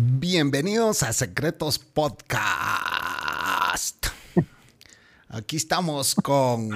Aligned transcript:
Bienvenidos 0.00 1.02
a 1.02 1.12
Secretos 1.12 1.80
Podcast. 1.80 2.46
Aquí 5.26 5.56
estamos 5.56 6.14
con 6.14 6.70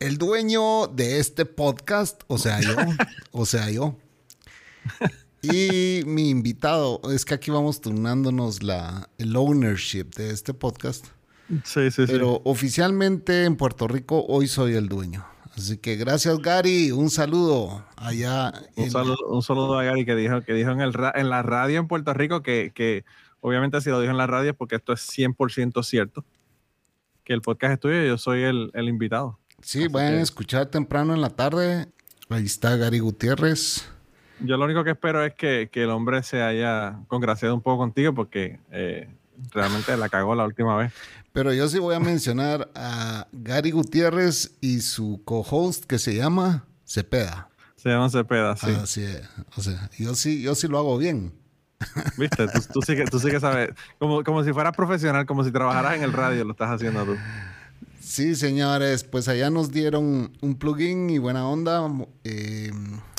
el 0.00 0.18
dueño 0.18 0.86
de 0.88 1.18
este 1.18 1.46
podcast, 1.46 2.24
o 2.26 2.36
sea, 2.36 2.60
yo, 2.60 2.76
o 3.32 3.46
sea, 3.46 3.70
yo. 3.70 3.96
Y 5.40 6.02
mi 6.04 6.28
invitado, 6.28 7.00
es 7.10 7.24
que 7.24 7.32
aquí 7.32 7.50
vamos 7.50 7.80
turnándonos 7.80 8.62
la, 8.62 9.08
el 9.16 9.34
ownership 9.34 10.10
de 10.14 10.28
este 10.28 10.52
podcast. 10.52 11.06
Sí, 11.64 11.90
sí, 11.90 12.04
Pero 12.06 12.42
oficialmente 12.44 13.44
en 13.44 13.56
Puerto 13.56 13.88
Rico 13.88 14.26
hoy 14.28 14.46
soy 14.46 14.74
el 14.74 14.90
dueño. 14.90 15.26
Así 15.56 15.78
que 15.78 15.96
gracias 15.96 16.38
Gary, 16.40 16.90
un 16.92 17.08
saludo 17.08 17.84
allá. 17.96 18.52
Un, 18.76 18.90
saludo, 18.90 19.16
un 19.28 19.42
saludo 19.42 19.78
a 19.78 19.84
Gary 19.84 20.04
que 20.04 20.14
dijo, 20.14 20.42
que 20.42 20.52
dijo 20.52 20.70
en, 20.70 20.80
el, 20.82 20.92
ra- 20.92 21.12
en 21.14 21.30
la 21.30 21.42
radio 21.42 21.78
en 21.80 21.88
Puerto 21.88 22.12
Rico 22.12 22.42
que, 22.42 22.72
que 22.74 23.04
obviamente 23.40 23.80
si 23.80 23.88
lo 23.88 23.98
dijo 24.00 24.10
en 24.10 24.18
la 24.18 24.26
radio 24.26 24.50
es 24.50 24.56
porque 24.56 24.76
esto 24.76 24.92
es 24.92 25.00
100% 25.08 25.82
cierto. 25.82 26.24
Que 27.24 27.32
el 27.32 27.40
podcast 27.40 27.72
es 27.74 27.80
tuyo 27.80 28.02
y 28.04 28.06
yo 28.06 28.18
soy 28.18 28.42
el, 28.42 28.70
el 28.74 28.88
invitado. 28.88 29.38
Sí, 29.62 29.78
Así 29.84 29.88
vayan 29.88 30.14
a 30.16 30.20
escuchar 30.22 30.66
temprano 30.66 31.14
en 31.14 31.20
la 31.22 31.30
tarde. 31.30 31.86
Ahí 32.28 32.44
está 32.44 32.76
Gary 32.76 32.98
Gutiérrez. 32.98 33.88
Yo 34.40 34.58
lo 34.58 34.66
único 34.66 34.84
que 34.84 34.90
espero 34.90 35.24
es 35.24 35.32
que, 35.34 35.70
que 35.72 35.84
el 35.84 35.90
hombre 35.90 36.22
se 36.22 36.42
haya 36.42 36.98
congraciado 37.08 37.54
un 37.54 37.62
poco 37.62 37.78
contigo 37.78 38.12
porque 38.14 38.60
eh, 38.70 39.08
realmente 39.50 39.96
la 39.96 40.08
cagó 40.08 40.34
la 40.34 40.44
última 40.44 40.76
vez. 40.76 40.92
Pero 41.32 41.52
yo 41.52 41.68
sí 41.68 41.78
voy 41.78 41.94
a 41.94 42.00
mencionar 42.00 42.70
a 42.74 43.26
Gary 43.32 43.70
Gutiérrez 43.70 44.52
y 44.60 44.80
su 44.80 45.20
co-host 45.24 45.84
que 45.84 45.98
se 45.98 46.14
llama 46.14 46.64
Cepeda. 46.86 47.48
Se 47.76 47.90
llama 47.90 48.08
Cepeda, 48.08 48.56
sí. 48.56 48.70
Así 48.70 49.02
es. 49.02 49.22
O 49.56 49.60
sea, 49.60 49.90
yo 49.98 50.14
sí, 50.14 50.40
yo 50.42 50.54
sí 50.54 50.66
lo 50.66 50.78
hago 50.78 50.96
bien. 50.96 51.32
¿Viste? 52.16 52.46
Tú, 52.48 52.60
tú 52.72 52.80
sí 52.82 52.96
que, 52.96 53.04
tú 53.04 53.18
sí 53.18 53.30
que 53.30 53.38
sabes. 53.38 53.70
Como, 53.98 54.24
como 54.24 54.42
si 54.44 54.52
fueras 54.52 54.74
profesional, 54.74 55.26
como 55.26 55.44
si 55.44 55.50
trabajaras 55.50 55.94
en 55.94 56.02
el 56.02 56.12
radio, 56.12 56.44
lo 56.44 56.52
estás 56.52 56.70
haciendo 56.70 57.04
tú. 57.04 57.16
Sí, 58.00 58.34
señores, 58.34 59.04
pues 59.04 59.28
allá 59.28 59.50
nos 59.50 59.72
dieron 59.72 60.32
un 60.40 60.54
plugin 60.54 61.10
y 61.10 61.18
buena 61.18 61.46
onda. 61.46 61.90
Eh, 62.24 62.70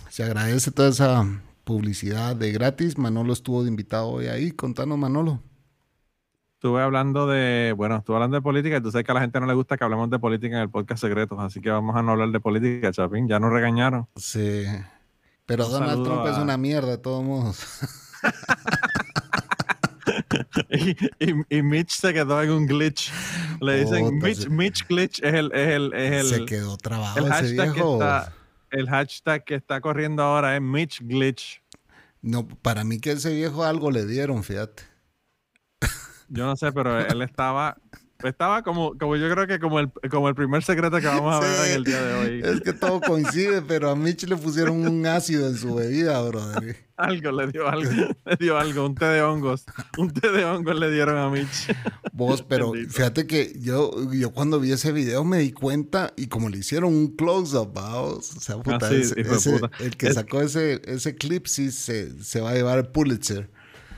se 0.09 0.23
agradece 0.23 0.71
toda 0.71 0.89
esa 0.89 1.25
publicidad 1.63 2.35
de 2.35 2.51
gratis. 2.51 2.97
Manolo 2.97 3.33
estuvo 3.33 3.63
de 3.63 3.69
invitado 3.69 4.07
hoy 4.07 4.27
ahí. 4.27 4.51
Contanos, 4.51 4.97
Manolo. 4.97 5.43
Estuve 6.57 6.81
hablando 6.81 7.27
de, 7.27 7.71
bueno, 7.77 7.97
estuve 7.97 8.15
hablando 8.15 8.35
de 8.37 8.41
política 8.41 8.77
y 8.77 8.81
tú 8.81 8.89
sabes 8.91 9.05
que 9.05 9.11
a 9.11 9.15
la 9.15 9.21
gente 9.21 9.39
no 9.39 9.45
le 9.45 9.53
gusta 9.53 9.77
que 9.77 9.83
hablemos 9.83 10.09
de 10.09 10.17
política 10.17 10.55
en 10.55 10.63
el 10.63 10.69
podcast 10.71 11.01
secretos, 11.01 11.37
así 11.39 11.61
que 11.61 11.69
vamos 11.69 11.95
a 11.95 12.01
no 12.01 12.13
hablar 12.13 12.29
de 12.29 12.39
política, 12.39 12.91
Chapín. 12.91 13.27
Ya 13.27 13.39
nos 13.39 13.51
regañaron. 13.51 14.07
Sí. 14.15 14.63
Pero 15.45 15.67
Un 15.67 15.71
Donald 15.73 16.03
Trump 16.03 16.25
es 16.25 16.37
una 16.39 16.57
mierda, 16.57 16.89
de 16.89 16.97
todos 16.97 17.23
modos. 17.23 17.63
y, 20.69 20.91
y- 21.19 21.57
y 21.57 21.61
Mitch 21.61 21.91
se 21.91 22.13
quedó 22.13 22.41
en 22.41 22.51
un 22.51 22.65
glitch. 22.65 23.11
Le 23.61 23.83
dicen 23.85 24.17
Mitch. 24.17 24.47
Mitch 24.49 24.87
glitch 24.87 25.19
es 25.23 25.33
el, 25.35 25.51
es 25.53 25.67
el, 25.69 25.93
es 25.93 26.13
el, 26.13 26.25
Se 26.39 26.45
quedó 26.45 26.77
trabado 26.77 27.25
el 27.25 27.31
ese 27.31 27.55
que 27.55 27.61
viejo. 27.71 27.93
está, 27.93 28.33
el 28.71 28.89
hashtag 28.89 29.43
que 29.43 29.55
está 29.55 29.81
corriendo 29.81 30.23
ahora 30.23 30.55
es 30.55 30.61
Mitch 30.61 31.01
glitch. 31.01 31.61
No, 32.21 32.47
para 32.47 32.83
mí 32.83 32.99
que 32.99 33.11
ese 33.11 33.33
viejo 33.33 33.63
algo 33.63 33.91
le 33.91 34.05
dieron, 34.05 34.43
fíjate. 34.43 34.83
Yo 36.29 36.45
no 36.45 36.55
sé, 36.55 36.71
pero 36.71 36.99
él 36.99 37.21
estaba, 37.21 37.77
estaba 38.23 38.63
como, 38.63 38.97
como 38.97 39.15
yo 39.15 39.29
creo 39.29 39.47
que 39.47 39.59
como 39.59 39.79
el, 39.79 39.91
como 40.09 40.27
el 40.27 40.35
primer 40.35 40.63
secreto 40.63 40.99
que 40.99 41.05
vamos 41.07 41.35
a 41.35 41.39
ver 41.39 41.49
Sí. 41.65 41.69
en 41.71 41.75
el 41.77 41.83
día 41.83 42.01
de 42.01 42.13
hoy. 42.15 42.41
Es 42.43 42.61
que 42.61 42.73
todo 42.73 42.99
coincide, 43.01 43.61
pero 43.61 43.89
a 43.91 43.95
Mitch 43.95 44.23
le 44.27 44.35
pusieron 44.35 44.85
un 44.87 45.05
ácido 45.05 45.47
en 45.47 45.55
su 45.57 45.75
bebida, 45.75 46.21
brother. 46.21 46.75
Algo 46.97 47.31
le 47.31 47.47
dio 47.51 47.67
algo, 47.69 47.91
le 48.25 48.35
dio 48.39 48.57
algo, 48.57 48.85
un 48.87 48.95
té 48.95 49.05
de 49.05 49.21
hongos. 49.21 49.65
Un 49.99 50.11
té 50.11 50.31
de 50.31 50.43
hongos 50.45 50.79
le 50.79 50.89
dieron 50.89 51.15
a 51.15 51.29
Mitch. 51.29 51.67
Vos, 52.11 52.41
pero 52.41 52.71
Bendito. 52.71 52.93
fíjate 52.93 53.27
que 53.27 53.53
yo, 53.59 53.91
yo 54.11 54.31
cuando 54.31 54.59
vi 54.59 54.71
ese 54.71 54.91
video 54.91 55.23
me 55.23 55.37
di 55.37 55.51
cuenta 55.51 56.11
y 56.17 56.25
como 56.25 56.49
le 56.49 56.57
hicieron 56.57 56.93
un 56.95 57.15
close-up, 57.15 57.71
vamos, 57.73 58.35
o 58.35 58.39
sea, 58.39 58.57
puta, 58.57 58.87
Ah, 58.87 58.89
sí, 58.89 58.95
ese- 58.95 59.21
ese- 59.21 59.51
puta. 59.59 59.69
el 59.79 59.95
que 59.95 60.11
sacó 60.11 60.41
ese, 60.41 60.81
ese 60.85 61.15
clip 61.15 61.45
sí 61.45 61.69
se, 61.71 62.21
se 62.23 62.41
va 62.41 62.49
a 62.49 62.53
llevar 62.55 62.79
el 62.79 62.87
Pulitzer. 62.87 63.47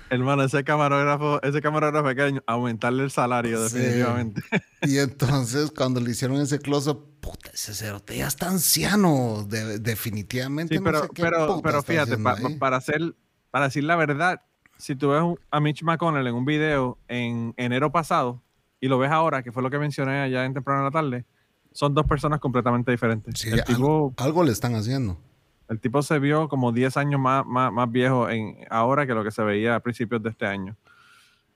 Hermano, 0.09 0.43
ese 0.43 0.63
camarógrafo, 0.63 1.41
ese 1.43 1.61
camarógrafo 1.61 2.07
hay 2.07 2.15
que 2.15 2.41
aumentarle 2.47 3.03
el 3.03 3.11
salario, 3.11 3.67
Sí. 3.67 3.77
definitivamente. 3.77 4.41
Y 4.81 4.97
entonces 4.97 5.71
cuando 5.71 5.99
le 5.99 6.11
hicieron 6.11 6.39
ese 6.39 6.57
close-up, 6.59 7.05
puta, 7.19 7.51
ese 7.53 7.73
cerote 7.73 8.17
ya 8.17 8.27
está 8.27 8.47
anciano, 8.49 9.43
de- 9.47 9.79
definitivamente. 9.79 10.75
Sí, 10.75 10.79
no 10.79 10.85
pero, 10.85 11.01
sé 11.03 11.09
qué 11.13 11.21
pero, 11.21 11.61
pero 11.61 11.83
fíjate, 11.83 12.17
pa- 12.17 12.37
para 12.59 12.77
hacer, 12.77 13.13
para 13.51 13.65
decir 13.65 13.83
la 13.83 13.95
verdad, 13.97 14.41
si 14.77 14.95
tú 14.95 15.09
ves 15.09 15.21
a 15.51 15.59
Mitch 15.59 15.83
McConnell 15.83 16.25
en 16.27 16.33
un 16.35 16.45
video 16.45 16.97
en 17.09 17.53
enero 17.57 17.91
pasado 17.91 18.41
y 18.79 18.87
lo 18.87 18.97
ves 18.97 19.11
ahora, 19.11 19.43
que 19.43 19.51
fue 19.51 19.61
lo 19.61 19.69
que 19.69 19.77
mencioné 19.79 20.21
allá 20.21 20.45
en 20.45 20.53
temprano 20.53 20.79
en 20.79 20.85
la 20.85 20.91
tarde, 20.91 21.25
son 21.73 21.93
dos 21.93 22.05
personas 22.05 22.39
completamente 22.39 22.89
diferentes. 22.91 23.37
Sí, 23.37 23.49
el, 23.49 23.59
al- 23.59 23.65
tipo, 23.65 24.13
algo 24.17 24.43
le 24.43 24.53
están 24.53 24.75
haciendo. 24.75 25.19
El 25.69 25.79
tipo 25.79 26.01
se 26.01 26.17
vio 26.19 26.49
como 26.49 26.71
10 26.71 26.97
años 26.97 27.21
más, 27.21 27.45
más, 27.45 27.71
más 27.71 27.91
viejo 27.91 28.29
en, 28.29 28.57
ahora 28.69 29.05
que 29.05 29.13
lo 29.13 29.23
que 29.23 29.31
se 29.31 29.43
veía 29.43 29.75
a 29.75 29.79
principios 29.79 30.21
de 30.21 30.29
este 30.29 30.45
año. 30.45 30.75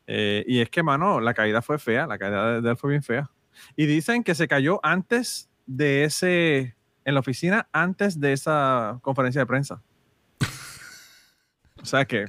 Eh, 0.06 0.44
y 0.48 0.60
es 0.60 0.70
que, 0.70 0.84
mano, 0.84 1.20
la 1.20 1.34
caída 1.34 1.62
fue 1.62 1.80
fea, 1.80 2.06
la 2.06 2.18
caída 2.18 2.54
de, 2.54 2.62
de 2.62 2.70
él 2.70 2.78
fue 2.78 2.92
bien 2.92 3.04
fea. 3.04 3.30
Y 3.76 3.88
dicen 3.88 4.24
que 4.24 4.36
se 4.36 4.48
cayó 4.48 4.80
antes 4.84 5.50
de 5.66 6.04
ese, 6.04 6.76
en 7.06 7.14
la 7.14 7.20
oficina, 7.22 7.68
antes 7.72 8.20
de 8.20 8.34
esa 8.34 9.00
conferencia 9.02 9.42
de 9.42 9.46
prensa. 9.48 9.82
o 11.82 11.86
sea 11.86 12.06
que, 12.06 12.26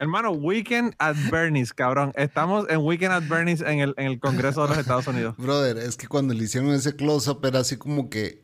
hermano, 0.00 0.32
Weekend 0.32 0.94
at 0.98 1.16
Bernie's, 1.30 1.72
cabrón. 1.72 2.12
Estamos 2.16 2.68
en 2.68 2.80
Weekend 2.80 3.12
at 3.12 3.28
Bernie's 3.28 3.60
en 3.60 3.80
el, 3.80 3.94
en 3.98 4.06
el 4.06 4.18
Congreso 4.18 4.62
de 4.62 4.70
los 4.70 4.78
Estados 4.78 5.06
Unidos. 5.06 5.36
Brother, 5.36 5.78
es 5.78 5.96
que 5.96 6.08
cuando 6.08 6.34
le 6.34 6.44
hicieron 6.44 6.70
ese 6.70 6.96
close-up 6.96 7.44
era 7.44 7.60
así 7.60 7.76
como 7.76 8.10
que, 8.10 8.42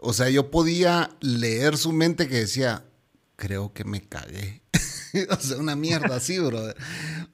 o 0.00 0.12
sea, 0.12 0.28
yo 0.30 0.50
podía 0.50 1.10
leer 1.20 1.76
su 1.76 1.92
mente 1.92 2.28
que 2.28 2.36
decía, 2.36 2.84
creo 3.36 3.72
que 3.72 3.84
me 3.84 4.00
cagué. 4.00 4.62
o 5.30 5.36
sea, 5.36 5.56
una 5.56 5.74
mierda 5.76 6.16
así, 6.16 6.38
brother. 6.38 6.76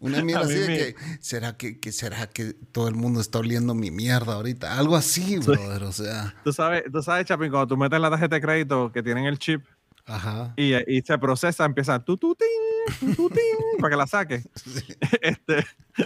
Una 0.01 0.23
mierda 0.25 0.45
así 0.45 0.55
de 0.55 0.69
me- 0.69 0.77
que, 0.79 0.95
¿será 1.21 1.57
que, 1.57 1.81
que 1.81 1.93
será 1.93 2.27
que 2.29 2.55
todo 2.73 2.89
el 2.89 2.95
mundo 2.95 3.21
está 3.21 3.39
oliendo 3.41 3.75
mi 3.75 3.91
mierda 3.91 4.35
ahorita? 4.35 4.79
Algo 4.79 4.97
así, 4.97 5.39
brother, 5.39 5.83
o 5.85 5.93
sea, 5.93 6.35
Tú 6.45 6.53
sabes, 6.53 6.85
tú 6.93 7.03
sabes, 7.03 7.27
Chapin, 7.27 7.51
cuando 7.51 7.67
tú 7.69 7.77
metes 7.77 8.01
la 8.01 8.11
tarjeta 8.11 8.37
de 8.37 8.41
crédito 8.43 8.93
que 8.93 9.03
tienen 9.03 9.25
el 9.27 9.39
chip 9.39 9.65
ajá. 10.07 10.53
y, 10.57 10.75
y 10.91 11.03
se 11.03 11.19
procesa, 11.19 11.65
empieza 11.65 11.99
tu 12.05 12.17
tu 12.17 12.35
tin, 12.37 13.15
tu, 13.17 13.29
tin, 13.31 13.41
para 13.81 13.91
que 13.91 13.97
la 13.97 14.07
saque. 14.07 14.43
Este, 15.21 15.65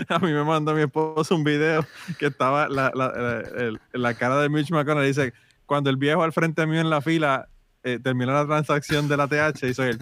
a 0.09 0.19
mí 0.21 0.33
me 0.33 0.45
mandó 0.45 0.73
mi 0.75 0.83
esposo 0.83 1.35
un 1.35 1.43
video 1.45 1.85
que 2.19 2.27
estaba 2.27 2.69
la, 2.69 2.91
la, 2.95 3.09
la- 3.09 3.81
la 3.93 4.15
cara 4.15 4.41
de 4.41 4.49
Mitch 4.49 4.71
McConnell. 4.71 5.07
Dice: 5.07 5.33
Cuando 5.69 5.91
el 5.91 5.99
viejo 5.99 6.23
al 6.23 6.33
frente 6.33 6.67
mío 6.67 6.81
en 6.81 6.89
la 6.89 7.03
fila 7.03 7.47
eh, 7.83 7.99
terminó 8.03 8.33
la 8.33 8.47
transacción 8.47 9.07
de 9.07 9.19
la 9.19 9.29
TH, 9.29 9.69
hizo 9.69 9.85
el 9.85 9.99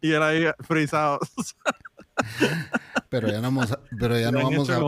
y 0.00 0.12
él 0.12 0.22
ahí 0.22 0.46
frisado. 0.60 1.18
Pero 3.10 3.28
ya 3.28 3.36
no 3.36 3.42
vamos 3.42 3.70
a, 3.70 3.80
pero 4.00 4.18
ya 4.18 4.32
no 4.32 4.42
vamos 4.42 4.70
a, 4.70 4.80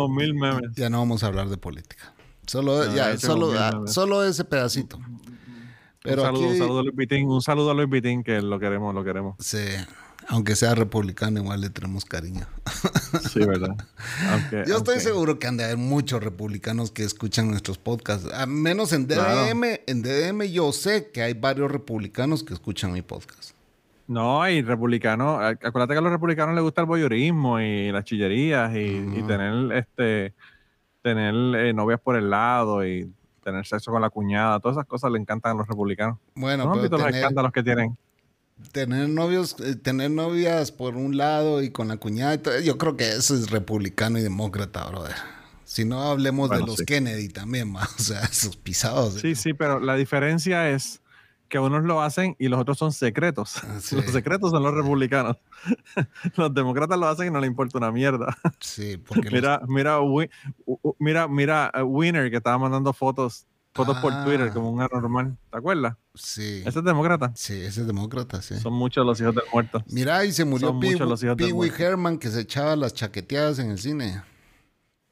ya 0.74 0.90
no 0.90 0.98
vamos 0.98 1.22
a 1.22 1.26
hablar 1.26 1.48
de 1.48 1.58
política. 1.58 2.14
Solo, 2.46 2.84
No, 2.84 2.94
ya, 2.94 3.16
solo, 3.18 3.52
ah, 3.56 3.82
solo 3.86 4.24
ese 4.24 4.44
pedacito. 4.44 4.98
Pero 6.02 6.22
un, 6.22 6.26
saludo, 6.26 6.44
aquí, 6.44 6.52
un 6.52 6.58
saludo 6.58 6.78
a 6.78 6.82
Luis 6.82 6.96
Vitín, 6.96 7.28
un 7.28 7.42
saludo 7.42 7.70
a 7.70 7.74
Luis 7.74 7.90
Vitín, 7.90 8.24
que 8.24 8.40
lo 8.40 8.58
queremos, 8.58 8.94
lo 8.94 9.04
queremos. 9.04 9.36
Sí. 9.38 9.64
Aunque 10.28 10.56
sea 10.56 10.74
republicano, 10.74 11.40
igual 11.40 11.60
le 11.60 11.70
tenemos 11.70 12.04
cariño. 12.04 12.46
Sí, 13.30 13.40
¿verdad? 13.44 13.74
Yo 14.66 14.76
estoy 14.76 15.00
seguro 15.00 15.38
que 15.38 15.46
han 15.46 15.56
de 15.56 15.64
haber 15.64 15.76
muchos 15.76 16.22
republicanos 16.22 16.90
que 16.90 17.02
escuchan 17.04 17.48
nuestros 17.50 17.78
podcasts. 17.78 18.28
A 18.32 18.46
menos 18.46 18.92
en 18.92 19.06
DDM, 19.06 19.14
Claro. 19.60 19.82
en 19.86 20.02
DDM 20.02 20.42
yo 20.52 20.72
sé 20.72 21.10
que 21.12 21.22
hay 21.22 21.34
varios 21.34 21.70
republicanos 21.70 22.42
que 22.44 22.54
escuchan 22.54 22.92
mi 22.92 23.02
podcast. 23.02 23.52
No, 24.08 24.48
y 24.48 24.62
republicanos, 24.62 25.40
ac- 25.40 25.66
acuérdate 25.66 25.94
que 25.94 25.98
a 25.98 26.02
los 26.02 26.12
republicanos 26.12 26.54
les 26.54 26.62
gusta 26.62 26.80
el 26.82 26.86
voyeurismo 26.86 27.58
y 27.60 27.90
las 27.90 28.04
chillerías 28.04 28.70
y, 28.74 29.22
tener 29.26 29.72
este 29.72 30.32
tener 31.02 31.34
eh, 31.66 31.72
novias 31.72 32.00
por 32.00 32.16
el 32.16 32.30
lado 32.30 32.84
y 32.86 33.10
tener 33.42 33.64
sexo 33.66 33.90
con 33.92 34.02
la 34.02 34.10
cuñada, 34.10 34.58
todas 34.60 34.76
esas 34.76 34.86
cosas 34.86 35.10
le 35.12 35.18
encantan 35.20 35.52
a 35.52 35.54
los 35.58 35.66
republicanos. 35.68 36.18
Bueno, 36.34 36.64
¿No 36.64 36.70
pero 36.72 36.82
visto 36.82 36.96
los 36.98 37.06
tener, 37.06 37.20
escándalos 37.20 37.52
que 37.52 37.62
tienen? 37.62 37.96
Tener 38.72 39.08
novios, 39.08 39.56
eh, 39.60 39.76
tener 39.76 40.10
novias 40.10 40.72
por 40.72 40.96
un 40.96 41.16
lado 41.16 41.62
y 41.62 41.70
con 41.70 41.88
la 41.88 41.96
cuñada, 41.96 42.34
y 42.34 42.38
todo, 42.38 42.60
yo 42.60 42.78
creo 42.78 42.96
que 42.96 43.08
eso 43.10 43.34
es 43.34 43.50
republicano 43.50 44.18
y 44.18 44.22
demócrata, 44.22 44.84
brother. 44.88 45.14
Si 45.64 45.84
no 45.84 46.00
hablemos 46.02 46.48
Bueno, 46.48 46.64
de 46.64 46.70
los 46.70 46.76
sí. 46.78 46.84
Kennedy 46.86 47.28
también, 47.28 47.70
ma, 47.70 47.82
o 47.98 48.02
sea, 48.02 48.20
esos 48.22 48.56
pisados. 48.56 49.14
Sí, 49.14 49.34
sí, 49.34 49.52
pero 49.52 49.80
la 49.80 49.96
diferencia 49.96 50.70
es 50.70 51.00
que 51.48 51.58
unos 51.60 51.84
lo 51.84 52.02
hacen 52.02 52.34
y 52.40 52.48
los 52.48 52.58
otros 52.60 52.76
son 52.78 52.92
secretos. 52.92 53.56
Ah, 53.62 53.78
sí. 53.80 53.94
Los 53.94 54.06
secretos 54.06 54.50
son 54.50 54.62
los 54.64 54.74
republicanos. 54.74 55.36
los 56.36 56.52
demócratas 56.52 56.98
lo 56.98 57.06
hacen 57.06 57.28
y 57.28 57.30
no 57.30 57.40
le 57.40 57.46
importa 57.46 57.78
una 57.78 57.92
mierda. 57.92 58.36
Sí, 58.60 58.96
porque 58.96 59.22
los- 59.30 59.32
Mira, 59.32 59.60
mira, 59.68 60.00
u- 60.00 60.26
u- 60.66 60.96
mira, 60.98 61.28
mira, 61.28 61.70
eh, 61.74 61.82
Winner 61.82 62.30
que 62.30 62.38
estaba 62.38 62.58
mandando 62.58 62.92
fotos, 62.92 63.46
fotos 63.76 63.98
por 63.98 64.12
Ah. 64.12 64.24
Twitter 64.24 64.50
como 64.52 64.70
un 64.70 64.80
anormal. 64.82 65.36
¿Te 65.50 65.58
acuerdas? 65.58 65.96
sí, 66.14 66.62
Ese 66.66 66.78
es 66.78 66.84
demócrata. 66.84 67.32
sí, 67.34 67.52
ese 67.54 67.82
es 67.82 67.86
demócrata, 67.86 68.40
sí. 68.42 68.58
Son 68.58 68.72
muchos 68.72 69.04
los 69.06 69.20
hijos 69.20 69.34
del 69.34 69.44
muerto. 69.52 69.84
Mira, 69.88 70.24
y 70.24 70.32
se 70.32 70.44
murió 70.44 70.78
Pee 70.80 71.52
Wee. 71.52 71.72
Herman 71.78 72.18
que 72.18 72.28
se 72.30 72.40
echaba 72.40 72.74
las 72.76 72.94
chaqueteadas 72.94 73.58
en 73.58 73.70
el 73.70 73.78
cine. 73.78 74.22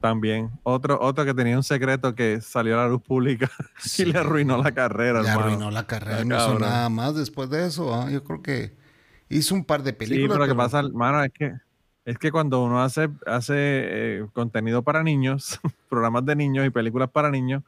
También. 0.01 0.51
Otro, 0.65 1.01
otro 1.01 1.25
que 1.25 1.33
tenía 1.33 1.57
un 1.57 1.63
secreto 1.63 2.15
que 2.15 2.41
salió 2.43 2.79
a 2.79 2.83
la 2.85 2.89
luz 2.89 3.01
pública 3.03 3.51
Sí. 3.79 4.03
y 4.03 4.07
le 4.13 4.19
arruinó 4.19 4.63
la 4.63 4.73
carrera, 4.73 5.23
Le 5.23 5.29
hermano. 5.29 5.47
arruinó 5.47 5.71
la 5.71 5.87
carrera, 5.87 6.25
no 6.25 6.37
hizo 6.37 6.59
nada 6.59 6.89
más 6.91 7.15
después 7.15 7.49
de 7.49 7.67
eso. 7.67 7.95
¿ah? 7.95 8.11
Yo 8.11 8.23
creo 8.23 8.43
que 8.43 8.77
hizo 9.31 9.55
un 9.55 9.65
par 9.65 9.83
de 9.83 9.91
Sí, 9.93 9.97
películas. 9.97 10.29
pero 10.37 10.39
lo 10.41 10.45
que 10.45 10.49
pero- 10.57 10.57
pasa, 10.65 10.81
hermano, 10.81 11.23
es 11.25 11.33
que 11.33 11.53
es 12.05 12.19
que 12.19 12.31
cuando 12.31 12.63
uno 12.63 12.83
hace, 12.83 13.09
hace 13.27 13.55
eh, 13.57 14.27
contenido 14.35 14.83
para 14.83 15.03
niños, 15.03 15.59
programas 15.89 16.27
de 16.27 16.37
niños 16.37 16.67
y 16.67 16.71
películas 16.71 17.09
para 17.11 17.31
niños, 17.31 17.63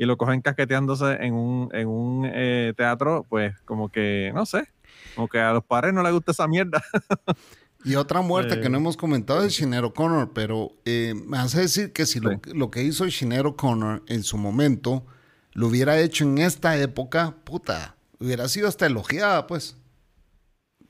y 0.00 0.06
lo 0.06 0.16
cogen 0.16 0.40
casqueteándose 0.40 1.12
en 1.20 1.34
un, 1.34 1.68
en 1.74 1.86
un 1.86 2.24
eh, 2.24 2.72
teatro, 2.74 3.26
pues 3.28 3.54
como 3.66 3.90
que, 3.90 4.32
no 4.34 4.46
sé, 4.46 4.66
como 5.14 5.28
que 5.28 5.38
a 5.38 5.52
los 5.52 5.62
padres 5.62 5.92
no 5.92 6.02
les 6.02 6.10
gusta 6.14 6.32
esa 6.32 6.48
mierda. 6.48 6.82
Y 7.84 7.94
otra 7.94 8.20
muerte 8.20 8.54
Eh. 8.54 8.60
que 8.60 8.68
no 8.68 8.76
hemos 8.76 8.96
comentado 8.96 9.42
es 9.42 9.54
Shinero 9.54 9.94
Connor, 9.94 10.32
pero 10.34 10.72
eh, 10.84 11.14
me 11.26 11.38
hace 11.38 11.60
decir 11.62 11.92
que 11.94 12.04
si 12.04 12.20
lo, 12.20 12.38
lo 12.52 12.70
que 12.70 12.82
hizo 12.82 13.06
Shinero 13.08 13.56
Connor 13.56 14.02
en 14.06 14.22
su 14.22 14.36
momento 14.36 15.06
lo 15.52 15.68
hubiera 15.68 15.98
hecho 15.98 16.24
en 16.24 16.36
esta 16.38 16.76
época, 16.78 17.36
puta, 17.44 17.96
hubiera 18.18 18.48
sido 18.48 18.68
hasta 18.68 18.84
elogiada, 18.86 19.46
pues. 19.46 19.76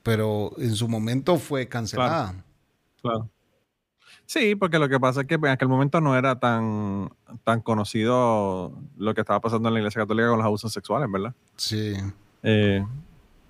Pero 0.03 0.51
en 0.57 0.75
su 0.75 0.87
momento 0.89 1.37
fue 1.37 1.67
cancelada. 1.69 2.43
Claro. 3.01 3.29
Sí, 4.31 4.55
porque 4.55 4.79
lo 4.79 4.87
que 4.87 4.97
pasa 4.97 5.19
es 5.21 5.27
que 5.27 5.35
en 5.35 5.45
aquel 5.47 5.67
momento 5.67 5.99
no 5.99 6.15
era 6.15 6.39
tan, 6.39 7.09
tan 7.43 7.59
conocido 7.59 8.71
lo 8.95 9.13
que 9.13 9.19
estaba 9.19 9.41
pasando 9.41 9.67
en 9.67 9.73
la 9.73 9.81
Iglesia 9.81 10.03
Católica 10.03 10.29
con 10.29 10.37
los 10.37 10.45
abusos 10.45 10.71
sexuales, 10.71 11.11
¿verdad? 11.11 11.33
Sí. 11.57 11.95
Eh, 12.41 12.81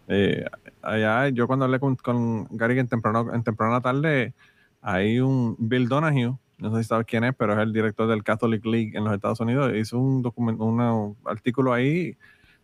eh, 0.08 0.46
allá, 0.82 1.30
yo 1.30 1.46
cuando 1.46 1.66
hablé 1.66 1.80
con, 1.80 1.96
con 1.98 2.48
Gary 2.50 2.80
en 2.80 2.88
temprano, 2.88 3.32
en 3.32 3.44
temprana 3.44 3.80
tarde, 3.80 4.34
hay 4.82 5.20
un 5.20 5.56
Bill 5.60 5.88
Donahue, 5.88 6.36
no 6.58 6.76
sé 6.76 6.82
si 6.82 6.90
sabes 6.90 7.06
quién 7.06 7.26
es, 7.26 7.36
pero 7.36 7.54
es 7.54 7.60
el 7.60 7.74
director 7.74 8.08
del 8.08 8.24
Catholic 8.24 8.66
League 8.66 8.94
en 8.98 9.04
los 9.04 9.14
Estados 9.14 9.40
Unidos, 9.40 9.72
hizo 9.76 10.00
un 10.00 10.24
documento, 10.24 10.64
un 10.64 11.16
artículo 11.26 11.74
ahí 11.74 12.18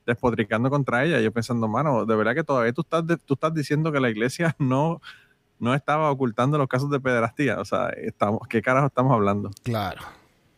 despotricando 0.07 0.71
contra 0.71 1.05
ella. 1.05 1.21
Yo 1.21 1.31
pensando, 1.31 1.67
mano, 1.67 2.03
de 2.03 2.15
verdad 2.15 2.33
que 2.33 2.43
todavía 2.43 2.73
tú 2.73 2.81
estás, 2.81 3.05
de- 3.05 3.17
tú 3.17 3.35
estás 3.35 3.53
diciendo 3.53 3.91
que 3.91 3.99
la 3.99 4.09
iglesia 4.09 4.55
no, 4.59 5.01
no 5.59 5.73
estaba 5.73 6.11
ocultando 6.11 6.57
los 6.57 6.67
casos 6.67 6.89
de 6.89 6.99
pederastía. 6.99 7.59
O 7.59 7.65
sea, 7.65 7.89
estamos, 7.89 8.41
¿qué 8.49 8.61
carajo 8.61 8.87
estamos 8.87 9.13
hablando? 9.13 9.51
Claro. 9.63 10.01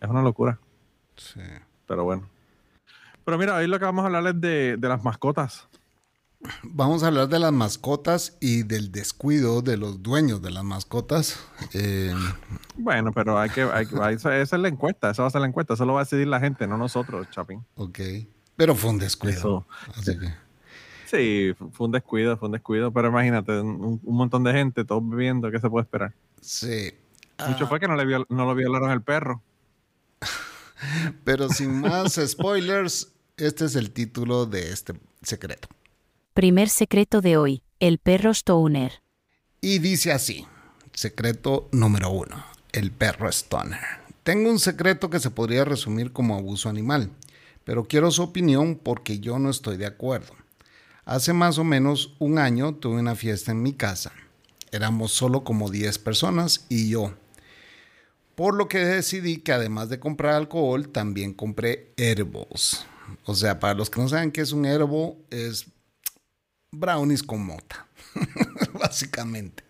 Es 0.02 0.10
una 0.10 0.22
locura, 0.22 0.60
Sí. 1.16 1.42
pero 1.88 2.04
bueno. 2.06 2.28
Pero 3.26 3.38
mira, 3.38 3.56
hoy 3.56 3.68
lo 3.68 3.78
que 3.80 3.86
vamos 3.86 4.04
a 4.04 4.06
hablar 4.08 4.28
es 4.36 4.42
de, 4.42 4.78
de 4.78 4.88
las 4.88 5.04
mascotas. 5.04 5.68
Vamos 6.64 7.04
a 7.04 7.08
hablar 7.08 7.28
de 7.28 7.38
las 7.38 7.52
mascotas 7.52 8.38
y 8.40 8.64
del 8.64 8.94
descuido 8.94 9.62
de 9.62 9.76
los 9.76 10.02
dueños 10.02 10.42
de 10.42 10.52
las 10.52 10.64
mascotas. 10.64 11.38
Eh, 11.74 12.14
Bueno, 12.78 13.12
pero 13.12 13.38
hay 13.38 13.50
que, 13.50 13.64
hay, 13.64 13.86
esa 14.16 14.38
es 14.40 14.52
la 14.54 14.70
encuesta, 14.70 15.10
esa 15.10 15.24
va 15.24 15.28
a 15.28 15.32
ser 15.32 15.42
la 15.42 15.48
encuesta, 15.48 15.74
eso 15.74 15.86
lo 15.86 15.94
va 15.96 16.00
a 16.00 16.04
decidir 16.06 16.28
la 16.28 16.40
gente, 16.40 16.66
no 16.66 16.78
nosotros, 16.78 17.28
Chapín. 17.30 17.66
ok. 17.76 18.00
Pero 18.56 18.74
fue 18.76 18.90
un 18.90 19.00
descuido. 19.00 19.38
Eso. 19.38 19.68
Así 19.98 20.18
que. 20.18 20.34
Sí, 21.10 21.54
fu- 21.58 21.72
fue 21.72 21.88
un 21.88 21.92
descuido, 21.92 22.38
fue 22.38 22.48
un 22.48 22.52
descuido, 22.54 22.92
pero 22.92 23.08
imagínate, 23.10 23.60
un, 23.60 24.00
un 24.04 24.16
montón 24.16 24.44
de 24.44 24.52
gente, 24.54 24.86
todos 24.86 25.08
bebiendo, 25.08 25.50
¿qué 25.52 25.60
se 25.60 25.70
puede 25.70 25.84
esperar? 25.84 26.14
Sí. 26.42 26.92
Mucho 27.48 27.66
Ah, 27.66 27.68
fue 27.68 27.80
que 27.80 27.88
no 27.88 27.96
le 27.96 28.04
viol- 28.06 28.26
no 28.30 28.46
lo 28.46 28.54
violaron 28.54 28.90
al 28.92 29.02
perro. 29.02 29.42
Pero 31.24 31.50
sin 31.50 31.82
más 31.82 32.20
spoilers, 32.26 33.12
este 33.38 33.66
es 33.66 33.76
el 33.76 33.92
título 33.92 34.46
de 34.46 34.72
este 34.72 34.94
secreto. 35.22 35.68
Primer 36.34 36.70
secreto 36.70 37.22
de 37.22 37.38
hoy, 37.38 37.64
el 37.80 37.98
perro 37.98 38.32
Stoner. 38.32 39.02
Y 39.62 39.80
dice 39.80 40.12
así, 40.12 40.46
secreto 40.94 41.68
número 41.72 42.10
uno, 42.12 42.46
el 42.72 42.92
perro 42.92 43.28
stoner. 43.30 43.80
Tengo 44.24 44.50
un 44.50 44.60
secreto 44.60 45.10
que 45.10 45.20
se 45.20 45.32
podría 45.32 45.66
resumir 45.66 46.14
como 46.14 46.36
abuso 46.36 46.70
animal, 46.70 47.10
pero 47.66 47.84
quiero 47.86 48.10
su 48.12 48.22
opinión 48.24 48.76
porque 48.76 49.20
yo 49.20 49.38
no 49.40 49.50
estoy 49.50 49.76
de 49.78 49.86
acuerdo. 49.88 50.34
Hace 51.10 51.34
más 51.34 51.58
o 51.58 51.64
menos 51.64 52.14
un 52.20 52.38
año 52.38 52.76
tuve 52.76 53.00
una 53.00 53.16
fiesta 53.16 53.52
en 53.52 53.64
mi 53.64 53.74
casa. 53.74 54.12
Éramos 54.72 55.12
solo 55.12 55.44
como 55.44 55.72
10 55.72 55.98
personas 55.98 56.68
y 56.70 56.88
yo. 56.92 57.16
Por 58.36 58.54
lo 58.56 58.68
que 58.68 58.78
decidí 58.78 59.38
que 59.38 59.52
además 59.52 59.90
de 59.90 60.00
comprar 60.00 60.36
alcohol, 60.36 60.90
también 60.90 61.34
compré 61.34 61.92
herbos. 61.98 62.86
O 63.26 63.34
sea, 63.34 63.60
para 63.60 63.74
los 63.74 63.90
que 63.90 64.00
no 64.00 64.08
saben 64.08 64.32
qué 64.32 64.42
es 64.42 64.52
un 64.52 64.66
herbo, 64.68 65.18
es 65.32 65.66
brownies 66.72 67.24
con 67.24 67.44
mota. 67.44 67.88
Básicamente. 68.80 69.64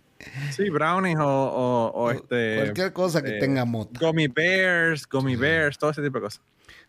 Sí, 0.53 0.69
brownies 0.69 1.19
o, 1.19 1.23
o- 1.25 1.91
o 1.93 2.11
este... 2.11 2.55
Cualquier 2.57 2.91
cosa 2.91 3.21
que 3.23 3.37
eh, 3.37 3.39
tenga 3.39 3.63
mota. 3.63 3.97
Gummy 3.97 4.27
bears, 4.27 5.07
gummy 5.07 5.37
bears, 5.37 5.77
todo 5.77 5.91
ese 5.91 6.01
tipo 6.01 6.17
de 6.17 6.23
cosas. 6.23 6.41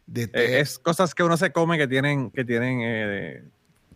De 0.07 0.25
Eh, 0.25 0.59
es 0.59 0.77
cosas 0.81 1.15
que 1.15 1.23
uno 1.23 1.37
se 1.37 1.53
come 1.53 1.79
que 1.79 1.87
tienen, 1.87 2.33
que 2.33 2.45
tienen 2.45 2.81
eh, 2.83 3.45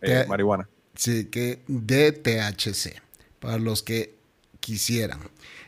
eh, 0.01 0.25
marihuana. 0.27 0.69
sí, 0.95 1.25
que 1.25 1.63
de 1.67 2.11
THC. 2.11 3.01
Para 3.39 3.57
los 3.57 3.83
que 3.83 4.15
quisieran. 4.59 5.19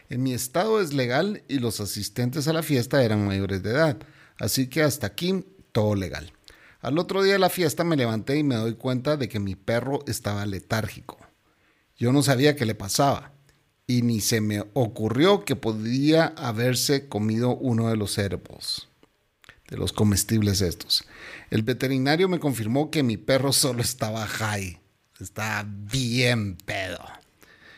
En 0.09 0.23
mi 0.23 0.33
estado 0.33 0.81
es 0.81 0.93
legal 0.93 1.43
y 1.47 1.59
los 1.59 1.79
asistentes 1.79 2.47
a 2.47 2.53
la 2.53 2.63
fiesta 2.63 3.03
eran 3.03 3.25
mayores 3.25 3.61
de 3.61 3.71
edad. 3.71 3.97
Así 4.39 4.67
que 4.67 4.81
hasta 4.81 5.07
aquí 5.07 5.45
todo 5.71 5.95
legal. 5.95 6.31
Al 6.81 6.97
otro 6.97 7.23
día 7.23 7.33
de 7.33 7.39
la 7.39 7.49
fiesta 7.49 7.83
me 7.83 7.97
levanté 7.97 8.37
y 8.37 8.43
me 8.43 8.55
doy 8.55 8.75
cuenta 8.75 9.17
de 9.17 9.27
que 9.27 9.39
mi 9.39 9.55
perro 9.55 9.99
estaba 10.07 10.45
letárgico. 10.45 11.17
Yo 11.97 12.13
no 12.13 12.23
sabía 12.23 12.55
qué 12.55 12.65
le 12.65 12.75
pasaba 12.75 13.33
y 13.87 14.01
ni 14.01 14.21
se 14.21 14.41
me 14.41 14.63
ocurrió 14.73 15.45
que 15.45 15.55
podía 15.55 16.27
haberse 16.37 17.07
comido 17.07 17.55
uno 17.55 17.89
de 17.89 17.97
los 17.97 18.17
herbos, 18.17 18.89
de 19.67 19.77
los 19.77 19.93
comestibles 19.93 20.61
estos. 20.61 21.05
El 21.49 21.63
veterinario 21.63 22.29
me 22.29 22.39
confirmó 22.39 22.91
que 22.91 23.03
mi 23.03 23.17
perro 23.17 23.53
solo 23.53 23.81
estaba 23.81 24.25
high, 24.25 24.79
estaba 25.19 25.65
bien 25.67 26.55
pedo 26.57 26.99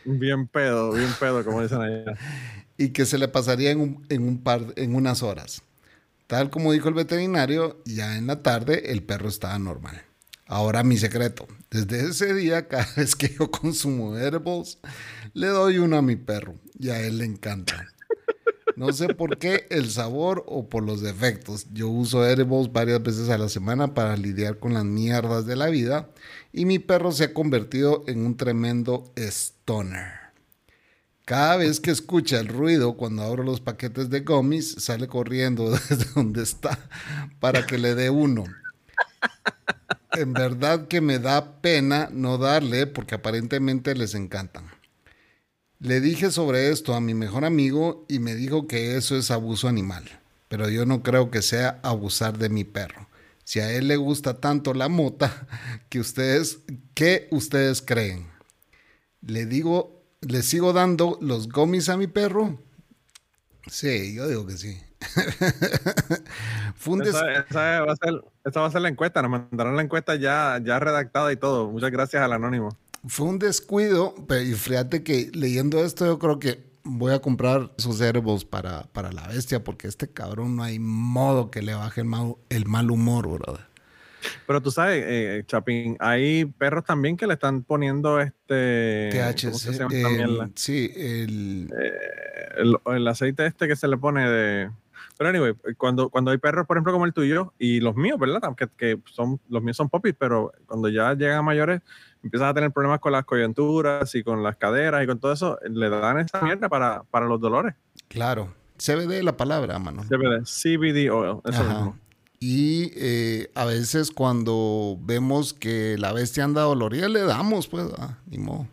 Bien 0.04 0.46
pedo, 0.46 0.92
bien 0.92 1.10
pedo, 1.18 1.44
como 1.44 1.62
dicen 1.62 1.80
allá. 1.80 2.14
y 2.78 2.90
que 2.90 3.04
se 3.04 3.18
le 3.18 3.28
pasaría 3.28 3.70
en 3.70 3.80
un, 3.80 4.06
en 4.08 4.22
un 4.22 4.42
par, 4.42 4.72
en 4.76 4.94
unas 4.94 5.22
horas. 5.22 5.62
Tal 6.26 6.50
como 6.50 6.72
dijo 6.72 6.88
el 6.88 6.94
veterinario, 6.94 7.82
ya 7.84 8.16
en 8.16 8.26
la 8.26 8.42
tarde 8.42 8.92
el 8.92 9.02
perro 9.02 9.28
estaba 9.28 9.58
normal. 9.58 10.02
Ahora 10.46 10.82
mi 10.82 10.96
secreto. 10.96 11.46
Desde 11.70 12.08
ese 12.08 12.34
día, 12.34 12.68
cada 12.68 12.88
vez 12.96 13.14
que 13.14 13.34
yo 13.38 13.50
consumo 13.50 14.16
herbos, 14.16 14.78
le 15.34 15.48
doy 15.48 15.78
uno 15.78 15.96
a 15.96 16.02
mi 16.02 16.16
perro 16.16 16.54
y 16.78 16.90
a 16.90 17.00
él 17.00 17.18
le 17.18 17.24
encanta. 17.24 17.86
No 18.80 18.94
sé 18.94 19.12
por 19.12 19.36
qué 19.36 19.66
el 19.68 19.90
sabor 19.90 20.42
o 20.46 20.70
por 20.70 20.82
los 20.82 21.02
defectos. 21.02 21.66
Yo 21.70 21.90
uso 21.90 22.24
herbos 22.24 22.72
varias 22.72 23.02
veces 23.02 23.28
a 23.28 23.36
la 23.36 23.50
semana 23.50 23.92
para 23.92 24.16
lidiar 24.16 24.58
con 24.58 24.72
las 24.72 24.86
mierdas 24.86 25.44
de 25.44 25.54
la 25.54 25.66
vida 25.66 26.08
y 26.50 26.64
mi 26.64 26.78
perro 26.78 27.12
se 27.12 27.24
ha 27.24 27.34
convertido 27.34 28.04
en 28.06 28.24
un 28.24 28.38
tremendo 28.38 29.12
stoner. 29.18 30.12
Cada 31.26 31.58
vez 31.58 31.78
que 31.78 31.90
escucha 31.90 32.40
el 32.40 32.48
ruido 32.48 32.96
cuando 32.96 33.22
abro 33.22 33.42
los 33.42 33.60
paquetes 33.60 34.08
de 34.08 34.20
gummies, 34.20 34.76
sale 34.78 35.08
corriendo 35.08 35.70
desde 35.90 36.06
donde 36.14 36.42
está 36.42 36.78
para 37.38 37.66
que 37.66 37.76
le 37.76 37.94
dé 37.94 38.08
uno. 38.08 38.44
En 40.12 40.32
verdad 40.32 40.88
que 40.88 41.02
me 41.02 41.18
da 41.18 41.60
pena 41.60 42.08
no 42.10 42.38
darle 42.38 42.86
porque 42.86 43.16
aparentemente 43.16 43.94
les 43.94 44.14
encantan. 44.14 44.79
Le 45.80 46.02
dije 46.02 46.30
sobre 46.30 46.68
esto 46.68 46.92
a 46.94 47.00
mi 47.00 47.14
mejor 47.14 47.46
amigo 47.46 48.04
y 48.06 48.18
me 48.18 48.34
dijo 48.34 48.66
que 48.66 48.98
eso 48.98 49.16
es 49.16 49.30
abuso 49.30 49.66
animal, 49.66 50.04
pero 50.48 50.68
yo 50.68 50.84
no 50.84 51.02
creo 51.02 51.30
que 51.30 51.40
sea 51.40 51.80
abusar 51.82 52.36
de 52.36 52.50
mi 52.50 52.64
perro. 52.64 53.08
Si 53.44 53.60
a 53.60 53.72
él 53.72 53.88
le 53.88 53.96
gusta 53.96 54.40
tanto 54.40 54.74
la 54.74 54.90
mota, 54.90 55.46
que 55.88 55.98
ustedes, 55.98 56.58
¿qué 56.92 57.28
ustedes 57.30 57.80
creen? 57.80 58.26
Le 59.22 59.46
digo, 59.46 60.04
le 60.20 60.42
sigo 60.42 60.74
dando 60.74 61.16
los 61.22 61.48
gomis 61.48 61.88
a 61.88 61.96
mi 61.96 62.08
perro. 62.08 62.60
Sí, 63.66 64.14
yo 64.14 64.28
digo 64.28 64.46
que 64.46 64.58
sí. 64.58 64.78
Fue 66.76 66.92
un 66.92 67.02
esa, 67.04 67.32
esa, 67.32 67.80
va 67.80 67.92
a 67.92 67.96
ser, 67.96 68.22
esa, 68.44 68.60
va 68.60 68.66
a 68.66 68.70
ser, 68.70 68.82
la 68.82 68.90
encuesta. 68.90 69.22
Nos 69.22 69.30
mandaron 69.30 69.76
la 69.76 69.82
encuesta 69.82 70.14
ya, 70.16 70.60
ya 70.62 70.78
redactada 70.78 71.32
y 71.32 71.36
todo. 71.36 71.70
Muchas 71.70 71.90
gracias 71.90 72.22
al 72.22 72.34
anónimo. 72.34 72.76
Fue 73.06 73.26
un 73.26 73.38
descuido, 73.38 74.14
pero 74.28 74.42
y 74.42 74.54
fíjate 74.54 75.02
que 75.02 75.30
leyendo 75.32 75.82
esto 75.84 76.06
yo 76.06 76.18
creo 76.18 76.38
que 76.38 76.70
voy 76.82 77.12
a 77.12 77.20
comprar 77.20 77.70
esos 77.78 78.00
herbos 78.00 78.44
para, 78.44 78.84
para 78.92 79.12
la 79.12 79.26
bestia 79.28 79.62
porque 79.62 79.86
este 79.88 80.08
cabrón 80.08 80.56
no 80.56 80.62
hay 80.62 80.78
modo 80.78 81.50
que 81.50 81.62
le 81.62 81.74
baje 81.74 82.02
el 82.02 82.06
mal, 82.06 82.36
el 82.48 82.66
mal 82.66 82.90
humor, 82.90 83.28
brother. 83.28 83.70
Pero 84.46 84.60
tú 84.60 84.70
sabes, 84.70 85.02
eh, 85.06 85.44
Chapín, 85.46 85.96
hay 85.98 86.44
perros 86.44 86.84
también 86.84 87.16
que 87.16 87.26
le 87.26 87.34
están 87.34 87.62
poniendo 87.62 88.20
este. 88.20 89.08
THC. 89.10 89.88
sí, 90.54 90.92
el... 90.94 91.70
Eh, 91.72 92.20
el, 92.58 92.76
el, 92.84 93.08
aceite 93.08 93.46
este 93.46 93.66
que 93.66 93.76
se 93.76 93.88
le 93.88 93.96
pone 93.96 94.28
de. 94.28 94.70
Pero 95.20 95.28
anyway, 95.28 95.52
cuando, 95.76 96.08
cuando 96.08 96.30
hay 96.30 96.38
perros, 96.38 96.66
por 96.66 96.78
ejemplo, 96.78 96.94
como 96.94 97.04
el 97.04 97.12
tuyo 97.12 97.52
y 97.58 97.80
los 97.80 97.94
míos, 97.94 98.18
¿verdad? 98.18 98.40
Que, 98.56 98.68
que 98.74 98.98
son, 99.04 99.38
los 99.50 99.62
míos 99.62 99.76
son 99.76 99.90
popis, 99.90 100.14
pero 100.18 100.50
cuando 100.64 100.88
ya 100.88 101.12
llegan 101.12 101.36
a 101.36 101.42
mayores, 101.42 101.82
empiezan 102.22 102.48
a 102.48 102.54
tener 102.54 102.72
problemas 102.72 103.00
con 103.00 103.12
las 103.12 103.26
coyunturas 103.26 104.14
y 104.14 104.22
con 104.22 104.42
las 104.42 104.56
caderas 104.56 105.04
y 105.04 105.06
con 105.06 105.20
todo 105.20 105.30
eso, 105.30 105.58
le 105.68 105.90
dan 105.90 106.20
esa 106.20 106.40
mierda 106.40 106.70
para, 106.70 107.02
para 107.10 107.26
los 107.26 107.38
dolores. 107.38 107.74
Claro. 108.08 108.54
CBD 108.78 109.22
la 109.22 109.36
palabra, 109.36 109.78
mano. 109.78 110.04
CBD, 110.04 110.42
CBD 110.46 111.10
oil, 111.10 111.42
eso 111.44 111.64
mismo. 111.64 111.98
Y 112.38 112.90
eh, 112.96 113.50
a 113.54 113.66
veces 113.66 114.12
cuando 114.12 114.96
vemos 115.02 115.52
que 115.52 115.96
la 115.98 116.14
bestia 116.14 116.44
anda 116.44 116.62
dolorida, 116.62 117.10
le 117.10 117.20
damos, 117.20 117.68
pues, 117.68 117.84
ah, 117.98 118.16
ni 118.24 118.38
modo. 118.38 118.66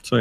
Sí. 0.00 0.16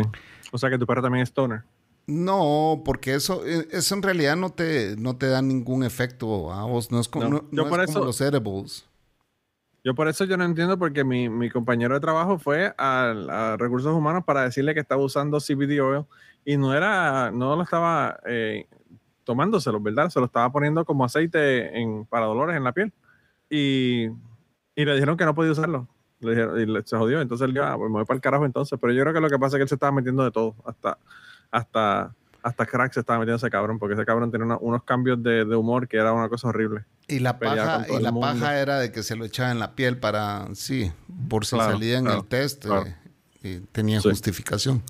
O 0.51 0.57
sea 0.57 0.69
que 0.69 0.77
tu 0.77 0.85
perro 0.85 1.01
también 1.01 1.23
es 1.23 1.29
stoner. 1.29 1.63
No, 2.09 2.81
porque 2.83 3.13
eso, 3.13 3.45
eh, 3.45 3.67
eso 3.69 3.93
en 3.93 4.01
realidad 4.01 4.35
no 4.35 4.49
te, 4.49 4.95
no 4.97 5.15
te 5.15 5.27
da 5.27 5.43
ningún 5.43 5.83
efecto 5.83 6.51
a 6.51 6.63
vos. 6.63 6.91
No 6.91 6.99
es 6.99 7.07
como, 7.07 7.29
no, 7.29 7.43
los 7.51 8.21
edibles. 8.21 8.89
Yo 9.83 9.93
por 9.93 10.07
eso 10.07 10.25
yo 10.25 10.35
no 10.35 10.43
entiendo 10.43 10.79
porque 10.79 11.03
mi, 11.03 11.29
mi 11.29 11.51
compañero 11.51 11.93
de 11.93 11.99
trabajo 11.99 12.39
fue 12.39 12.73
a, 12.79 13.55
Recursos 13.59 13.93
Humanos 13.93 14.23
para 14.25 14.41
decirle 14.41 14.73
que 14.73 14.79
estaba 14.79 15.03
usando 15.03 15.37
CBD 15.37 15.79
oil 15.81 16.05
y 16.43 16.57
no 16.57 16.73
era, 16.73 17.29
no 17.29 17.55
lo 17.55 17.61
estaba 17.61 18.19
eh, 18.25 18.65
tomándoselo, 19.23 19.79
¿verdad? 19.79 20.09
Se 20.09 20.19
lo 20.19 20.25
estaba 20.25 20.51
poniendo 20.51 20.85
como 20.85 21.05
aceite 21.05 21.79
en, 21.79 22.05
para 22.05 22.25
dolores 22.25 22.57
en 22.57 22.63
la 22.63 22.73
piel. 22.73 22.91
Y, 23.51 24.07
y 24.75 24.85
le 24.85 24.93
dijeron 24.93 25.15
que 25.15 25.25
no 25.25 25.35
podía 25.35 25.51
usarlo. 25.51 25.87
Le 26.21 26.31
dijeron, 26.31 26.59
y 26.59 26.65
le, 26.65 26.81
se 26.83 26.97
jodió. 26.97 27.21
Entonces 27.21 27.47
él 27.47 27.53
dijo, 27.53 27.65
ah, 27.67 27.77
pues 27.77 27.87
me 27.91 27.97
voy 27.97 28.05
para 28.05 28.15
el 28.15 28.21
carajo 28.21 28.45
entonces. 28.45 28.79
Pero 28.81 28.93
yo 28.93 29.03
creo 29.03 29.13
que 29.13 29.21
lo 29.21 29.29
que 29.29 29.37
pasa 29.37 29.57
es 29.57 29.59
que 29.59 29.63
él 29.63 29.69
se 29.69 29.75
estaba 29.75 29.91
metiendo 29.91 30.23
de 30.23 30.31
todo. 30.31 30.55
Hasta, 30.65 30.97
hasta, 31.51 32.15
hasta 32.41 32.65
crack 32.65 32.93
se 32.93 32.99
estaba 33.01 33.19
metiendo 33.19 33.37
ese 33.37 33.49
cabrón, 33.49 33.79
porque 33.79 33.95
ese 33.95 34.05
cabrón 34.05 34.31
tenía 34.31 34.57
unos 34.57 34.83
cambios 34.83 35.21
de, 35.21 35.45
de, 35.45 35.55
humor 35.55 35.87
que 35.87 35.97
era 35.97 36.13
una 36.13 36.29
cosa 36.29 36.49
horrible. 36.49 36.85
Y 37.07 37.19
la 37.19 37.39
paja, 37.39 37.85
y 37.89 38.01
la 38.01 38.11
paja 38.13 38.59
era 38.59 38.79
de 38.79 38.91
que 38.91 39.03
se 39.03 39.15
lo 39.15 39.25
echaba 39.25 39.51
en 39.51 39.59
la 39.59 39.75
piel 39.75 39.97
para, 39.97 40.47
sí, 40.53 40.91
por 41.27 41.45
si 41.45 41.57
salía 41.57 41.97
en 41.97 42.07
el 42.07 42.25
test 42.25 42.65
eh, 42.65 42.95
y 43.41 43.59
tenía 43.59 43.99
justificación. 43.99 44.83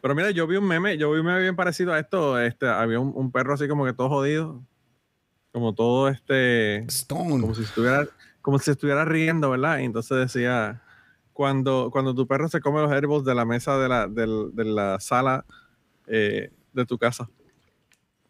Pero 0.00 0.14
mira, 0.14 0.30
yo 0.30 0.46
vi 0.46 0.56
un 0.56 0.66
meme, 0.66 0.96
yo 0.96 1.10
vi 1.12 1.20
un 1.20 1.26
meme 1.26 1.40
bien 1.40 1.56
parecido 1.56 1.92
a 1.92 1.98
esto. 1.98 2.38
Este, 2.38 2.68
había 2.68 3.00
un, 3.00 3.12
un 3.14 3.32
perro 3.32 3.54
así 3.54 3.66
como 3.68 3.84
que 3.84 3.92
todo 3.92 4.08
jodido. 4.08 4.62
Como 5.52 5.74
todo 5.74 6.08
este. 6.08 6.78
Stone. 6.84 7.40
Como 7.40 7.54
si 7.54 7.62
estuviera, 7.62 8.06
como 8.40 8.58
si 8.58 8.70
estuviera 8.70 9.04
riendo, 9.04 9.50
¿verdad? 9.50 9.78
Y 9.78 9.84
entonces 9.84 10.16
decía. 10.18 10.82
Cuando, 11.32 11.90
cuando 11.92 12.16
tu 12.16 12.26
perro 12.26 12.48
se 12.48 12.60
come 12.60 12.80
los 12.80 12.90
herbos 12.90 13.24
de 13.24 13.32
la 13.32 13.44
mesa 13.44 13.78
de 13.78 13.88
la, 13.88 14.08
de, 14.08 14.26
de 14.52 14.64
la 14.64 14.98
sala 14.98 15.44
eh, 16.08 16.50
de 16.72 16.86
tu 16.86 16.98
casa. 16.98 17.28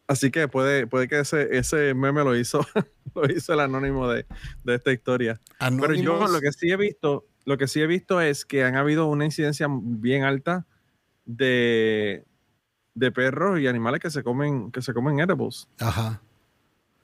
Así 0.06 0.30
que 0.30 0.48
puede, 0.48 0.86
puede 0.86 1.06
que 1.06 1.20
ese, 1.20 1.56
ese 1.56 1.92
meme 1.94 2.24
lo 2.24 2.34
hizo, 2.34 2.64
lo 3.14 3.30
hizo 3.30 3.52
el 3.52 3.60
anónimo 3.60 4.08
de, 4.08 4.26
de 4.64 4.74
esta 4.74 4.92
historia. 4.92 5.40
Pero 5.58 5.94
yo 5.94 6.26
lo 6.26 6.40
que 6.40 6.52
sí 6.52 6.70
he 6.70 6.76
visto, 6.76 7.26
lo 7.44 7.58
que 7.58 7.68
sí 7.68 7.80
he 7.80 7.86
visto 7.86 8.20
es 8.20 8.44
que 8.44 8.64
han 8.64 8.76
habido 8.76 9.06
una 9.06 9.26
incidencia 9.26 9.68
bien 9.70 10.24
alta 10.24 10.66
de, 11.26 12.24
de 12.94 13.12
perros 13.12 13.60
y 13.60 13.66
animales 13.66 14.00
que 14.00 14.10
se 14.10 14.22
comen, 14.22 14.72
que 14.72 14.80
se 14.80 14.94
comen 14.94 15.20
edibles. 15.20 15.68
Ajá. 15.78 16.22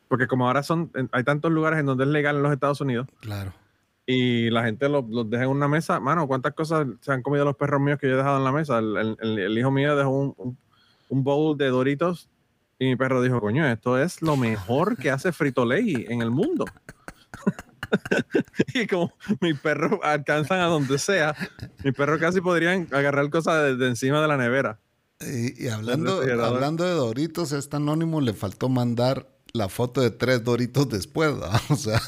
Porque 0.09 0.27
como 0.27 0.47
ahora 0.47 0.63
son, 0.63 0.91
hay 1.13 1.25
tantos 1.25 1.53
lugares 1.53 1.81
en 1.81 1.87
donde 1.87 2.05
es 2.05 2.11
legal 2.11 2.37
en 2.37 2.43
los 2.43 2.53
Estados 2.53 2.81
Unidos. 2.81 3.07
Claro 3.21 3.53
y 4.07 4.51
la 4.51 4.65
gente 4.65 4.89
los, 4.89 5.05
deja 5.31 5.45
en 5.45 5.51
una 5.51 5.69
mesa. 5.69 6.01
Mano, 6.01 6.27
¿cuántas 6.27 6.55
cosas 6.55 6.87
se 7.01 7.13
han 7.13 7.23
comido 7.23 7.45
los 7.45 7.57
perros 7.57 7.81
míos 7.81 7.99
que 7.99 8.07
yo 8.07 8.15
he 8.15 8.17
dejado 8.17 8.39
en 8.39 8.45
la 8.45 8.53
mesa? 8.53 8.79
El, 8.79 9.59
hijo 9.59 9.71
mío 9.71 9.97
dejó 9.97 10.11
un, 10.11 10.35
un, 10.37 10.59
bowl 11.11 11.57
de 11.57 11.69
doritos 11.69 12.29
y 12.79 12.87
mi 12.87 12.97
perro 12.97 13.23
dijo, 13.23 13.41
coño, 13.41 13.67
esto 13.67 13.99
es 13.99 14.21
lo 14.23 14.37
mejor 14.37 14.97
que 14.97 15.11
hace 15.11 15.33
Frito 15.33 15.65
Lay 15.65 16.07
en 16.09 16.23
el 16.23 16.31
mundo. 16.31 16.65
y 18.75 18.87
como 18.87 19.13
mis 19.41 19.59
perros 19.61 20.01
alcanzan 20.03 20.61
a 20.61 20.67
donde 20.67 20.99
sea, 20.99 21.35
mis 21.85 21.95
perros 21.95 22.19
casi 22.21 22.41
podrían 22.41 22.89
agarrar 22.93 23.31
cosas 23.31 23.79
de, 23.79 23.87
encima 23.87 24.21
de 24.21 24.29
la 24.29 24.37
nevera. 24.37 24.81
Y, 25.21 25.65
y 25.65 25.69
hablando, 25.69 26.21
hablando 26.43 26.85
de 26.85 26.91
Doritos, 26.91 27.53
a 27.53 27.59
este 27.59 27.77
anónimo 27.77 28.21
le 28.21 28.35
faltó 28.35 28.69
mandar 28.69 29.34
la 29.55 29.69
foto 29.69 30.01
de 30.01 30.11
tres 30.11 30.43
doritos 30.43 30.89
después, 30.89 31.33
O 31.71 31.77
sea. 31.77 32.01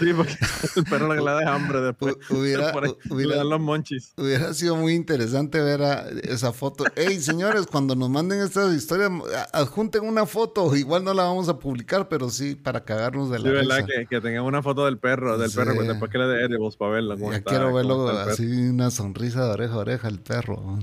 Sí, 0.00 0.12
porque 0.12 0.34
el 0.76 0.84
perro 0.84 1.14
le 1.14 1.22
da 1.22 1.54
hambre 1.54 1.80
después. 1.80 2.16
Hubiera, 2.30 2.72
hubiera, 3.08 3.44
los 3.44 3.60
monchis. 3.60 4.12
Hubiera 4.16 4.52
sido 4.52 4.74
muy 4.74 4.94
interesante 4.94 5.60
ver 5.60 5.80
esa 6.24 6.52
foto. 6.52 6.84
Hey, 6.96 7.20
señores, 7.20 7.66
cuando 7.66 7.94
nos 7.94 8.10
manden 8.10 8.40
estas 8.40 8.74
historias, 8.74 9.12
adjunten 9.52 10.04
una 10.04 10.26
foto. 10.26 10.74
Igual 10.74 11.04
no 11.04 11.14
la 11.14 11.22
vamos 11.22 11.48
a 11.48 11.60
publicar, 11.60 12.08
pero 12.08 12.30
sí 12.30 12.56
para 12.56 12.84
cagarnos 12.84 13.30
de 13.30 13.38
la 13.38 13.44
Sí, 13.44 13.50
verdad, 13.50 13.86
que, 13.86 14.06
que, 14.06 14.20
tengan 14.20 14.42
una 14.42 14.60
foto 14.60 14.84
del 14.84 14.98
perro, 14.98 15.38
del 15.38 15.52
perro, 15.52 15.76
pues, 15.76 15.86
después 15.86 16.10
que 16.10 16.18
le 16.18 16.26
dé 16.26 16.44
edibles 16.46 16.76
para 16.76 16.90
verlo. 16.90 17.16
Ya 17.30 17.42
quiero 17.42 17.72
verlo 17.72 18.08
así, 18.08 18.44
una 18.44 18.90
sonrisa 18.90 19.44
de 19.44 19.50
oreja 19.52 19.74
a 19.74 19.78
oreja 19.78 20.08
el 20.08 20.18
perro. 20.18 20.80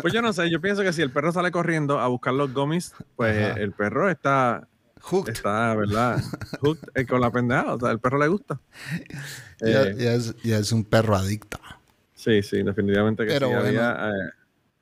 Pues 0.00 0.14
yo 0.14 0.22
no 0.22 0.32
sé, 0.32 0.50
yo 0.50 0.62
pienso 0.62 0.82
que 0.82 0.94
si 0.94 1.02
el 1.02 1.10
perro 1.10 1.30
sale 1.30 1.50
corriendo 1.50 2.00
a 2.00 2.08
buscar 2.08 2.32
los 2.32 2.54
gummies, 2.54 2.94
pues 3.16 3.56
el 3.58 3.72
perro 3.72 4.08
está 4.08 4.66
Está, 5.28 5.74
¿verdad? 5.74 6.22
Hooked 6.60 6.88
eh, 6.94 7.06
con 7.06 7.20
la 7.20 7.30
pendejada. 7.30 7.74
O 7.74 7.80
sea, 7.80 7.90
el 7.90 8.00
perro 8.00 8.18
le 8.18 8.28
gusta. 8.28 8.60
Ya, 9.60 9.82
eh, 9.84 9.94
ya, 10.42 10.58
es, 10.58 10.72
un 10.72 10.84
perro 10.84 11.16
adicto. 11.16 11.58
Sí, 12.14 12.42
sí, 12.42 12.62
definitivamente 12.62 13.24
que 13.24 13.32
Pero 13.32 13.48
sí. 13.48 13.54
Había, 13.54 14.12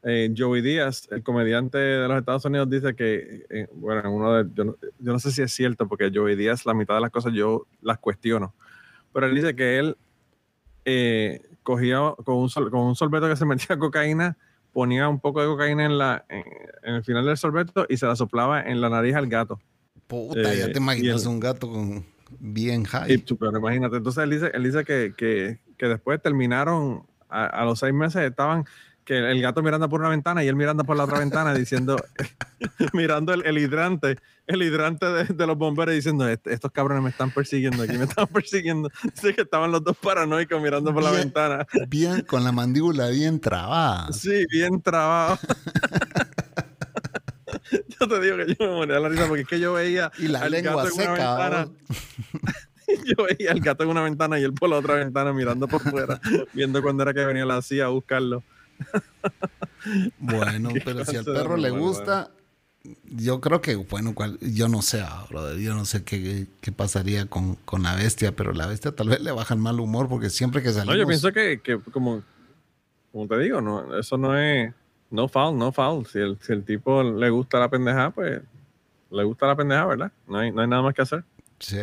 eh, 0.02 0.34
Joey 0.36 0.62
Díaz, 0.62 1.08
el 1.10 1.22
comediante 1.22 1.78
de 1.78 2.08
los 2.08 2.18
Estados 2.18 2.44
Unidos, 2.44 2.68
dice 2.70 2.94
que, 2.94 3.68
bueno, 3.74 4.12
uno 4.12 4.34
de, 4.34 4.50
yo, 4.54 4.76
no, 4.98 5.18
sé 5.18 5.30
si 5.30 5.42
es 5.42 5.52
cierto, 5.52 5.88
porque 5.88 6.10
Joey 6.14 6.36
Díaz, 6.36 6.66
la 6.66 6.74
mitad 6.74 6.94
de 6.94 7.00
las 7.00 7.10
cosas 7.10 7.32
yo 7.32 7.66
las 7.82 7.98
cuestiono. 7.98 8.54
Pero 9.12 9.26
él 9.26 9.34
dice 9.34 9.54
que 9.54 9.78
él 9.78 9.96
cogía 11.62 11.98
con 12.24 12.36
un, 12.36 12.48
con 12.48 12.80
un 12.80 12.96
sorbeto 12.96 13.28
que 13.28 13.36
se 13.36 13.44
metía 13.46 13.78
cocaína, 13.78 14.36
ponía 14.72 15.08
un 15.08 15.20
poco 15.20 15.40
de 15.40 15.46
cocaína 15.46 15.84
en, 15.84 15.98
la, 15.98 16.24
en 16.28 16.94
el 16.94 17.04
final 17.04 17.24
del 17.26 17.36
sorbeto 17.36 17.86
y 17.88 17.96
se 17.96 18.06
la 18.06 18.16
soplaba 18.16 18.62
en 18.62 18.80
la 18.80 18.88
nariz 18.88 19.14
al 19.14 19.26
gato. 19.26 19.60
Puta, 20.14 20.54
ya 20.54 20.66
te 20.66 20.72
eh, 20.72 20.76
imaginas 20.76 21.26
un 21.26 21.40
gato 21.40 21.68
con 21.68 22.04
bien 22.38 22.84
high. 22.84 23.24
pero 23.38 23.58
imagínate, 23.58 23.96
entonces 23.96 24.22
él 24.24 24.30
dice, 24.30 24.50
él 24.54 24.62
dice 24.62 24.84
que, 24.84 25.14
que, 25.16 25.58
que 25.76 25.86
después 25.86 26.20
terminaron, 26.22 27.04
a, 27.28 27.64
los 27.64 27.80
seis 27.80 27.92
meses 27.92 28.22
estaban 28.22 28.64
que 29.04 29.18
el 29.18 29.42
gato 29.42 29.62
mirando 29.62 29.88
por 29.88 30.00
una 30.00 30.08
ventana 30.08 30.42
y 30.42 30.48
él 30.48 30.56
mirando 30.56 30.84
por 30.84 30.96
la 30.96 31.04
otra 31.04 31.18
ventana 31.18 31.52
diciendo, 31.54 31.96
mirando 32.92 33.34
el, 33.34 33.58
hidrante, 33.58 34.16
el 34.46 34.62
hidrante 34.62 35.06
de, 35.06 35.46
los 35.46 35.58
bomberos 35.58 35.94
diciendo, 35.94 36.26
estos 36.28 36.70
cabrones 36.72 37.02
me 37.02 37.10
están 37.10 37.30
persiguiendo 37.30 37.82
aquí, 37.82 37.98
me 37.98 38.04
están 38.04 38.26
persiguiendo. 38.32 38.90
Dice 39.02 39.34
que 39.34 39.42
estaban 39.42 39.70
los 39.72 39.84
dos 39.84 39.96
paranoicos 39.96 40.60
mirando 40.62 40.94
por 40.94 41.02
la 41.02 41.10
ventana. 41.10 41.66
Bien, 41.88 42.22
con 42.22 42.44
la 42.44 42.52
mandíbula 42.52 43.08
bien 43.08 43.40
trabada. 43.40 44.10
Sí, 44.12 44.46
bien 44.50 44.80
trabado. 44.80 45.38
Yo 48.08 48.08
te 48.20 48.20
digo 48.20 48.36
que 48.36 48.54
yo 48.54 48.70
me 48.70 48.74
moría 48.76 49.00
la 49.00 49.08
risa 49.08 49.26
porque 49.26 49.42
es 49.42 49.48
que 49.48 49.60
yo 49.60 49.72
veía 49.72 50.10
y 50.18 50.28
la 50.28 50.48
lengua 50.48 50.76
gato 50.76 50.90
seca. 50.90 51.68
yo 53.04 53.24
veía 53.24 53.52
al 53.52 53.60
gato 53.60 53.84
en 53.84 53.90
una 53.90 54.02
ventana 54.02 54.38
y 54.38 54.42
él 54.42 54.52
por 54.52 54.68
la 54.68 54.76
otra 54.76 54.96
ventana 54.96 55.32
mirando 55.32 55.68
por 55.68 55.80
fuera, 55.80 56.20
viendo 56.52 56.82
cuando 56.82 57.02
era 57.02 57.14
que 57.14 57.24
venía 57.24 57.44
la 57.44 57.62
CIA 57.62 57.86
a 57.86 57.88
buscarlo. 57.88 58.42
bueno, 60.18 60.70
pero 60.84 61.04
si 61.04 61.16
al 61.16 61.24
perro 61.24 61.56
le 61.56 61.70
gusta, 61.70 62.30
yo 63.04 63.40
creo 63.40 63.60
que, 63.60 63.76
bueno, 63.76 64.14
yo 64.40 64.68
no 64.68 64.82
sé, 64.82 65.00
ah, 65.00 65.24
brother, 65.30 65.58
yo 65.58 65.74
no 65.74 65.84
sé 65.84 66.04
qué, 66.04 66.46
qué 66.60 66.72
pasaría 66.72 67.26
con, 67.26 67.54
con, 67.56 67.82
la 67.82 67.94
bestia, 67.94 68.32
pero 68.32 68.52
la 68.52 68.66
bestia 68.66 68.92
tal 68.92 69.08
vez 69.08 69.20
le 69.20 69.32
baja 69.32 69.54
el 69.54 69.60
mal 69.60 69.80
humor 69.80 70.08
porque 70.08 70.28
siempre 70.28 70.62
que 70.62 70.70
salimos... 70.70 70.94
No, 70.94 71.00
yo 71.00 71.06
pienso 71.06 71.32
que, 71.32 71.60
que 71.60 71.78
como, 71.78 72.22
como 73.12 73.26
te 73.28 73.38
digo, 73.38 73.60
no, 73.60 73.98
eso 73.98 74.18
no 74.18 74.38
es 74.38 74.74
No 75.14 75.28
foul, 75.28 75.56
no 75.56 75.70
foul. 75.70 76.04
Si 76.06 76.18
el, 76.18 76.36
si 76.40 76.52
el 76.52 76.64
tipo 76.64 77.00
le 77.04 77.30
gusta 77.30 77.60
la 77.60 77.68
pendeja, 77.68 78.10
pues 78.10 78.42
le 79.12 79.22
gusta 79.22 79.46
la 79.46 79.54
pendeja, 79.54 79.86
¿verdad? 79.86 80.10
No 80.26 80.38
hay, 80.38 80.50
no 80.50 80.60
hay 80.60 80.66
nada 80.66 80.82
más 80.82 80.92
que 80.92 81.02
hacer. 81.02 81.22
Sí. 81.60 81.78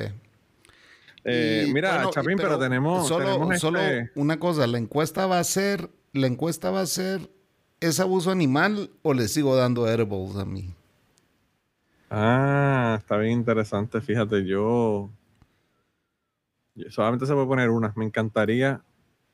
Eh, 1.23 1.65
Y, 1.65 1.71
mira, 1.71 1.93
bueno, 1.95 2.09
Chapín, 2.11 2.35
pero, 2.35 2.59
tenemos, 2.59 3.07
solo, 3.07 3.23
tenemos 3.25 3.59
solo 3.61 3.79
este- 3.79 4.11
una 4.15 4.37
cosa, 4.37 4.67
la 4.67 4.77
encuesta 4.79 5.27
va 5.27 5.39
a 5.39 5.43
ser, 5.45 5.89
la 6.11 6.27
encuesta 6.27 6.71
va 6.71 6.81
a 6.81 6.85
ser, 6.85 7.29
¿es 7.79 8.01
abuso 8.01 8.31
animal 8.31 8.89
o 9.01 9.13
le 9.13 9.29
sigo 9.29 9.55
dando 9.55 9.87
edibles 9.87 10.35
a 10.35 10.43
mí? 10.43 10.73
Ah, 12.09 12.97
está 12.99 13.15
bien 13.15 13.31
interesante. 13.39 14.01
Fíjate, 14.01 14.45
yo, 14.45 15.09
yo 16.75 16.91
solamente 16.91 17.25
se 17.25 17.33
puede 17.33 17.47
poner 17.47 17.69
una. 17.69 17.93
Me 17.95 18.03
encantaría. 18.03 18.81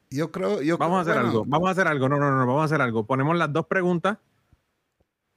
Yo 0.10 0.32
creo, 0.32 0.62
yo 0.62 0.78
Vamos 0.78 1.00
a 1.00 1.02
hacer 1.02 1.14
bueno, 1.16 1.30
algo. 1.30 1.44
Vamos 1.46 1.68
a 1.68 1.72
hacer 1.72 1.88
algo. 1.88 2.08
No, 2.10 2.18
no, 2.18 2.30
no, 2.32 2.38
no, 2.38 2.48
vamos 2.48 2.62
a 2.62 2.66
hacer 2.66 2.82
algo. 2.82 3.06
Ponemos 3.06 3.36
las 3.38 3.52
dos 3.52 3.66
preguntas 3.68 4.18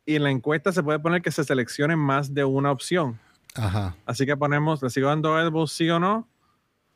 y 0.06 0.14
en 0.16 0.22
la 0.24 0.30
encuesta 0.30 0.72
se 0.72 0.82
puede 0.82 0.98
poner 1.00 1.22
que 1.22 1.30
se 1.32 1.42
seleccione 1.44 1.96
más 1.96 2.32
de 2.34 2.44
una 2.44 2.70
opción. 2.70 3.18
Ajá. 3.56 3.96
Así 4.06 4.26
que 4.26 4.36
ponemos, 4.36 4.80
le 4.82 4.90
sigo 4.90 5.08
dando 5.08 5.38
edibles, 5.40 5.72
sí 5.72 5.90
o 5.90 5.98
no. 5.98 6.28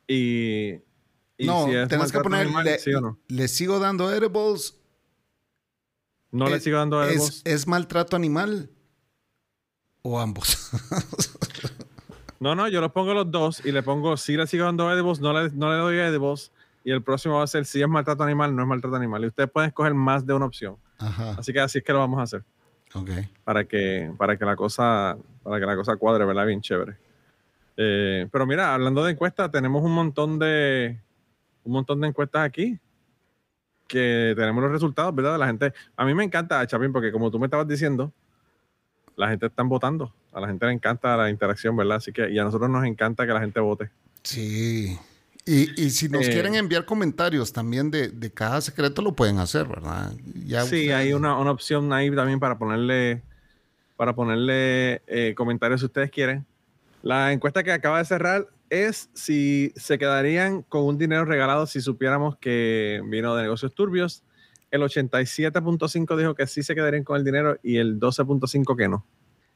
Y, 0.07 0.75
y 1.37 1.45
no, 1.47 1.65
si 1.65 1.71
tenés 1.89 2.11
que 2.11 2.19
poner, 2.21 2.41
animal, 2.41 2.63
le, 2.65 2.79
sí 2.79 2.93
o 2.93 3.01
no. 3.01 3.17
le 3.27 3.47
sigo 3.49 3.79
dando 3.79 4.09
edibles, 4.13 4.77
No 6.31 6.47
le 6.47 6.55
es- 6.57 6.63
sigo 6.63 6.77
dando 6.77 7.03
edibles. 7.03 7.41
es, 7.43 7.53
es 7.53 7.67
maltrato 7.67 8.15
animal 8.15 8.69
o 10.01 10.19
ambos. 10.19 10.71
No, 12.37 12.53
no, 12.53 12.67
yo 12.67 12.81
los 12.81 12.91
pongo 12.91 13.13
los 13.13 13.31
dos 13.31 13.65
y 13.65 13.71
le 13.71 13.81
pongo 13.81 14.17
si 14.17 14.35
le 14.35 14.45
sigo 14.45 14.65
dando 14.65 14.91
edibles, 14.91 15.19
no 15.21 15.31
le, 15.33 15.49
no 15.51 15.69
le 15.71 15.77
doy 15.77 15.97
edibles. 15.97 16.51
Y 16.85 16.91
el 16.91 17.01
próximo 17.01 17.37
va 17.37 17.43
a 17.43 17.47
ser 17.47 17.65
si 17.65 17.81
es 17.81 17.89
maltrato 17.89 18.23
animal, 18.23 18.55
no 18.55 18.61
es 18.61 18.67
maltrato 18.67 18.95
animal. 18.95 19.23
Y 19.23 19.27
ustedes 19.27 19.49
pueden 19.49 19.69
escoger 19.69 19.95
más 19.95 20.23
de 20.23 20.35
una 20.35 20.45
opción. 20.45 20.77
Ajá. 20.99 21.31
Así 21.31 21.51
que 21.51 21.59
así 21.59 21.79
es 21.79 21.83
que 21.83 21.91
lo 21.91 21.97
vamos 21.97 22.19
a 22.19 22.21
hacer. 22.21 22.43
Ok. 22.93 23.09
Para 23.43 23.65
que, 23.65 24.13
para 24.19 24.37
que 24.37 24.45
la 24.45 24.55
cosa, 24.55 25.17
para 25.41 25.59
que 25.59 25.65
la 25.65 25.75
cosa 25.75 25.95
cuadre, 25.95 26.25
¿verdad? 26.25 26.45
Bien 26.45 26.61
chévere. 26.61 26.95
Eh, 27.75 28.27
pero 28.31 28.45
mira, 28.45 28.75
hablando 28.75 29.03
de 29.03 29.13
encuestas, 29.13 29.49
tenemos 29.49 29.83
un 29.83 29.93
montón 29.93 30.37
de 30.37 31.01
un 31.63 31.73
montón 31.73 31.99
de 32.01 32.07
encuestas 32.07 32.45
aquí. 32.45 32.79
Que 33.87 34.33
tenemos 34.37 34.63
los 34.63 34.71
resultados, 34.71 35.13
¿verdad? 35.15 35.39
La 35.39 35.47
gente. 35.47 35.73
A 35.97 36.05
mí 36.05 36.13
me 36.13 36.23
encanta, 36.23 36.65
Chapín, 36.67 36.93
porque 36.93 37.11
como 37.11 37.31
tú 37.31 37.39
me 37.39 37.47
estabas 37.47 37.67
diciendo, 37.67 38.13
la 39.15 39.29
gente 39.29 39.47
está 39.47 39.63
votando. 39.63 40.13
A 40.31 40.39
la 40.39 40.47
gente 40.47 40.67
le 40.67 40.73
encanta 40.73 41.17
la 41.17 41.31
interacción, 41.31 41.75
¿verdad? 41.75 41.97
Así 41.97 42.13
que, 42.13 42.29
y 42.29 42.37
a 42.37 42.43
nosotros 42.43 42.69
nos 42.69 42.85
encanta 42.85 43.25
que 43.25 43.33
la 43.33 43.39
gente 43.39 43.59
vote. 43.59 43.89
Sí. 44.21 44.99
Y, 45.45 45.79
y 45.79 45.89
si 45.91 46.09
nos 46.09 46.27
Eh. 46.27 46.31
quieren 46.31 46.55
enviar 46.55 46.85
comentarios 46.85 47.53
también 47.53 47.91
de, 47.91 48.07
de 48.09 48.31
cada 48.31 48.61
secreto, 48.61 49.01
lo 49.03 49.13
pueden 49.13 49.37
hacer, 49.37 49.67
¿verdad? 49.67 50.11
Ya 50.45 50.61
Sí, 50.61 50.65
ustedes- 50.65 50.93
hay 50.93 51.13
una, 51.13 51.37
una 51.37 51.51
opción 51.51 51.93
ahí 51.93 52.13
también 52.15 52.39
para 52.39 52.57
ponerle 52.57 53.21
para 53.95 54.13
ponerle 54.13 55.01
eh, 55.07 55.33
comentarios 55.37 55.79
si 55.79 55.85
ustedes 55.85 56.11
quieren. 56.11 56.45
La 57.01 57.31
encuesta 57.31 57.63
que 57.63 57.71
acaba 57.71 57.99
de 57.99 58.05
cerrar 58.05 58.47
es 58.69 59.09
si 59.13 59.71
se 59.77 59.97
quedarían 59.97 60.63
con 60.63 60.83
un 60.83 60.97
dinero 60.97 61.23
regalado 61.23 61.65
si 61.65 61.79
supiéramos 61.79 62.35
que 62.37 63.01
vino 63.05 63.35
de 63.35 63.43
negocios 63.43 63.73
turbios. 63.73 64.23
El 64.71 64.81
87.5 64.81 66.17
dijo 66.17 66.35
que 66.35 66.47
sí 66.47 66.63
se 66.63 66.75
quedarían 66.75 67.03
con 67.05 67.15
el 67.17 67.23
dinero 67.23 67.57
y 67.63 67.77
el 67.77 67.99
12.5 67.99 68.75
que 68.75 68.89
no. 68.89 69.05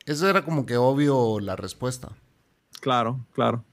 Eso 0.06 0.30
era 0.30 0.44
como 0.46 0.66
que 0.66 0.78
obvio 0.78 1.40
la 1.42 1.56
respuesta. 1.58 2.10
Claro, 2.80 3.26
claro. 3.34 3.66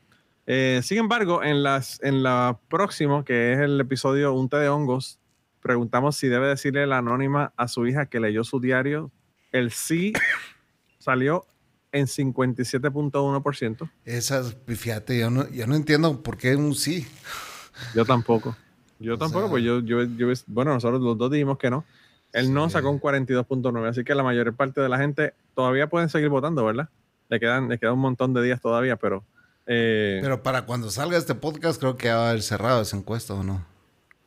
Eh, 0.46 0.80
sin 0.82 0.98
embargo, 0.98 1.42
en, 1.42 1.62
las, 1.62 2.00
en 2.02 2.22
la 2.22 2.58
próxima, 2.68 3.24
que 3.24 3.52
es 3.52 3.58
el 3.58 3.80
episodio 3.80 4.32
Un 4.32 4.48
té 4.48 4.58
de 4.58 4.68
hongos, 4.68 5.18
preguntamos 5.60 6.16
si 6.16 6.28
debe 6.28 6.46
decirle 6.46 6.86
la 6.86 6.98
anónima 6.98 7.52
a 7.56 7.66
su 7.68 7.86
hija 7.86 8.06
que 8.06 8.20
leyó 8.20 8.44
su 8.44 8.60
diario. 8.60 9.10
El 9.52 9.70
sí 9.72 10.12
salió 10.98 11.46
en 11.92 12.06
57.1%. 12.06 13.90
Esas, 14.04 14.56
fíjate, 14.66 15.18
yo 15.18 15.30
no, 15.30 15.48
yo 15.50 15.66
no 15.66 15.74
entiendo 15.74 16.22
por 16.22 16.36
qué 16.36 16.54
un 16.56 16.74
sí. 16.74 17.06
Yo 17.94 18.04
tampoco. 18.04 18.56
Yo 18.98 19.14
O 19.14 19.18
tampoco, 19.18 19.42
sea- 19.44 19.50
pues 19.50 19.64
yo, 19.64 19.80
yo, 19.80 20.04
yo- 20.04 20.28
bueno, 20.46 20.72
nosotros 20.74 21.00
los 21.00 21.18
dos 21.18 21.30
dijimos 21.30 21.58
que 21.58 21.70
no. 21.70 21.84
El 22.32 22.52
no 22.52 22.68
Sí. 22.68 22.74
sacó 22.74 22.90
un 22.90 23.00
42.9, 23.00 23.88
así 23.88 24.04
que 24.04 24.14
la 24.14 24.22
mayor 24.22 24.54
parte 24.54 24.80
de 24.80 24.88
la 24.88 24.98
gente 24.98 25.32
todavía 25.54 25.86
pueden 25.88 26.08
seguir 26.08 26.28
votando, 26.28 26.64
¿verdad? 26.64 26.88
Le 27.28 27.40
quedan, 27.40 27.68
le 27.68 27.78
queda 27.78 27.92
un 27.92 28.00
montón 28.00 28.34
de 28.34 28.42
días 28.42 28.60
todavía, 28.60 28.96
pero... 28.96 29.24
eh, 29.66 30.18
Pero 30.22 30.42
para 30.42 30.66
cuando 30.66 30.90
salga 30.90 31.16
este 31.18 31.34
podcast, 31.34 31.80
creo 31.80 31.96
que 31.96 32.10
va 32.10 32.26
a 32.26 32.30
haber 32.30 32.42
cerrado 32.42 32.82
esa 32.82 32.96
encuesta, 32.96 33.34
¿o 33.34 33.42
no? 33.42 33.64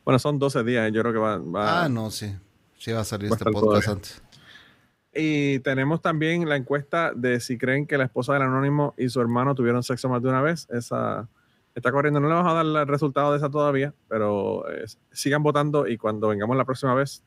bueno, 0.04 0.18
son 0.18 0.38
12 0.38 0.64
días, 0.64 0.90
yo 0.92 1.02
creo 1.02 1.12
que 1.12 1.18
va... 1.18 1.38
va- 1.38 1.84
Ah, 1.84 1.88
no, 1.88 2.10
sí. 2.10 2.34
Sí 2.78 2.90
va 2.92 3.00
a 3.00 3.04
salir 3.04 3.30
Va 3.30 3.36
este 3.36 3.50
podcast 3.50 3.88
antes. 3.88 4.22
Y 5.14 5.58
tenemos 5.60 6.00
también 6.00 6.48
la 6.48 6.56
encuesta 6.56 7.12
de 7.14 7.38
si 7.40 7.58
creen 7.58 7.86
que 7.86 7.98
la 7.98 8.04
esposa 8.04 8.32
del 8.32 8.42
anónimo 8.42 8.94
y 8.96 9.08
su 9.08 9.20
hermano 9.20 9.54
tuvieron 9.54 9.82
sexo 9.82 10.08
más 10.08 10.22
de 10.22 10.28
una 10.28 10.40
vez. 10.40 10.66
Esa 10.70 11.28
está 11.74 11.92
corriendo. 11.92 12.18
No 12.20 12.28
le 12.28 12.34
vamos 12.34 12.50
a 12.50 12.54
dar 12.54 12.64
el 12.64 12.86
resultado 12.88 13.32
de 13.32 13.36
esa 13.38 13.50
todavía, 13.50 13.92
pero 14.08 14.68
eh, 14.70 14.84
sigan 15.12 15.42
votando 15.42 15.86
y 15.86 15.96
cuando 15.98 16.28
vengamos 16.28 16.56
la 16.56 16.64
próxima 16.64 16.94
vez 16.94 17.22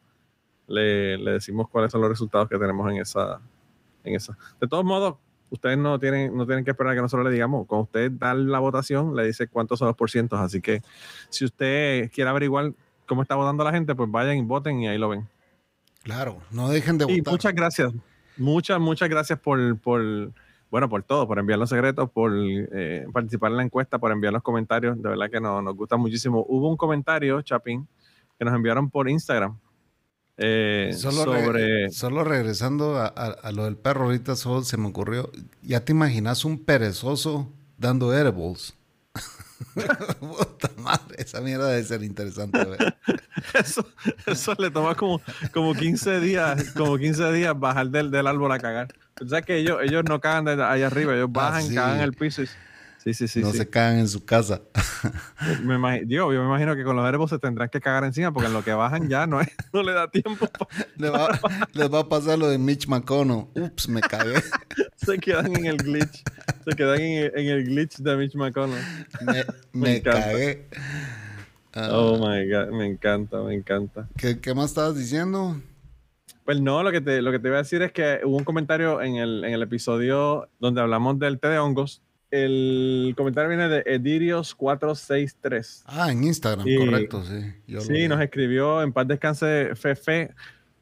le, 0.67 1.17
le 1.17 1.32
decimos 1.32 1.69
cuáles 1.69 1.91
son 1.91 2.02
los 2.02 2.10
resultados 2.10 2.49
que 2.49 2.58
tenemos 2.58 2.89
en 2.91 2.97
esa, 2.97 3.39
en 4.04 4.15
esa. 4.15 4.38
De 4.60 4.67
todos 4.67 4.84
modos, 4.86 5.15
ustedes 5.54 5.78
no 5.78 6.00
tienen, 6.00 6.36
no 6.36 6.46
tienen 6.48 6.66
que 6.66 6.72
esperar 6.72 6.94
a 6.94 6.96
que 6.96 7.02
nosotros 7.02 7.26
le 7.26 7.32
digamos. 7.32 7.68
Cuando 7.68 7.84
usted 7.84 8.12
da 8.12 8.34
la 8.34 8.60
votación, 8.60 9.16
le 9.16 9.26
dice 9.26 9.48
cuántos 9.48 9.78
son 9.80 9.88
los 9.88 9.96
porcientos. 9.96 10.39
Así 10.39 10.62
que 10.62 10.82
si 11.30 11.46
usted 11.46 12.12
quiere 12.12 12.30
averiguar 12.30 12.74
cómo 13.06 13.22
está 13.22 13.36
votando 13.36 13.63
la 13.63 13.72
gente, 13.72 13.94
pues 13.94 14.10
vayan 14.10 14.38
y 14.38 14.42
voten 14.42 14.82
y 14.82 14.88
ahí 14.88 14.98
lo 14.98 15.10
ven. 15.10 15.28
Claro, 16.02 16.39
no 16.52 16.70
dejen 16.70 16.98
de 16.98 17.06
Y 17.08 17.20
votar. 17.20 17.34
muchas 17.34 17.54
gracias. 17.54 17.94
Muchas, 18.36 18.80
muchas 18.80 19.08
gracias 19.10 19.39
por, 19.39 19.78
por, 19.78 20.02
bueno, 20.72 20.89
por 20.89 21.04
todo, 21.04 21.28
por 21.28 21.38
enviar 21.38 21.60
los 21.60 21.70
secretos, 21.70 22.10
por 22.10 22.34
eh, 22.36 23.06
participar 23.13 23.52
en 23.52 23.58
la 23.58 23.63
encuesta, 23.63 24.00
por 24.00 24.12
enviar 24.12 24.34
los 24.34 24.42
comentarios. 24.42 25.00
De 25.00 25.08
verdad 25.08 25.30
que 25.30 25.39
no, 25.39 25.62
nos 25.62 25.76
gusta 25.76 25.98
muchísimo. 25.98 26.44
Hubo 26.50 26.68
un 26.68 26.78
comentario, 26.78 27.42
Chapín, 27.44 27.88
que 28.39 28.44
nos 28.44 28.56
enviaron 28.56 28.89
por 28.89 29.08
Instagram. 29.08 29.56
Eh, 30.38 30.91
Solo, 30.98 31.52
re- 31.52 31.89
solo 31.91 32.24
regresando 32.24 32.98
a, 32.98 33.08
a- 33.08 33.36
a 33.43 33.52
lo 33.52 33.65
del 33.65 33.78
perro, 33.78 34.06
ahorita 34.06 34.36
solo 34.36 34.63
se 34.63 34.78
me 34.78 34.88
ocurrió. 34.88 35.32
¿Ya 35.62 35.82
te 35.86 35.91
imaginas 35.91 36.43
un 36.46 36.58
perezoso 36.63 37.52
dando 37.78 38.13
edibles? 38.13 38.74
Puta 40.19 40.69
madre, 40.78 41.15
esa 41.19 41.39
mierda 41.41 41.67
debe 41.69 41.84
ser 41.84 42.04
interesante. 42.04 42.63
ver. 42.63 42.96
Eso, 43.54 43.86
eso 44.26 44.56
le 44.58 44.72
toma 44.72 44.96
como, 44.96 45.22
como 45.54 45.74
15 45.76 46.19
días, 46.22 46.72
como 46.72 46.98
15 46.98 47.32
días 47.34 47.60
bajar 47.60 47.89
del, 47.89 48.10
del 48.10 48.26
árbol 48.26 48.52
a 48.52 48.58
cagar. 48.60 48.88
O 49.24 49.28
sea 49.28 49.41
que 49.41 49.58
ellos, 49.58 49.80
ellos 49.84 50.04
no 50.08 50.19
cagan 50.22 50.46
de 50.46 50.52
allá 50.63 50.88
arriba, 50.88 51.13
ellos 51.13 51.32
bajan, 51.32 51.63
sí. 51.63 51.76
cagan 51.76 52.00
el 52.00 52.13
piso. 52.13 52.41
y- 52.43 52.48
sí, 53.04 53.13
sí, 53.13 53.28
sí. 53.28 53.39
no 53.42 53.52
sí. 53.52 53.58
se 53.58 53.70
cagan 53.70 54.00
en 54.00 54.08
su 54.08 54.24
casa. 54.26 54.62
Me 55.63 56.02
digo, 56.06 56.32
yo 56.34 56.39
me 56.42 56.46
imagino 56.48 56.76
que 56.76 56.84
con 56.84 56.96
los 56.96 57.08
herbos 57.08 57.30
se 57.30 57.39
tendrán 57.39 57.70
que 57.70 57.80
cagar 57.82 58.04
encima 58.06 58.32
porque 58.32 58.48
en 58.48 58.54
lo 58.54 58.63
que 58.63 58.74
bajan 58.74 59.10
ya 59.10 59.28
no, 59.28 59.42
es- 59.42 59.50
no 59.74 59.84
le 59.84 59.92
da 59.94 60.10
tiempo. 60.10 60.48
Le 60.98 61.10
va- 61.10 61.39
les 61.74 61.94
va 61.94 62.00
a 62.00 62.10
pasar 62.10 62.39
lo 62.39 62.48
de 62.48 62.58
Mitch 62.58 62.88
McConnell. 62.88 63.46
Ups, 63.56 63.88
me 63.89 64.02
cagué. 64.02 64.36
Se 64.96 65.18
quedan 65.18 65.56
en 65.56 65.66
el 65.66 65.78
glitch. 65.78 66.24
Se 66.66 66.76
quedan 66.76 67.02
en 67.02 67.24
el, 67.26 67.32
en 67.36 67.48
el 67.50 67.63
glitch 67.66 67.98
de 67.98 68.16
Mitch 68.16 68.36
McConnell. 68.36 68.82
Me, 69.22 69.44
me 69.74 69.98
encanta. 69.98 70.22
cagué. 70.22 70.68
Ah, 71.76 71.89
Oh 71.92 72.18
my 72.18 72.48
God, 72.50 72.70
me 72.72 72.86
encanta, 72.86 73.42
me 73.42 73.56
encanta. 73.56 74.08
¿qué, 74.16 74.39
qué 74.39 74.54
más 74.54 74.66
estabas 74.70 74.96
diciendo? 74.96 75.60
Pues 76.46 76.62
no, 76.62 76.84
lo 76.84 76.92
que 76.92 77.02
te, 77.02 77.22
lo 77.22 77.32
que 77.32 77.39
te 77.39 77.48
iba 77.48 77.58
a 77.58 77.63
decir 77.63 77.82
es 77.82 77.92
que 77.92 78.20
hubo 78.24 78.38
un 78.38 78.44
comentario 78.44 79.02
en 79.02 79.16
el, 79.16 79.44
en 79.44 79.54
el 79.54 79.62
episodio 79.63 80.50
donde 80.60 80.82
hablamos 80.82 81.18
del 81.18 81.39
té 81.39 81.48
de 81.48 81.58
hongos. 81.60 82.02
El 82.36 83.13
comentario 83.15 83.48
viene 83.50 83.69
de 83.69 83.84
Edirios463. 83.86 85.84
Ah, 85.86 86.12
en 86.12 86.24
Instagram, 86.24 86.67
Y- 86.67 86.78
correcto, 86.78 87.24
sí. 87.24 87.54
Yo 87.67 87.82
Sí, 87.82 88.08
nos 88.08 88.19
escribió 88.22 88.82
en 88.82 88.91
paz 88.91 89.08
descanse 89.08 89.76
Fefe. 89.76 90.34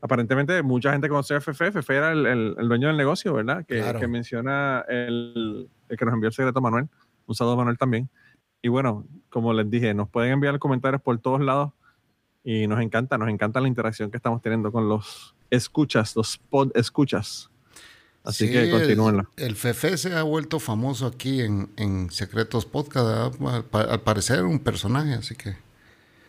Aparentemente 0.02 0.64
mucha 0.64 0.94
gente 0.94 1.10
conoce 1.10 1.36
a 1.36 1.42
Fefe. 1.42 1.74
Fefe 1.74 1.96
era 1.98 2.14
el, 2.14 2.26
el- 2.26 2.56
el 2.58 2.68
dueño 2.70 2.88
del 2.88 2.96
negocio, 2.96 3.34
¿verdad? 3.34 3.66
Que, 3.66 3.80
Claro. 3.82 4.00
que 4.00 4.08
menciona 4.08 4.86
el, 4.88 5.70
el 5.90 5.98
que 5.98 6.06
nos 6.06 6.14
envió 6.14 6.28
el 6.30 6.34
secreto 6.34 6.62
Manuel. 6.62 6.88
Un 7.26 7.36
saludo 7.36 7.56
a 7.56 7.58
Manuel 7.58 7.78
también. 7.78 8.10
Y 8.62 8.70
bueno, 8.70 9.06
como 9.30 9.52
les 9.54 9.70
dije, 9.70 9.94
nos 9.94 10.08
pueden 10.10 10.32
enviar 10.32 10.58
comentarios 10.58 11.02
por 11.02 11.18
todos 11.20 11.42
lados 11.42 11.74
y 12.46 12.66
nos 12.66 12.80
encanta, 12.82 13.18
nos 13.18 13.28
encanta 13.28 13.60
la 13.60 13.68
interacción 13.68 14.10
que 14.10 14.16
estamos 14.18 14.42
teniendo 14.42 14.72
con 14.72 14.88
los 14.88 15.36
escuchas, 15.50 16.16
los 16.16 16.38
pod 16.38 16.72
escuchas. 16.76 17.51
Así 18.24 18.46
Sí, 18.48 18.52
que 18.54 18.64
el- 18.64 18.72
continúenla. 18.72 19.28
El, 19.38 19.56
Fefe 19.56 19.98
se 19.98 20.14
ha 20.14 20.22
vuelto 20.24 20.60
famoso 20.60 21.08
aquí 21.08 21.42
en, 21.42 21.70
en 21.78 22.12
Secretos 22.12 22.66
Podcast. 22.66 23.40
¿verdad? 23.40 23.66
Al, 23.74 23.90
al 23.90 24.02
parecer 24.02 24.44
un 24.44 24.60
personaje, 24.60 25.14
así 25.16 25.36
que. 25.36 25.56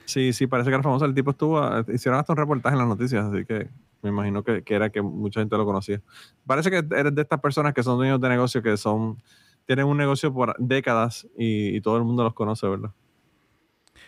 Sí, 0.07 0.33
sí, 0.33 0.47
parece 0.47 0.71
que 0.71 0.75
era 0.75 0.83
famoso. 0.83 1.05
El 1.05 1.15
tipo 1.15 1.31
estuvo, 1.33 1.61
hicieron 1.93 2.19
hasta 2.19 2.33
un 2.33 2.37
reportaje 2.39 2.75
en 2.75 2.79
las 2.81 2.89
noticias, 2.89 3.25
así 3.25 3.45
que 3.45 3.69
me 4.03 4.09
imagino 4.11 4.43
que, 4.43 4.63
que 4.63 4.75
era 4.75 4.91
que 4.91 5.01
mucha 5.03 5.41
gente 5.41 5.57
lo 5.57 5.65
conocía. 5.65 6.01
Parece 6.47 6.71
que 6.71 6.79
eres 6.97 7.15
de 7.15 7.23
estas 7.23 7.41
personas 7.41 7.73
que 7.75 7.83
son 7.83 7.99
dueños 7.99 8.21
de 8.21 8.29
negocio, 8.29 8.63
que 8.63 8.77
son, 8.77 9.23
tienen 9.67 9.85
un 9.87 9.97
negocio 9.97 10.33
por 10.35 10.57
décadas 10.59 11.27
y, 11.39 11.77
y 11.77 11.81
todo 11.81 11.99
el 11.99 12.05
mundo 12.05 12.25
los 12.25 12.35
conoce, 12.35 12.67
¿verdad? 12.67 12.91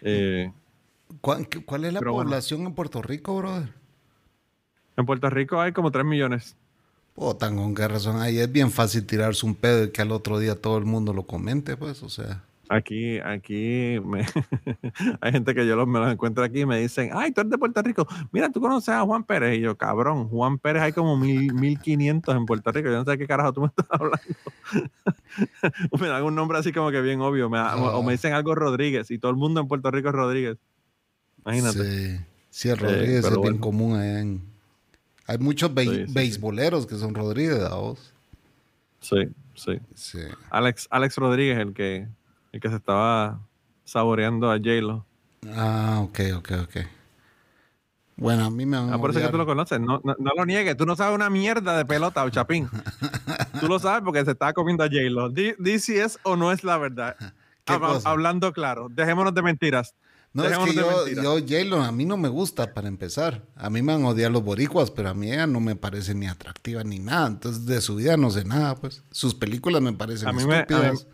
Eh, 0.03 0.53
¿Cuál, 1.21 1.49
cuál 1.65 1.85
es 1.85 1.93
la 1.93 2.01
bueno. 2.01 2.15
población 2.15 2.63
en 2.67 2.75
Puerto 2.75 3.01
Rico, 3.01 3.37
brother? 3.37 3.73
En 4.97 5.07
Puerto 5.07 5.31
Rico 5.31 5.61
hay 5.61 5.73
como 5.73 5.91
3 5.91 6.05
millones. 6.05 6.57
Puta, 7.15 7.49
con 7.55 7.75
qué 7.75 7.87
razón. 7.87 8.21
Ahí 8.21 8.39
es 8.39 8.51
bien 8.51 8.71
fácil 8.71 9.07
tirarse 9.07 9.47
un 9.47 9.55
pedo 9.55 9.85
y 9.85 9.91
que 9.91 10.03
al 10.03 10.11
otro 10.11 10.39
día 10.39 10.61
todo 10.61 10.79
el 10.79 10.85
mundo 10.85 11.13
lo 11.13 11.23
comente, 11.25 11.77
pues, 11.77 12.03
o 12.03 12.09
sea. 12.09 12.43
Aquí, 12.69 13.19
aquí 13.19 14.01
me- 14.05 14.25
hay 15.21 15.33
gente 15.33 15.55
que 15.55 15.67
yo 15.67 15.77
los, 15.77 15.87
me 15.87 16.01
los 16.01 16.11
encuentro 16.11 16.43
aquí 16.43 16.61
y 16.63 16.67
me 16.67 16.81
dicen, 16.81 17.11
ay, 17.13 17.31
tú 17.31 17.43
eres 17.43 17.51
de 17.53 17.59
Puerto 17.59 17.81
Rico. 17.83 18.09
Mira, 18.33 18.51
tú 18.51 18.61
conoces 18.61 18.89
a 18.89 19.03
Juan 19.03 19.23
Pérez. 19.23 19.59
Y 19.59 19.61
yo, 19.61 19.77
cabrón, 19.77 20.29
Juan 20.29 20.59
Pérez 20.59 20.83
hay 20.83 20.93
como 20.93 21.17
mil, 21.17 21.53
1500 21.55 22.35
en 22.35 22.47
Puerto 22.47 22.73
Rico. 22.73 22.89
Yo 22.89 22.97
no 22.97 23.05
sé 23.05 23.13
de 23.13 23.19
qué 23.19 23.27
carajo 23.29 23.53
tú 23.53 23.61
me 23.61 23.67
estás 23.69 23.87
hablando. 23.91 24.19
o 25.91 25.99
me 26.01 26.09
dan 26.09 26.23
un 26.25 26.35
nombre 26.35 26.59
así 26.59 26.73
como 26.73 26.91
que 26.91 27.01
bien 27.01 27.21
obvio. 27.21 27.49
me 27.49 27.61
O 27.61 28.03
me 28.03 28.13
dicen 28.13 28.33
algo 28.33 28.55
Rodríguez 28.55 29.11
y 29.11 29.19
todo 29.19 29.31
el 29.31 29.37
mundo 29.37 29.61
en 29.61 29.69
Puerto 29.69 29.91
Rico 29.93 30.09
es 30.09 30.15
Rodríguez. 30.15 30.57
Imagínate. 31.45 32.17
Sí, 32.19 32.25
sí, 32.51 32.69
el 32.71 32.79
Rodríguez 32.79 33.25
es 33.25 33.41
bien 33.41 33.59
común 33.59 33.95
allá 33.97 34.21
en... 34.21 34.54
Hay 35.27 35.39
muchos 35.39 35.71
Sí, 35.77 36.07
sí. 36.07 36.13
beisboleros 36.13 36.87
que 36.87 36.97
son 36.97 37.15
Rodríguez, 37.15 37.63
¿a 37.63 37.75
vos? 37.77 38.13
Sí, 39.01 39.29
sí. 39.55 39.79
Sí. 39.95 40.19
Alex, 40.51 40.87
Alex 40.91 41.17
Rodríguez, 41.17 41.59
el 41.59 41.73
que, 41.75 42.09
el 42.53 42.61
que 42.61 42.69
se 42.69 42.77
estaba 42.77 43.41
saboreando 43.85 44.51
a 44.51 44.57
J-Lo. 44.57 45.05
Ah, 45.55 46.01
ok, 46.03 46.21
ok, 46.37 46.51
ok. 46.63 46.77
Bueno, 48.17 48.45
a 48.45 48.51
mí 48.51 48.65
me 48.65 48.77
van 48.77 48.93
Ah, 48.93 48.99
por 48.99 49.11
eso 49.11 49.19
es 49.19 49.27
que 49.27 49.31
tú 49.33 49.39
lo 49.39 49.45
conoces. 49.47 49.81
No, 49.81 50.01
no, 50.05 50.15
no 50.19 50.31
lo 50.37 50.47
niegues. 50.47 50.77
Tú 50.77 50.87
no 50.87 50.95
sabes 50.95 51.15
una 51.17 51.31
mierda 51.31 51.77
de 51.77 51.85
pelota 51.85 52.23
o 52.25 52.31
chapín. 52.31 52.69
tú 53.61 53.67
lo 53.67 53.79
sabes 53.79 54.03
porque 54.05 54.25
se 54.25 54.31
estaba 54.33 54.53
comiendo 54.53 54.85
a 54.85 54.87
J-Lo. 54.89 55.31
Di, 55.31 55.55
di 55.59 55.79
si 55.81 55.97
es 55.99 56.19
o 56.23 56.37
no 56.37 56.53
es 56.53 56.63
la 56.65 56.79
verdad. 56.79 57.17
Hablando 58.05 58.53
claro. 58.53 58.89
Dejémonos 58.91 59.35
de 59.35 59.43
mentiras. 59.43 59.95
No, 60.35 60.45
es 60.45 60.59
que 60.59 60.75
yo, 60.75 61.07
yo 61.07 61.35
J-Lo, 61.39 61.81
a 61.81 61.93
mí 61.93 62.05
no 62.05 62.17
me 62.17 62.29
gusta 62.29 62.75
para 62.75 62.89
empezar. 62.89 63.47
A 63.55 63.71
mí 63.71 63.83
me 63.83 63.93
van 63.93 64.05
a 64.05 64.09
odiar 64.09 64.33
los 64.33 64.43
boricuas, 64.43 64.91
pero 64.91 65.09
a 65.09 65.15
mí 65.15 65.31
ella 65.31 65.47
no 65.47 65.61
me 65.61 65.77
parece 65.77 66.13
ni 66.13 66.27
atractiva 66.27 66.83
ni 66.83 66.99
nada. 66.99 67.29
Entonces, 67.29 67.67
de 67.67 67.81
su 67.81 67.95
vida 67.95 68.17
no 68.17 68.31
sé 68.31 68.45
nada, 68.45 68.75
pues. 68.75 69.05
Sus 69.13 69.33
películas 69.33 69.81
me 69.81 69.93
parecen 69.93 70.27
A 70.29 70.33
mí 70.33 70.43
estúpidas. 70.43 71.07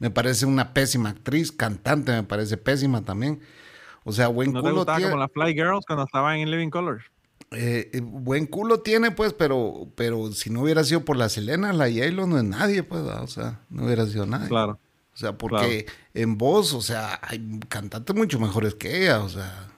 Me, 0.00 0.10
parece 0.10 0.44
una 0.44 0.74
pésima 0.74 1.10
actriz, 1.10 1.52
cantante 1.52 2.10
me 2.10 2.24
parece 2.24 2.56
pésima 2.56 3.02
también. 3.02 3.40
O 4.02 4.10
sea, 4.10 4.26
buen 4.26 4.52
¿No 4.52 4.60
te 4.60 4.68
culo 4.68 4.76
gustaba 4.78 4.98
tiene. 4.98 5.12
como 5.12 5.22
las 5.22 5.32
Fly 5.32 5.54
Girls 5.54 5.86
cuando 5.86 6.04
estaban 6.04 6.38
en 6.38 6.50
Living 6.50 6.70
Color? 6.70 7.00
eh, 7.52 7.90
eh, 7.92 8.00
buen 8.02 8.46
culo 8.46 8.80
tiene, 8.80 9.12
pues, 9.12 9.32
pero, 9.32 9.88
pero 9.94 10.32
si 10.32 10.50
no 10.50 10.62
hubiera 10.62 10.82
sido 10.82 11.04
por 11.04 11.16
la 11.16 11.28
Selena, 11.28 11.72
la 11.72 11.84
J-Lo 11.88 12.26
no 12.26 12.38
es 12.38 12.44
nadie, 12.44 12.82
pues. 12.82 13.02
O 13.02 13.26
sea, 13.28 13.60
no 13.70 13.84
hubiera 13.84 14.04
sido 14.06 14.26
nadie. 14.26 14.48
Claro. 14.48 14.78
O 15.14 15.16
sea, 15.16 15.38
porque 15.38 15.86
en 16.12 16.36
voz, 16.36 16.74
o 16.74 16.80
sea, 16.80 17.20
hay 17.22 17.60
cantantes 17.68 18.14
mucho 18.16 18.40
mejores 18.40 18.74
que 18.74 19.04
ella, 19.04 19.20
o 19.22 19.28
sea, 19.28 19.68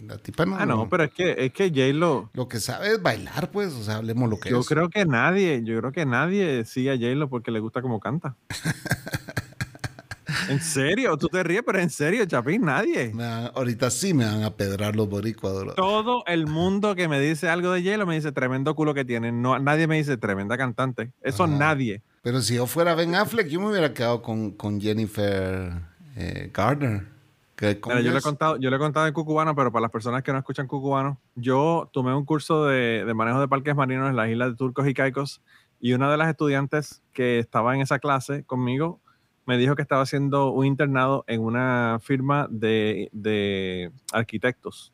la 0.00 0.18
tipa 0.18 0.44
no. 0.44 0.56
Ah, 0.56 0.66
no, 0.66 0.88
pero 0.88 1.04
es 1.04 1.12
que, 1.12 1.36
es 1.38 1.52
que 1.52 1.68
J-Lo... 1.70 2.30
Lo 2.34 2.48
que 2.48 2.58
sabe 2.58 2.88
es 2.94 3.00
bailar, 3.02 3.52
pues, 3.52 3.72
o 3.74 3.82
sea, 3.84 3.96
hablemos 3.96 4.28
lo 4.28 4.40
que 4.40 4.50
Yo 4.50 4.60
es. 4.60 4.66
creo 4.66 4.90
que 4.90 5.04
nadie, 5.06 5.62
yo 5.64 5.78
creo 5.78 5.92
que 5.92 6.04
nadie 6.04 6.64
sigue 6.64 6.90
a 6.90 6.96
J-Lo 6.96 7.28
porque 7.28 7.52
le 7.52 7.60
gusta 7.60 7.80
como 7.80 8.00
canta. 8.00 8.34
¿En 10.48 10.60
serio? 10.60 11.16
Tú 11.16 11.28
te 11.28 11.42
ríes, 11.42 11.62
pero 11.64 11.78
en 11.78 11.90
serio, 11.90 12.24
Chapín, 12.26 12.62
nadie. 12.62 13.12
Ahorita 13.54 13.90
sí 13.90 14.12
me 14.14 14.24
van 14.24 14.42
a 14.42 14.50
pedrar 14.50 14.96
los 14.96 15.08
boricuas. 15.08 15.54
bro. 15.54 15.74
Todo 15.74 16.24
el 16.26 16.46
mundo 16.46 16.94
que 16.96 17.06
me 17.06 17.20
dice 17.20 17.48
algo 17.48 17.70
de 17.72 17.82
J-Lo 17.82 18.06
me 18.06 18.14
dice 18.16 18.32
tremendo 18.32 18.74
culo 18.74 18.94
que 18.94 19.04
tiene. 19.04 19.30
No, 19.30 19.58
nadie 19.58 19.86
me 19.86 19.96
dice 19.96 20.16
tremenda 20.16 20.56
cantante. 20.58 21.12
Eso 21.22 21.44
Ajá. 21.44 21.54
nadie. 21.56 22.02
Pero 22.22 22.40
si 22.40 22.54
yo 22.54 22.66
fuera 22.66 22.94
Ben 22.94 23.14
Affleck, 23.14 23.48
yo 23.48 23.60
me 23.60 23.68
hubiera 23.68 23.92
quedado 23.92 24.22
con, 24.22 24.52
con 24.52 24.80
Jennifer 24.80 25.72
eh, 26.16 26.50
Gardner. 26.54 27.12
Mira, 27.60 28.00
yo 28.00 28.10
le 28.10 28.18
he 28.18 28.22
contado, 28.22 28.56
yo 28.56 28.70
le 28.70 28.76
he 28.76 28.78
contado 28.78 29.06
en 29.06 29.12
Cucubano, 29.12 29.54
pero 29.54 29.70
para 29.70 29.82
las 29.82 29.90
personas 29.92 30.24
que 30.24 30.32
no 30.32 30.38
escuchan 30.38 30.66
Cucubano, 30.66 31.20
yo 31.36 31.88
tomé 31.92 32.12
un 32.12 32.24
curso 32.24 32.66
de, 32.66 33.04
de 33.04 33.14
manejo 33.14 33.40
de 33.40 33.46
parques 33.46 33.76
marinos 33.76 34.10
en 34.10 34.16
las 34.16 34.28
islas 34.28 34.50
de 34.50 34.56
Turcos 34.56 34.88
y 34.88 34.94
Caicos 34.94 35.40
y 35.78 35.92
una 35.92 36.10
de 36.10 36.16
las 36.16 36.28
estudiantes 36.28 37.02
que 37.12 37.38
estaba 37.38 37.74
en 37.74 37.82
esa 37.82 38.00
clase 38.00 38.42
conmigo 38.44 39.00
me 39.46 39.58
dijo 39.58 39.76
que 39.76 39.82
estaba 39.82 40.02
haciendo 40.02 40.50
un 40.50 40.66
internado 40.66 41.24
en 41.26 41.40
una 41.40 41.98
firma 42.00 42.48
de, 42.50 43.08
de 43.12 43.92
arquitectos 44.12 44.92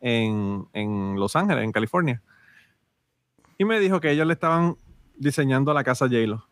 en, 0.00 0.66
en 0.72 1.18
Los 1.18 1.36
Ángeles, 1.36 1.64
en 1.64 1.72
California. 1.72 2.22
Y 3.58 3.64
me 3.64 3.78
dijo 3.80 4.00
que 4.00 4.10
ellos 4.10 4.26
le 4.26 4.32
estaban 4.32 4.76
diseñando 5.16 5.72
la 5.74 5.84
casa 5.84 6.06
J-Lo 6.06 6.46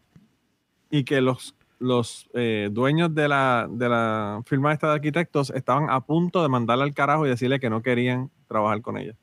y 0.90 1.04
que 1.04 1.20
los, 1.20 1.54
los 1.78 2.28
eh, 2.34 2.68
dueños 2.70 3.14
de 3.14 3.28
la, 3.28 3.68
de 3.70 3.88
la 3.88 4.42
firma 4.44 4.72
esta 4.72 4.88
de 4.88 4.94
arquitectos 4.94 5.50
estaban 5.50 5.88
a 5.88 6.00
punto 6.00 6.42
de 6.42 6.48
mandarle 6.48 6.84
al 6.84 6.94
carajo 6.94 7.26
y 7.26 7.30
decirle 7.30 7.60
que 7.60 7.70
no 7.70 7.82
querían 7.82 8.30
trabajar 8.48 8.82
con 8.82 8.98
ella. 8.98 9.14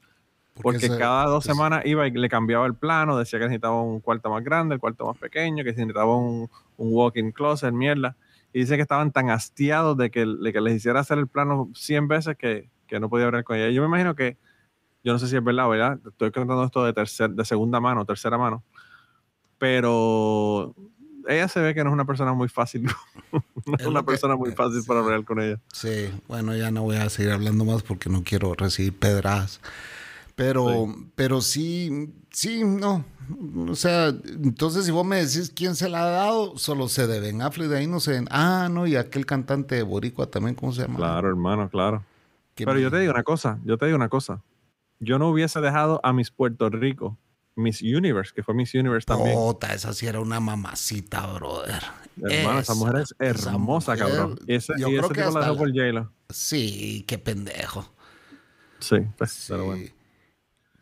Porque 0.62 0.90
cada 0.90 1.26
dos 1.26 1.44
semanas 1.44 1.86
iba 1.86 2.08
y 2.08 2.12
le 2.12 2.30
cambiaba 2.30 2.66
el 2.66 2.74
plano, 2.74 3.18
decía 3.18 3.38
que 3.38 3.46
necesitaba 3.46 3.80
un 3.82 4.00
cuarto 4.00 4.30
más 4.32 4.44
grande, 4.44 4.74
el 4.74 4.82
cuarto 4.82 5.06
más 5.06 5.18
pequeño, 5.18 5.64
que 5.64 5.72
necesitaba 5.72 6.18
un, 6.18 6.50
un 6.78 6.94
walk-in 6.94 7.32
closet, 7.32 7.72
mierda. 7.72 8.16
Y 8.54 8.62
dice 8.62 8.76
que 8.76 8.82
estaban 8.82 9.12
tan 9.12 9.30
hastiados 9.30 9.96
de 9.98 10.10
que, 10.10 10.26
de 10.26 10.54
que 10.54 10.62
les 10.62 10.78
hiciera 10.78 11.02
hacer 11.02 11.20
el 11.20 11.28
plano 11.28 11.70
100 11.76 12.08
veces 12.08 12.38
que, 12.38 12.72
que 12.88 13.00
no 13.00 13.10
podía 13.10 13.28
hablar 13.28 13.44
con 13.44 13.58
ella. 13.58 13.70
Yo 13.70 13.82
me 13.82 13.88
imagino 13.88 14.16
que, 14.16 14.38
yo 15.04 15.14
no 15.14 15.20
sé 15.20 15.28
si 15.28 15.36
es 15.36 15.44
verdad, 15.44 15.70
¿verdad? 15.70 16.00
Estoy 16.08 16.32
contando 16.32 16.64
esto 16.64 16.84
de, 16.84 16.94
tercer, 16.94 17.30
de 17.30 17.46
segunda 17.46 17.80
mano, 17.80 18.04
tercera 18.06 18.38
mano. 18.38 18.64
Pero 19.58 20.74
ella 21.28 21.48
se 21.48 21.60
ve 21.60 21.74
que 21.74 21.84
no 21.84 21.90
es 21.90 21.94
una 21.94 22.06
persona 22.06 22.34
muy 22.34 22.48
fácil. 22.50 22.84
no 23.66 23.76
es 23.78 23.86
una 23.86 24.00
que- 24.02 24.06
persona 24.08 24.36
muy 24.36 24.52
fácil 24.52 24.82
para 24.86 25.02
hablar 25.02 25.24
con 25.24 25.42
ella. 25.42 25.60
Sí, 25.74 26.10
bueno, 26.28 26.56
ya 26.56 26.72
no 26.72 26.84
voy 26.84 26.98
a 26.98 27.10
seguir 27.10 27.32
hablando 27.32 27.66
más 27.66 27.84
porque 27.84 28.10
no 28.10 28.24
quiero 28.24 28.54
recibir 28.54 28.98
pedradas. 28.98 29.60
Pero, 30.36 30.94
pero 31.16 31.42
sí, 31.42 32.14
sí, 32.30 32.64
no. 32.64 33.04
O 33.68 33.76
sea, 33.76 34.10
entonces 34.10 34.86
si 34.86 34.92
vos 34.92 35.04
me 35.06 35.16
decís 35.18 35.52
quién 35.54 35.76
se 35.76 35.90
la 35.90 36.04
ha 36.04 36.10
dado, 36.12 36.58
solo 36.60 36.88
se 36.88 37.08
de 37.08 37.20
Ben 37.20 37.42
Affleck, 37.42 37.68
de 37.70 37.80
ahí 37.80 37.88
no 37.88 38.00
se 38.00 38.24
Ah, 38.30 38.70
no, 38.72 38.86
y 38.86 38.96
aquel 38.96 39.26
cantante 39.26 39.74
de 39.76 39.82
Boricua 39.82 40.28
también, 40.28 40.54
¿cómo 40.56 40.72
se 40.74 40.84
llama? 40.84 40.98
Claro, 40.98 41.28
hermano, 41.30 41.70
claro. 41.70 42.04
Pero 42.56 42.78
yo 42.80 42.90
te 42.92 43.00
digo 43.00 43.12
una 43.14 43.24
cosa, 43.24 43.60
yo 43.66 43.78
te 43.78 43.88
digo 43.88 43.96
una 43.96 44.10
cosa. 44.10 44.42
Yo 45.00 45.18
no 45.20 45.28
hubiese 45.30 45.60
dejado 45.60 46.00
a 46.04 46.14
Miss 46.14 46.30
Puerto 46.32 46.70
Rico, 46.70 47.18
Miss 47.58 47.82
Universe, 47.82 48.32
que 48.34 48.44
fue 48.44 48.54
Miss 48.54 48.74
Universe 48.74 49.06
también. 49.06 49.36
Puta, 49.36 49.74
esa 49.74 49.94
sí 49.94 50.08
era 50.08 50.20
una 50.20 50.40
mamacita, 50.40 51.26
brother. 51.34 51.82
Hermano, 52.22 52.60
esa 52.60 52.74
mujer 52.74 52.96
es 52.98 53.16
esa 53.20 53.50
hermosa, 53.52 53.94
mujer, 53.96 54.08
cabrón. 54.08 54.40
Y 54.48 54.56
ese, 54.56 54.74
yo 54.78 54.90
y 54.90 54.98
creo 54.98 55.10
que 55.10 55.22
tipo 55.22 55.32
la 55.40 55.46
dejó 55.46 55.58
por 55.58 55.70
la- 55.70 55.74
J-Lo. 55.86 56.14
Sí, 56.30 57.04
qué 57.08 57.18
pendejo. 57.18 57.94
Sí, 58.80 58.98
pues, 59.18 59.32
Sí. 59.32 59.46
pero 59.50 59.66
bueno. 59.66 59.86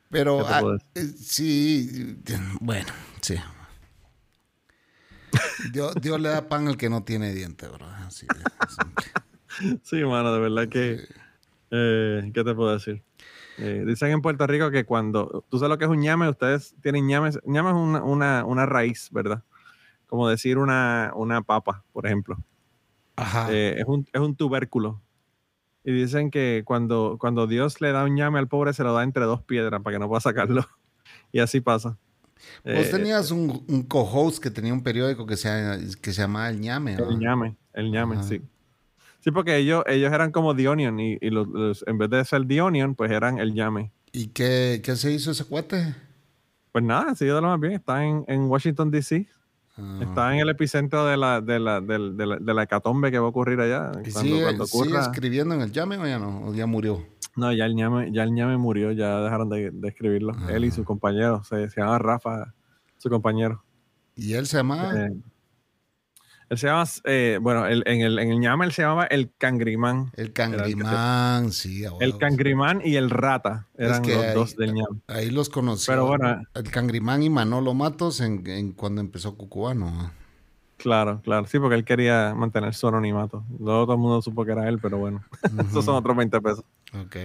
Pero, 0.10 0.38
¿Qué 0.38 0.44
te 0.44 0.50
ah, 0.54 0.78
eh, 0.96 1.14
sí, 1.20 2.18
bueno, 2.62 2.94
sí. 3.22 3.36
Dios, 5.72 5.94
Dios 6.02 6.20
le 6.22 6.30
da 6.30 6.48
pan 6.48 6.68
al 6.68 6.78
que 6.78 6.90
no 6.90 7.04
tiene 7.04 7.34
diente, 7.34 7.68
bro. 7.68 7.86
Así 8.08 8.26
de. 8.28 8.36
Sí, 9.84 10.04
mano, 10.04 10.34
de 10.34 10.40
verdad 10.40 10.68
que... 10.68 11.00
eh, 11.72 12.32
¿Qué 12.34 12.44
te 12.44 12.54
puedo 12.54 12.74
decir? 12.74 13.02
Eh, 13.58 13.84
dicen 13.86 14.12
en 14.12 14.22
Puerto 14.22 14.46
Rico 14.48 14.70
que 14.72 14.86
cuando... 14.86 15.46
¿Tú 15.50 15.58
sabes 15.60 15.70
lo 15.70 15.78
que 15.78 15.86
es 15.86 15.92
un 15.92 16.00
ñame? 16.00 16.28
Ustedes 16.30 16.76
tienen 16.82 17.08
ñames. 17.08 17.40
ñame 17.46 17.70
es 17.70 17.76
una, 17.76 18.04
una, 18.04 18.46
una 18.46 18.66
raíz, 18.66 19.10
¿verdad? 19.12 19.44
Como 20.08 20.28
decir 20.30 20.58
una, 20.58 21.12
una 21.16 21.42
papa, 21.42 21.84
por 21.94 22.06
ejemplo. 22.06 22.38
Ajá. 23.16 23.48
Eh, 23.52 23.76
es, 23.80 23.86
un, 23.88 24.06
es 24.12 24.20
un 24.22 24.36
tubérculo. 24.36 25.02
Y 25.84 25.92
dicen 25.94 26.32
que 26.32 26.64
cuando, 26.66 27.18
cuando 27.20 27.48
Dios 27.48 27.80
le 27.80 27.92
da 27.92 28.04
un 28.04 28.16
ñame 28.16 28.40
al 28.40 28.48
pobre, 28.48 28.74
se 28.74 28.84
lo 28.84 28.94
da 28.94 29.04
entre 29.04 29.24
dos 29.26 29.42
piedras 29.44 29.82
para 29.82 29.96
que 29.96 30.00
no 30.00 30.08
pueda 30.08 30.22
sacarlo. 30.22 30.66
Y 31.32 31.40
así 31.40 31.60
pasa. 31.62 31.98
Vos 32.64 32.88
Eh, 32.88 32.90
tenías 32.92 33.30
un, 33.32 33.64
un 33.68 33.84
co-host 33.84 34.42
que 34.42 34.50
tenía 34.52 34.74
un 34.74 34.82
periódico 34.84 35.26
que 35.26 35.38
se, 35.38 35.50
que 36.02 36.12
se 36.14 36.22
llamaba 36.22 36.50
El 36.50 36.60
Ñame, 36.62 36.96
¿no? 36.96 37.10
el 37.10 37.20
ñame, 37.20 37.58
el 37.74 37.92
ñame, 37.92 38.16
Ajá. 38.16 38.24
sí. 38.24 38.42
Sí, 39.26 39.32
porque 39.32 39.58
ellos, 39.58 39.84
ellos 39.88 40.14
eran 40.14 40.32
como 40.32 40.56
The 40.56 40.68
Onion 40.70 41.00
y, 41.00 41.18
y 41.20 41.32
los- 41.32 41.48
los- 41.48 41.84
en 41.88 41.98
vez 41.98 42.12
de 42.12 42.24
ser 42.24 42.48
The 42.48 42.62
Onion, 42.62 42.94
pues 42.94 43.10
eran 43.12 43.40
el 43.40 43.56
ñame. 43.56 43.92
¿Y 44.12 44.28
qué, 44.28 44.82
qué 44.84 44.96
se 44.96 45.12
hizo 45.12 45.32
ese 45.32 45.46
cuate? 45.46 45.96
Pues 46.72 46.84
nada, 46.84 47.16
sigue 47.16 47.34
de 47.34 47.42
lo 47.42 47.48
más 47.48 47.60
bien. 47.60 47.74
Está 47.74 48.06
en, 48.06 48.24
en 48.28 48.42
Washington, 48.44 48.92
D.C. 48.92 49.28
Ah. 49.78 49.98
Está 50.04 50.32
en 50.32 50.42
el 50.42 50.50
epicentro 50.50 51.08
de 51.08 51.18
la, 51.18 51.42
de, 51.42 51.60
la, 51.60 51.82
de, 51.82 51.98
la, 51.98 52.38
de 52.38 52.54
la 52.54 52.64
hecatombe 52.64 53.10
que 53.10 53.18
va 53.18 53.26
a 53.26 53.30
ocurrir 53.30 53.60
allá. 53.60 53.94
¿Y 54.06 54.12
Cuando, 54.12 54.20
sigue, 54.22 54.44
cuando 54.44 54.66
sigue 54.68 54.84
ocurra. 54.84 55.02
escribiendo 55.02 55.56
en 55.56 55.62
El 55.62 55.72
Llame 55.72 55.98
o 55.98 56.06
ya 56.06 56.20
no? 56.20 56.46
¿O 56.46 56.54
ya 56.54 56.68
murió? 56.68 57.04
No, 57.36 57.52
ya 57.52 57.66
el 57.66 57.74
ñame, 57.76 58.12
ya 58.14 58.22
el 58.24 58.32
ñame 58.32 58.58
murió, 58.58 58.92
ya 58.92 59.22
dejaron 59.22 59.50
de, 59.50 59.72
de 59.72 59.88
escribirlo. 59.90 60.34
Ah. 60.38 60.50
Él 60.52 60.66
y 60.66 60.72
su 60.72 60.84
compañero, 60.84 61.44
se, 61.44 61.68
se 61.72 61.82
llama 61.82 61.98
Rafa, 61.98 62.54
su 63.00 63.10
compañero. 63.10 63.64
¿Y 64.16 64.34
él 64.34 64.46
se 64.46 64.58
llamaba? 64.58 64.94
Eh, 65.08 65.10
él 66.50 66.58
se 66.58 66.68
llama, 66.68 66.84
eh, 67.06 67.40
bueno, 67.42 67.66
el- 67.66 67.84
en, 67.88 68.02
el, 68.02 68.20
en 68.20 68.30
el 68.32 68.40
ñame 68.40 68.66
él 68.66 68.72
se 68.72 68.82
llamaba 68.84 69.06
el 69.06 69.32
cangrimán. 69.38 70.12
el 70.16 70.32
Cangrimán, 70.34 71.52
sí. 71.52 71.86
a 71.86 71.92
El 72.00 72.18
cangrimán 72.18 72.82
y 72.84 72.96
el 72.96 73.10
rata 73.10 73.68
eran 73.78 74.02
que 74.02 74.16
los 74.16 74.24
ahí- 74.26 74.34
dos 74.34 74.56
del 74.56 74.74
ñame. 74.74 75.00
Ahí 75.08 75.30
los 75.32 75.50
conocí. 75.50 75.86
Pero 75.88 76.06
bueno. 76.08 76.42
El 76.54 76.70
Cangrimán 76.72 77.24
y 77.24 77.30
Manolo 77.30 77.74
Matos 77.74 78.22
en, 78.22 78.46
en 78.48 78.72
cuando 78.74 79.02
empezó 79.02 79.36
Cucubano. 79.36 80.12
Claro, 80.78 81.22
claro. 81.24 81.48
Sí, 81.48 81.58
porque 81.58 81.76
él 81.76 81.86
quería 81.86 82.34
mantener 82.36 82.74
su 82.74 82.88
anonimato. 82.88 83.44
Luego 83.60 83.86
todo 83.86 83.94
el 83.94 84.00
mundo 84.00 84.22
supo 84.22 84.46
que 84.46 84.52
era 84.52 84.68
él, 84.68 84.78
pero 84.80 84.98
bueno, 84.98 85.24
esos 85.70 85.86
son 85.86 85.96
otros 85.96 86.16
20 86.16 86.42
pesos. 86.42 86.64
Ok. 87.00 87.16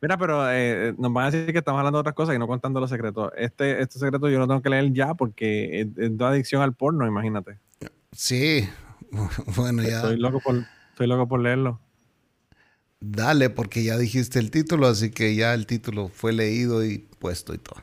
Mira, 0.00 0.16
pero 0.16 0.48
eh, 0.52 0.94
nos 0.96 1.12
van 1.12 1.26
a 1.26 1.30
decir 1.32 1.52
que 1.52 1.58
estamos 1.58 1.80
hablando 1.80 1.98
de 1.98 2.00
otras 2.02 2.14
cosas 2.14 2.36
y 2.36 2.38
no 2.38 2.46
contando 2.46 2.78
los 2.78 2.88
secretos. 2.88 3.32
Este, 3.36 3.82
este 3.82 3.98
secreto 3.98 4.28
yo 4.28 4.38
lo 4.38 4.46
tengo 4.46 4.62
que 4.62 4.70
leer 4.70 4.92
ya 4.92 5.14
porque 5.14 5.80
es, 5.80 5.88
es 5.96 6.16
de 6.16 6.24
adicción 6.24 6.62
al 6.62 6.72
porno, 6.72 7.04
imagínate. 7.04 7.58
Sí, 8.18 8.68
bueno, 9.56 9.80
ya. 9.84 9.98
Estoy 9.98 10.16
loco 10.16 10.40
por, 10.40 10.64
estoy 10.90 11.06
loco 11.06 11.28
por 11.28 11.38
leerlo. 11.38 11.80
Dale, 12.98 13.48
porque 13.48 13.84
ya 13.84 13.96
dijiste 13.96 14.40
el 14.40 14.50
título, 14.50 14.88
así 14.88 15.12
que 15.12 15.36
ya 15.36 15.54
el 15.54 15.66
título 15.66 16.08
fue 16.08 16.32
leído 16.32 16.84
y 16.84 17.06
puesto 17.20 17.54
y 17.54 17.58
todo. 17.58 17.80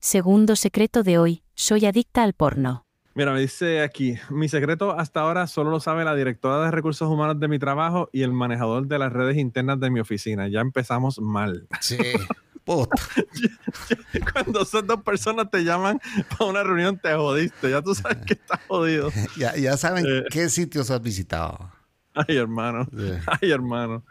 Segundo 0.00 0.54
secreto 0.54 1.02
de 1.02 1.16
hoy, 1.16 1.42
soy 1.54 1.86
adicta 1.86 2.22
al 2.22 2.34
porno. 2.34 2.84
Mira, 3.14 3.32
me 3.32 3.40
dice 3.40 3.80
aquí, 3.80 4.16
mi 4.28 4.50
secreto 4.50 4.92
hasta 4.92 5.20
ahora 5.20 5.46
solo 5.46 5.70
lo 5.70 5.80
sabe 5.80 6.04
la 6.04 6.14
directora 6.14 6.62
de 6.66 6.70
recursos 6.70 7.08
humanos 7.08 7.40
de 7.40 7.48
mi 7.48 7.58
trabajo 7.58 8.10
y 8.12 8.20
el 8.20 8.34
manejador 8.34 8.86
de 8.86 8.98
las 8.98 9.14
redes 9.14 9.38
internas 9.38 9.80
de 9.80 9.88
mi 9.88 10.00
oficina. 10.00 10.46
Ya 10.48 10.60
empezamos 10.60 11.18
mal. 11.20 11.66
Sí. 11.80 11.96
Cuando 14.32 14.64
son 14.64 14.86
dos 14.86 15.02
personas 15.02 15.50
te 15.50 15.64
llaman 15.64 16.00
para 16.30 16.50
una 16.50 16.62
reunión, 16.62 16.98
te 16.98 17.12
jodiste. 17.14 17.70
Ya 17.70 17.82
tú 17.82 17.94
sabes 17.94 18.18
que 18.26 18.34
estás 18.34 18.60
jodido. 18.68 19.10
Ya, 19.36 19.56
ya 19.56 19.76
saben 19.76 20.04
Eh. 20.06 20.24
qué 20.30 20.48
sitios 20.48 20.90
has 20.90 21.00
visitado. 21.02 21.70
Ay, 22.14 22.36
hermano. 22.36 22.86
Sí. 22.96 23.12
Ay, 23.40 23.50
hermano. 23.50 24.02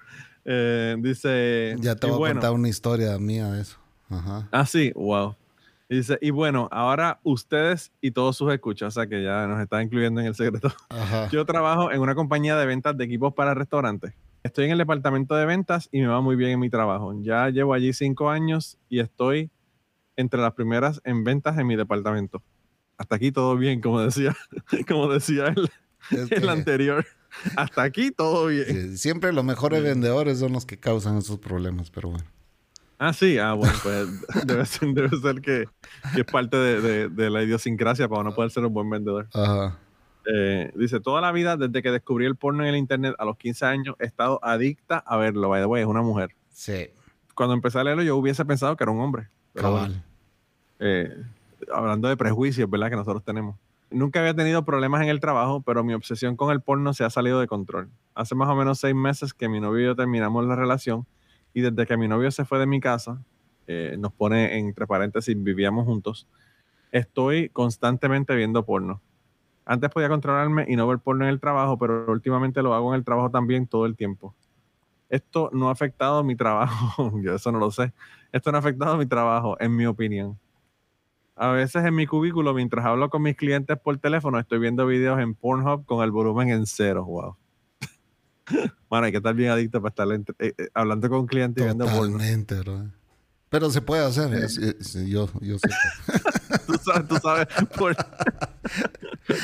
Eh, 0.45 0.95
dice. 0.99 1.75
Ya 1.79 1.95
te 1.95 2.07
voy 2.07 2.29
a 2.29 2.33
contar 2.33 2.51
una 2.51 2.69
historia 2.69 3.17
mía 3.19 3.47
de 3.51 3.61
eso. 3.61 3.77
Ajá. 4.09 4.47
Ah, 4.51 4.65
sí, 4.65 4.91
wow. 4.95 5.35
Dice, 5.89 6.17
y 6.21 6.29
bueno, 6.29 6.69
ahora 6.71 7.19
ustedes 7.23 7.91
y 7.99 8.11
todos 8.11 8.37
sus 8.37 8.53
escuchas, 8.53 8.89
o 8.89 8.91
sea 8.91 9.07
que 9.07 9.23
ya 9.23 9.47
nos 9.47 9.59
está 9.59 9.81
incluyendo 9.81 10.21
en 10.21 10.27
el 10.27 10.35
secreto. 10.35 10.71
Ajá. 10.89 11.27
Yo 11.31 11.45
trabajo 11.45 11.91
en 11.91 11.99
una 11.99 12.13
compañía 12.15 12.55
de 12.57 12.65
ventas 12.67 12.95
de 12.95 13.03
equipos 13.05 13.33
para 13.33 13.53
restaurantes. 13.55 14.13
Estoy 14.43 14.65
en 14.65 14.71
el 14.71 14.77
departamento 14.77 15.35
de 15.35 15.45
ventas 15.45 15.89
y 15.91 15.99
me 16.01 16.07
va 16.07 16.21
muy 16.21 16.35
bien 16.35 16.51
en 16.51 16.59
mi 16.59 16.69
trabajo. 16.69 17.13
Ya 17.21 17.49
llevo 17.49 17.73
allí 17.73 17.91
cinco 17.93 18.29
años 18.29 18.77
y 18.89 18.99
estoy 18.99 19.51
entre 20.15 20.39
las 20.41 20.53
primeras 20.53 21.01
en 21.03 21.23
ventas 21.23 21.57
en 21.57 21.67
mi 21.67 21.75
departamento. 21.75 22.41
Hasta 22.97 23.15
aquí 23.15 23.31
todo 23.31 23.55
bien, 23.57 23.81
como 23.81 24.01
decía, 24.01 24.35
como 24.87 25.07
decía 25.09 25.47
el, 25.47 25.69
Es 26.11 26.29
que, 26.29 26.35
el 26.35 26.49
anterior. 26.49 27.05
Hasta 27.55 27.83
aquí 27.83 28.11
todo 28.11 28.47
bien. 28.47 28.97
siempre 28.97 29.31
los 29.33 29.43
mejores 29.45 29.83
vendedores 29.83 30.39
son 30.39 30.53
los 30.53 30.65
que 30.65 30.77
causan 30.79 31.17
esos 31.17 31.37
problemas, 31.39 31.89
pero 31.91 32.09
bueno. 32.09 32.25
Ah, 32.97 33.13
sí, 33.13 33.37
ah, 33.37 33.53
bueno, 33.53 33.73
pues 33.81 34.07
debe 34.45 34.65
ser, 34.65 34.89
debe 34.93 35.09
ser 35.21 35.41
que, 35.41 35.65
que 36.15 36.21
es 36.21 36.25
parte 36.27 36.57
de, 36.57 36.81
de- 36.81 37.09
de 37.09 37.29
la 37.29 37.43
idiosincrasia 37.43 38.09
para 38.09 38.23
no 38.23 38.35
poder 38.35 38.51
ser 38.51 38.65
un 38.65 38.73
buen 38.73 38.89
vendedor. 38.89 39.27
Ajá. 39.33 39.77
Eh, 40.31 40.71
dice, 40.75 40.99
toda 40.99 41.21
la 41.21 41.31
vida, 41.31 41.57
desde 41.57 41.81
que 41.81 41.91
descubrí 41.91 42.25
el 42.25 42.35
porno 42.35 42.63
en 42.63 42.69
el 42.69 42.75
internet 42.75 43.15
a 43.17 43.25
los 43.25 43.37
15 43.37 43.65
años, 43.65 43.95
he 43.99 44.05
estado 44.05 44.39
adicta 44.43 44.97
a 44.99 45.17
verlo. 45.17 45.49
By 45.49 45.61
the 45.61 45.65
way, 45.65 45.81
es 45.81 45.87
una 45.87 46.03
mujer. 46.03 46.35
Sí, 46.51 46.87
Cuando 47.33 47.55
empecé 47.55 47.79
a 47.79 47.83
leerlo, 47.83 48.03
yo 48.03 48.15
hubiese 48.17 48.45
pensado 48.45 48.75
que 48.75 48.83
era 48.83 48.91
un 48.91 48.99
hombre. 48.99 49.29
Pero 49.53 49.69
cabal. 49.69 50.03
eh, 50.79 51.15
hablando 51.73 52.07
de 52.07 52.17
prejuicios, 52.17 52.69
¿verdad? 52.69 52.89
Que 52.89 52.95
nosotros 52.95 53.23
tenemos. 53.23 53.55
Nunca 53.89 54.19
había 54.19 54.35
tenido 54.35 54.63
problemas 54.65 55.01
en 55.01 55.09
el 55.09 55.19
trabajo, 55.19 55.61
pero 55.61 55.83
mi 55.83 55.93
obsesión 55.93 56.35
con 56.35 56.51
el 56.51 56.61
porno 56.61 56.93
se 56.93 57.03
ha 57.03 57.09
salido 57.09 57.39
de 57.39 57.47
control. 57.47 57.89
Hace 58.13 58.35
más 58.35 58.49
o 58.49 58.55
menos 58.55 58.79
seis 58.79 58.93
meses 58.93 59.33
que 59.33 59.49
mi 59.49 59.59
novio 59.59 59.81
y 59.81 59.85
yo 59.85 59.95
terminamos 59.95 60.45
la 60.45 60.55
relación 60.55 61.07
y 61.55 61.61
desde 61.61 61.87
que 61.87 61.97
mi 61.97 62.07
novio 62.07 62.29
se 62.29 62.45
fue 62.45 62.59
de 62.59 62.67
mi 62.67 62.79
casa, 62.79 63.19
eh, 63.65 63.95
nos 63.97 64.13
pone 64.13 64.59
entre 64.59 64.85
paréntesis, 64.85 65.35
vivíamos 65.41 65.85
juntos, 65.85 66.27
estoy 66.91 67.49
constantemente 67.49 68.35
viendo 68.35 68.63
porno. 68.63 69.01
Antes 69.71 69.91
podía 69.91 70.09
controlarme 70.09 70.65
y 70.67 70.75
no 70.75 70.87
ver 70.87 70.97
porno 70.97 71.25
en 71.25 71.29
el 71.29 71.39
trabajo, 71.39 71.77
pero 71.77 72.05
últimamente 72.11 72.63
lo 72.63 72.73
hago 72.73 72.91
en 72.91 72.97
el 72.97 73.05
trabajo 73.05 73.29
también 73.29 73.67
todo 73.67 73.85
el 73.85 73.95
tiempo. 73.95 74.33
Esto 75.09 75.51
no 75.53 75.69
ha 75.69 75.71
afectado 75.71 76.23
mi 76.23 76.35
trabajo, 76.35 77.13
yo 77.23 77.35
eso 77.35 77.51
no 77.51 77.59
lo 77.59 77.69
sé. 77.69 77.93
Esto 78.31 78.51
no 78.51 78.57
ha 78.57 78.61
afectado 78.61 78.97
mi 78.97 79.05
trabajo, 79.05 79.55
en 79.59 79.75
mi 79.75 79.85
opinión. 79.85 80.39
A 81.35 81.49
veces 81.51 81.85
en 81.85 81.93
mi 81.93 82.07
cubículo, 82.07 82.53
mientras 82.55 82.83
hablo 82.83 83.09
con 83.11 83.21
mis 83.21 83.35
clientes 83.37 83.77
por 83.77 83.95
teléfono, 83.99 84.39
estoy 84.39 84.57
viendo 84.57 84.87
videos 84.87 85.19
en 85.19 85.35
Pornhub 85.35 85.85
con 85.85 86.03
el 86.03 86.09
volumen 86.11 86.49
en 86.49 86.65
cero. 86.65 87.05
Wow. 87.05 87.35
Bueno, 88.89 89.05
hay 89.05 89.11
que 89.11 89.17
estar 89.17 89.35
bien 89.35 89.51
adicto 89.51 89.79
para 89.83 89.89
estar 89.89 90.35
eh, 90.39 90.53
eh, 90.57 90.67
hablando 90.73 91.07
con 91.09 91.19
un 91.19 91.27
cliente 91.27 91.61
y 91.61 91.63
viendo 91.65 91.85
porno. 91.85 92.17
Bro. 92.63 92.87
Pero 93.49 93.69
se 93.69 93.81
puede 93.81 94.03
hacer. 94.03 94.33
es- 94.33 94.57
es- 94.57 94.93
yo, 95.07 95.29
yo 95.41 95.59
sé. 95.59 95.69
Tú 96.67 96.73
sabes, 96.83 97.07
tú 97.07 97.15
sabes. 97.17 97.47
por- 97.77 97.95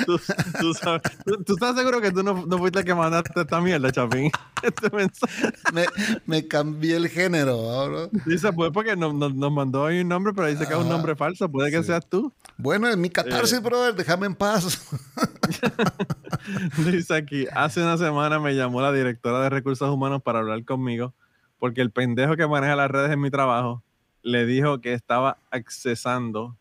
tú, 0.05 0.19
tú 0.59 0.73
sabes. 0.73 1.01
Tú, 1.45 1.53
estás 1.53 1.75
seguro 1.75 2.01
que 2.01 2.11
tú 2.11 2.23
no, 2.23 2.45
no 2.45 2.57
fuiste 2.57 2.79
el 2.79 2.85
que 2.85 2.95
mandaste 2.95 3.39
esta 3.41 3.61
mierda, 3.61 3.91
Chapín. 3.91 4.31
Este 4.63 4.89
mensaje. 4.89 5.51
me, 5.73 5.85
me 6.25 6.47
cambié 6.47 6.95
el 6.95 7.07
género, 7.07 7.63
¿va, 7.65 7.85
bro. 7.87 8.09
Dice, 8.25 8.51
pues 8.53 8.71
porque 8.71 8.95
nos, 8.95 9.13
mandó 9.51 9.85
ahí 9.85 10.01
un 10.01 10.07
nombre, 10.07 10.33
pero 10.33 10.47
dice 10.47 10.65
que 10.65 10.73
es 10.73 10.79
un 10.79 10.85
Ajá. 10.87 10.93
nombre 10.93 11.15
falso. 11.15 11.47
Puede 11.51 11.69
que 11.69 11.77
Sí. 11.81 11.83
seas 11.87 12.07
tú. 12.09 12.33
Bueno, 12.57 12.89
en 12.89 12.99
mi 12.99 13.09
catarsis, 13.11 13.59
Eh. 13.59 13.61
brother, 13.61 13.93
déjame 13.93 14.25
en 14.25 14.33
paz. 14.35 14.81
Dice 16.91 17.15
aquí, 17.15 17.45
hace 17.53 17.81
una 17.81 17.97
semana 17.97 18.39
me 18.39 18.55
llamó 18.55 18.81
la 18.81 18.91
directora 18.91 19.41
de 19.41 19.49
recursos 19.49 19.89
humanos 19.89 20.21
para 20.23 20.39
hablar 20.39 20.63
conmigo 20.65 21.13
porque 21.59 21.81
el 21.81 21.91
pendejo 21.91 22.35
que 22.35 22.47
maneja 22.47 22.75
las 22.75 22.89
redes 22.91 23.11
en 23.11 23.19
mi 23.21 23.29
trabajo 23.31 23.83
le 24.23 24.45
dijo 24.45 24.81
que 24.81 24.93
estaba 24.93 25.37
accesando 25.51 26.57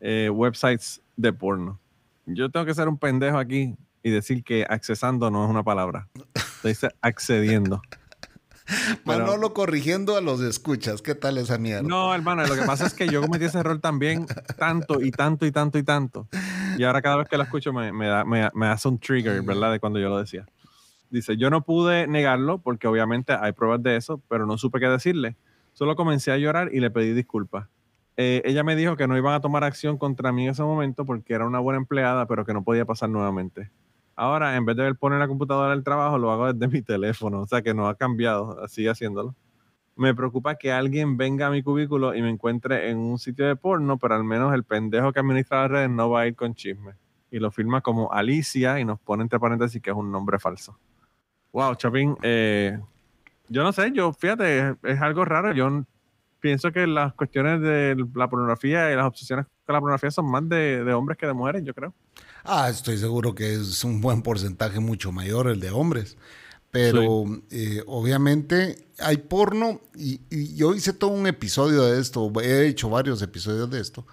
eh, 0.00 0.30
websites 0.32 1.02
de 1.16 1.32
porno. 1.32 1.78
Yo 2.26 2.50
tengo 2.50 2.66
que 2.66 2.74
ser 2.74 2.88
un 2.88 2.98
pendejo 2.98 3.38
aquí 3.38 3.74
y 4.02 4.10
decir 4.10 4.44
que 4.44 4.66
accesando 4.68 5.30
no 5.30 5.44
es 5.44 5.50
una 5.50 5.62
palabra. 5.62 6.08
Se 6.62 6.68
dice 6.68 6.88
accediendo. 7.00 7.80
Pero- 9.06 9.20
Manolo 9.24 9.54
corrigiendo 9.54 10.16
a 10.16 10.20
los 10.20 10.42
escuchas. 10.42 11.00
¿Qué 11.00 11.14
tal 11.14 11.38
esa 11.38 11.56
mierda? 11.56 11.88
No, 11.88 12.14
hermano, 12.14 12.46
lo 12.46 12.54
que 12.54 12.62
pasa 12.62 12.86
es 12.86 12.92
que 12.92 13.08
yo 13.08 13.22
cometí 13.22 13.46
ese 13.46 13.58
error 13.58 13.80
también 13.80 14.26
tanto 14.58 15.00
y 15.00 15.10
tanto 15.10 15.46
y 15.46 15.52
tanto 15.52 15.78
y 15.78 15.82
tanto. 15.82 16.28
Y 16.76 16.84
ahora 16.84 17.00
cada 17.00 17.16
vez 17.16 17.28
que 17.28 17.38
lo 17.38 17.44
escucho 17.44 17.72
me, 17.72 17.92
me, 17.92 18.06
da- 18.08 18.24
me- 18.26 18.50
me 18.54 18.66
hace 18.66 18.88
un 18.88 18.98
trigger, 18.98 19.40
¿verdad? 19.42 19.72
De 19.72 19.80
cuando 19.80 19.98
yo 19.98 20.10
lo 20.10 20.18
decía. 20.18 20.46
Dice, 21.10 21.38
yo 21.38 21.48
no 21.48 21.62
pude 21.64 22.06
negarlo 22.06 22.58
porque 22.58 22.86
obviamente 22.86 23.32
hay 23.32 23.52
pruebas 23.52 23.82
de 23.82 23.96
eso, 23.96 24.20
pero 24.28 24.44
no 24.44 24.58
supe 24.58 24.78
qué 24.80 24.88
decirle. 24.88 25.36
Solo 25.72 25.96
comencé 25.96 26.30
a 26.30 26.36
llorar 26.36 26.68
y 26.74 26.80
le 26.80 26.90
pedí 26.90 27.14
disculpas. 27.14 27.68
Eh, 28.20 28.42
ella 28.44 28.64
me 28.64 28.74
dijo 28.74 28.96
que 28.96 29.06
no 29.06 29.16
iban 29.16 29.32
a 29.32 29.40
tomar 29.40 29.62
acción 29.62 29.96
contra 29.96 30.32
mí 30.32 30.42
en 30.42 30.50
ese 30.50 30.64
momento 30.64 31.06
porque 31.06 31.34
era 31.34 31.46
una 31.46 31.60
buena 31.60 31.78
empleada, 31.78 32.26
pero 32.26 32.44
que 32.44 32.52
no 32.52 32.64
podía 32.64 32.84
pasar 32.84 33.08
nuevamente. 33.08 33.70
Ahora, 34.16 34.56
en 34.56 34.64
vez 34.64 34.76
de 34.76 34.92
poner 34.96 35.20
la 35.20 35.28
computadora 35.28 35.70
del 35.70 35.84
trabajo, 35.84 36.18
lo 36.18 36.32
hago 36.32 36.52
desde 36.52 36.66
mi 36.74 36.82
teléfono. 36.82 37.42
O 37.42 37.46
sea 37.46 37.62
que 37.62 37.72
no 37.74 37.86
ha 37.86 37.94
cambiado, 37.94 38.66
sigue 38.66 38.90
haciéndolo. 38.90 39.36
Me 39.94 40.16
preocupa 40.16 40.56
que 40.56 40.72
alguien 40.72 41.16
venga 41.16 41.46
a 41.46 41.50
mi 41.50 41.62
cubículo 41.62 42.12
y 42.12 42.20
me 42.20 42.28
encuentre 42.28 42.90
en 42.90 42.98
un 42.98 43.20
sitio 43.20 43.46
de 43.46 43.54
porno, 43.54 43.98
pero 43.98 44.16
al 44.16 44.24
menos 44.24 44.52
el 44.52 44.64
pendejo 44.64 45.12
que 45.12 45.20
administra 45.20 45.62
las 45.62 45.70
redes 45.70 45.90
no 45.90 46.10
va 46.10 46.22
a 46.22 46.26
ir 46.26 46.34
con 46.34 46.56
chisme. 46.56 46.94
Y 47.30 47.38
lo 47.38 47.52
firma 47.52 47.82
como 47.82 48.12
Alicia 48.12 48.80
y 48.80 48.84
nos 48.84 48.98
pone 48.98 49.22
entre 49.22 49.38
paréntesis 49.38 49.80
que 49.80 49.90
es 49.90 49.96
un 49.96 50.10
nombre 50.10 50.40
falso. 50.40 50.76
Wow, 51.52 51.76
Chapín, 51.76 52.16
eh, 52.22 52.80
yo 53.48 53.62
no 53.62 53.70
sé, 53.72 53.92
yo 53.92 54.12
fíjate, 54.12 54.58
es, 54.58 54.76
es 54.82 55.00
algo 55.00 55.24
raro. 55.24 55.52
Yo 55.52 55.84
pienso 56.40 56.72
que 56.72 56.86
las 56.86 57.14
cuestiones 57.14 57.60
de 57.60 57.96
la 58.14 58.28
pornografía 58.28 58.92
y 58.92 58.96
las 58.96 59.06
obsesiones 59.06 59.46
con 59.66 59.74
la 59.74 59.80
pornografía 59.80 60.10
son 60.10 60.30
más 60.30 60.48
de, 60.48 60.84
de 60.84 60.92
hombres 60.94 61.18
que 61.18 61.26
de 61.26 61.34
mujeres, 61.34 61.62
yo 61.64 61.74
creo. 61.74 61.94
Ah, 62.44 62.68
estoy 62.68 62.98
seguro 62.98 63.34
que 63.34 63.54
es 63.54 63.84
un 63.84 64.00
buen 64.00 64.22
porcentaje 64.22 64.80
mucho 64.80 65.12
mayor 65.12 65.48
el 65.48 65.60
de 65.60 65.70
hombres. 65.70 66.16
Pero 66.70 67.24
eh, 67.50 67.82
obviamente 67.86 68.88
hay 68.98 69.16
porno 69.16 69.80
y, 69.96 70.20
y 70.28 70.54
yo 70.54 70.74
hice 70.74 70.92
todo 70.92 71.10
un 71.10 71.26
episodio 71.26 71.82
de 71.84 71.98
esto, 71.98 72.30
he 72.42 72.66
hecho 72.66 72.90
varios 72.90 73.22
episodios 73.22 73.70
de 73.70 73.80
esto. 73.80 74.06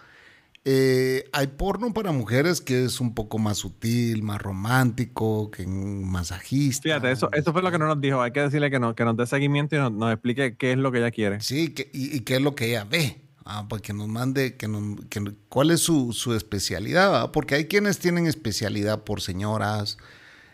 Eh, 0.67 1.29
hay 1.31 1.45
porno 1.45 1.93
para 1.93 2.11
mujeres 2.11 2.59
que 2.59 2.85
es 2.85 2.99
un 2.99 3.13
poco 3.13 3.37
más 3.37 3.59
sutil, 3.59 4.23
más 4.23 4.41
romántico, 4.41 5.51
que 5.51 5.63
un 5.63 6.09
masajista. 6.09 6.81
Fíjate, 6.81 7.11
eso, 7.11 7.29
eso 7.33 7.53
fue 7.53 7.61
lo 7.61 7.71
que 7.71 7.77
no 7.77 7.85
nos 7.85 8.01
dijo. 8.01 8.19
Hay 8.19 8.31
que 8.31 8.41
decirle 8.41 8.71
que, 8.71 8.79
no, 8.79 8.95
que 8.95 9.05
nos 9.05 9.15
dé 9.15 9.27
seguimiento 9.27 9.75
y 9.75 9.79
nos, 9.79 9.91
nos 9.91 10.11
explique 10.11 10.57
qué 10.57 10.71
es 10.71 10.77
lo 10.79 10.91
que 10.91 10.97
ella 10.97 11.11
quiere. 11.11 11.39
Sí, 11.41 11.69
que, 11.69 11.91
y, 11.93 12.17
y 12.17 12.21
qué 12.21 12.37
es 12.37 12.41
lo 12.41 12.55
que 12.55 12.65
ella 12.65 12.83
ve. 12.83 13.21
Ah, 13.45 13.67
pues 13.69 13.83
que 13.83 13.93
nos 13.93 14.07
mande, 14.07 14.57
que 14.57 14.67
nos, 14.67 15.05
que, 15.05 15.21
cuál 15.49 15.69
es 15.69 15.81
su, 15.81 16.13
su 16.13 16.33
especialidad, 16.33 17.13
¿va? 17.13 17.31
porque 17.31 17.53
hay 17.53 17.65
quienes 17.65 17.99
tienen 17.99 18.25
especialidad 18.25 19.03
por 19.03 19.21
señoras, 19.21 19.99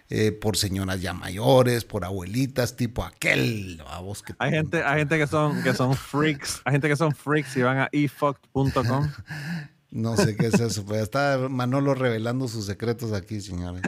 eh, 0.09 0.33
por 0.33 0.57
señoras 0.57 1.01
ya 1.01 1.13
mayores, 1.13 1.85
por 1.85 2.03
abuelitas, 2.03 2.75
tipo 2.75 3.05
aquel, 3.05 3.81
¿va? 3.87 3.99
Vos 3.99 4.21
que 4.21 4.33
Hay 4.39 4.51
gente, 4.51 4.83
hay 4.83 4.99
gente 4.99 5.17
que 5.17 5.25
son, 5.25 5.63
que 5.63 5.73
son 5.73 5.95
freaks, 5.95 6.61
hay 6.65 6.73
gente 6.73 6.89
que 6.89 6.97
son 6.97 7.15
freaks 7.15 7.55
y 7.55 7.61
van 7.61 7.77
a 7.77 7.89
efucked.com. 7.93 9.09
No 9.91 10.15
sé 10.17 10.35
qué 10.35 10.47
es 10.47 10.59
eso, 10.59 10.85
pues 10.85 11.01
está 11.03 11.37
Manolo 11.49 11.93
revelando 11.93 12.47
sus 12.47 12.65
secretos 12.65 13.11
aquí, 13.11 13.41
señores. 13.41 13.83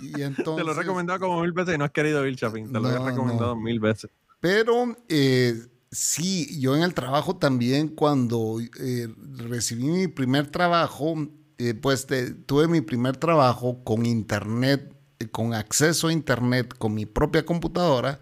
Y 0.00 0.22
entonces, 0.22 0.56
Te 0.56 0.64
lo 0.64 0.72
he 0.72 0.74
recomendado 0.74 1.20
como 1.20 1.42
mil 1.42 1.52
veces 1.52 1.74
y 1.74 1.78
no 1.78 1.84
has 1.84 1.90
querido 1.92 2.26
ir, 2.26 2.36
Chapín. 2.36 2.72
Te 2.72 2.80
lo 2.80 2.90
he 2.90 2.98
recomendado 2.98 3.54
no. 3.54 3.60
mil 3.60 3.78
veces. 3.78 4.10
Pero 4.40 4.96
eh, 5.08 5.54
sí, 5.90 6.58
yo 6.60 6.76
en 6.76 6.82
el 6.82 6.94
trabajo 6.94 7.36
también, 7.36 7.88
cuando 7.88 8.58
eh, 8.80 9.08
recibí 9.36 9.84
mi 9.84 10.08
primer 10.08 10.46
trabajo, 10.48 11.14
eh, 11.58 11.74
pues 11.74 12.06
te- 12.06 12.32
tuve 12.32 12.68
mi 12.68 12.80
primer 12.80 13.16
trabajo 13.16 13.82
con 13.84 14.04
internet, 14.06 14.94
eh, 15.18 15.28
con 15.28 15.54
acceso 15.54 16.08
a 16.08 16.12
internet, 16.12 16.74
con 16.78 16.94
mi 16.94 17.06
propia 17.06 17.44
computadora. 17.44 18.18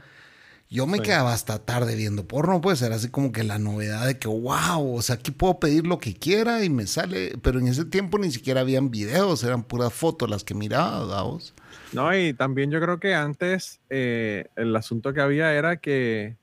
Yo 0.75 0.89
me 0.89 0.97
Sí. 0.97 1.05
quedaba 1.05 1.33
hasta 1.33 1.61
tarde 1.61 1.95
viendo 1.95 2.27
porno, 2.27 2.61
pues 2.61 2.83
era 2.83 2.97
así 2.97 3.09
como 3.09 3.31
que 3.31 3.45
la 3.45 3.61
novedad 3.61 4.09
de 4.09 4.19
que, 4.19 4.27
wow, 4.27 4.97
o 4.97 5.03
sea, 5.03 5.15
aquí 5.15 5.31
puedo 5.31 5.61
pedir 5.61 5.87
lo 5.87 6.01
que 6.01 6.15
quiera 6.15 6.65
y 6.65 6.69
me 6.69 6.89
sale, 6.89 7.39
pero 7.43 7.61
en 7.61 7.69
ese 7.69 7.85
tiempo 7.85 8.19
ni 8.19 8.33
siquiera 8.33 8.63
habían 8.63 8.91
videos, 8.91 9.45
eran 9.45 9.63
puras 9.63 9.93
fotos 9.93 10.29
las 10.29 10.43
que 10.43 10.55
miraba, 10.55 11.05
vamos. 11.07 11.55
No, 11.93 12.13
y 12.19 12.33
también 12.35 12.73
yo 12.73 12.81
creo 12.81 12.99
que 12.99 13.15
antes 13.15 13.79
eh, 13.89 14.49
el 14.57 14.75
asunto 14.75 15.13
que 15.13 15.21
había 15.21 15.55
era 15.55 15.77
que, 15.77 16.35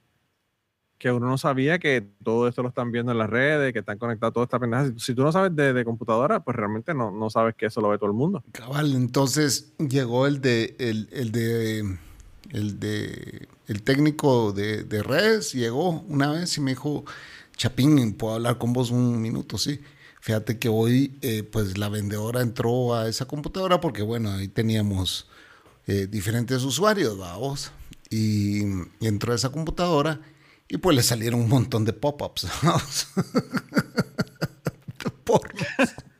que 0.97 1.11
uno 1.11 1.27
no 1.27 1.37
sabía 1.37 1.77
que 1.77 2.01
todo 2.23 2.47
esto 2.47 2.63
lo 2.63 2.69
están 2.69 2.89
viendo 2.93 3.11
en 3.11 3.17
las 3.17 3.29
redes, 3.29 3.73
que 3.73 3.79
están 3.79 3.97
conectados 3.97 4.33
toda 4.33 4.43
esta 4.45 4.59
pendeja. 4.59 4.85
Si, 4.85 4.93
si 5.07 5.13
tú 5.13 5.23
no 5.23 5.33
sabes 5.33 5.53
de, 5.57 5.73
de 5.73 5.83
computadora, 5.83 6.41
pues 6.41 6.55
realmente 6.55 6.93
no, 6.93 7.11
no 7.11 7.29
sabes 7.29 7.53
que 7.55 7.65
eso 7.65 7.81
lo 7.81 7.89
ve 7.89 7.97
todo 7.97 8.09
el 8.09 8.15
mundo. 8.15 8.41
Cabal, 8.53 8.93
entonces 8.95 9.73
llegó 9.77 10.25
el 10.25 10.39
de, 10.39 10.73
el, 10.79 11.09
el 11.11 11.31
de, 11.33 11.97
el 12.51 12.79
de, 12.79 13.47
el 13.67 13.83
técnico 13.83 14.51
de, 14.53 14.83
de 14.83 15.03
redes, 15.03 15.53
llegó 15.53 16.01
una 16.07 16.31
vez 16.31 16.57
y 16.57 16.61
me 16.61 16.71
dijo, 16.71 17.05
Chapín, 17.57 18.13
¿puedo 18.13 18.35
hablar 18.35 18.57
con 18.57 18.73
vos 18.73 18.91
un 18.91 19.21
minuto? 19.21 19.57
Sí. 19.57 19.79
Fíjate 20.21 20.59
que 20.59 20.69
hoy, 20.69 21.17
eh, 21.21 21.43
pues 21.43 21.77
la 21.77 21.89
vendedora 21.89 22.41
entró 22.41 22.93
a 22.93 23.07
esa 23.07 23.25
computadora 23.25 23.81
porque, 23.81 24.03
bueno, 24.03 24.31
ahí 24.31 24.47
teníamos 24.47 25.27
eh, 25.87 26.07
diferentes 26.09 26.63
usuarios, 26.63 27.17
vamos. 27.17 27.71
Y, 28.09 28.63
y 28.99 29.07
entró 29.07 29.33
a 29.33 29.35
esa 29.35 29.49
computadora 29.49 30.21
y 30.67 30.77
pues 30.77 30.95
le 30.95 31.03
salieron 31.03 31.41
un 31.41 31.49
montón 31.49 31.85
de 31.85 31.93
pop-ups. 31.93 32.47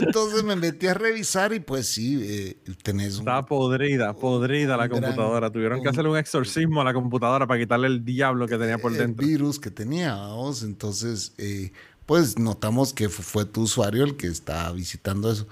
Entonces 0.00 0.44
me 0.44 0.56
metí 0.56 0.86
a 0.86 0.94
revisar 0.94 1.52
y 1.52 1.60
pues 1.60 1.86
sí, 1.86 2.18
eh, 2.22 2.56
tenés 2.82 3.14
un... 3.14 3.20
Estaba 3.20 3.46
podrida, 3.46 4.12
podrida 4.14 4.76
la 4.76 4.84
un 4.84 4.90
gran- 4.90 5.02
computadora. 5.02 5.50
Tuvieron 5.50 5.78
que 5.80 5.88
un- 5.88 5.94
hacerle 5.94 6.10
un 6.10 6.16
exorcismo 6.18 6.80
a 6.80 6.84
la 6.84 6.92
computadora 6.94 7.46
para 7.46 7.60
quitarle 7.60 7.86
el 7.88 8.04
diablo 8.04 8.46
que 8.46 8.56
tenía 8.58 8.78
por 8.78 8.92
el 8.92 8.98
dentro. 8.98 9.26
virus 9.26 9.58
que 9.58 9.70
tenía, 9.70 10.14
vamos. 10.14 10.62
Entonces, 10.62 11.32
eh, 11.38 11.72
pues 12.06 12.38
notamos 12.38 12.92
que 12.92 13.08
fu- 13.08 13.22
fue 13.22 13.44
tu 13.44 13.62
usuario 13.62 14.04
el 14.04 14.16
que 14.16 14.26
estaba 14.26 14.72
visitando 14.72 15.30
eso. 15.30 15.46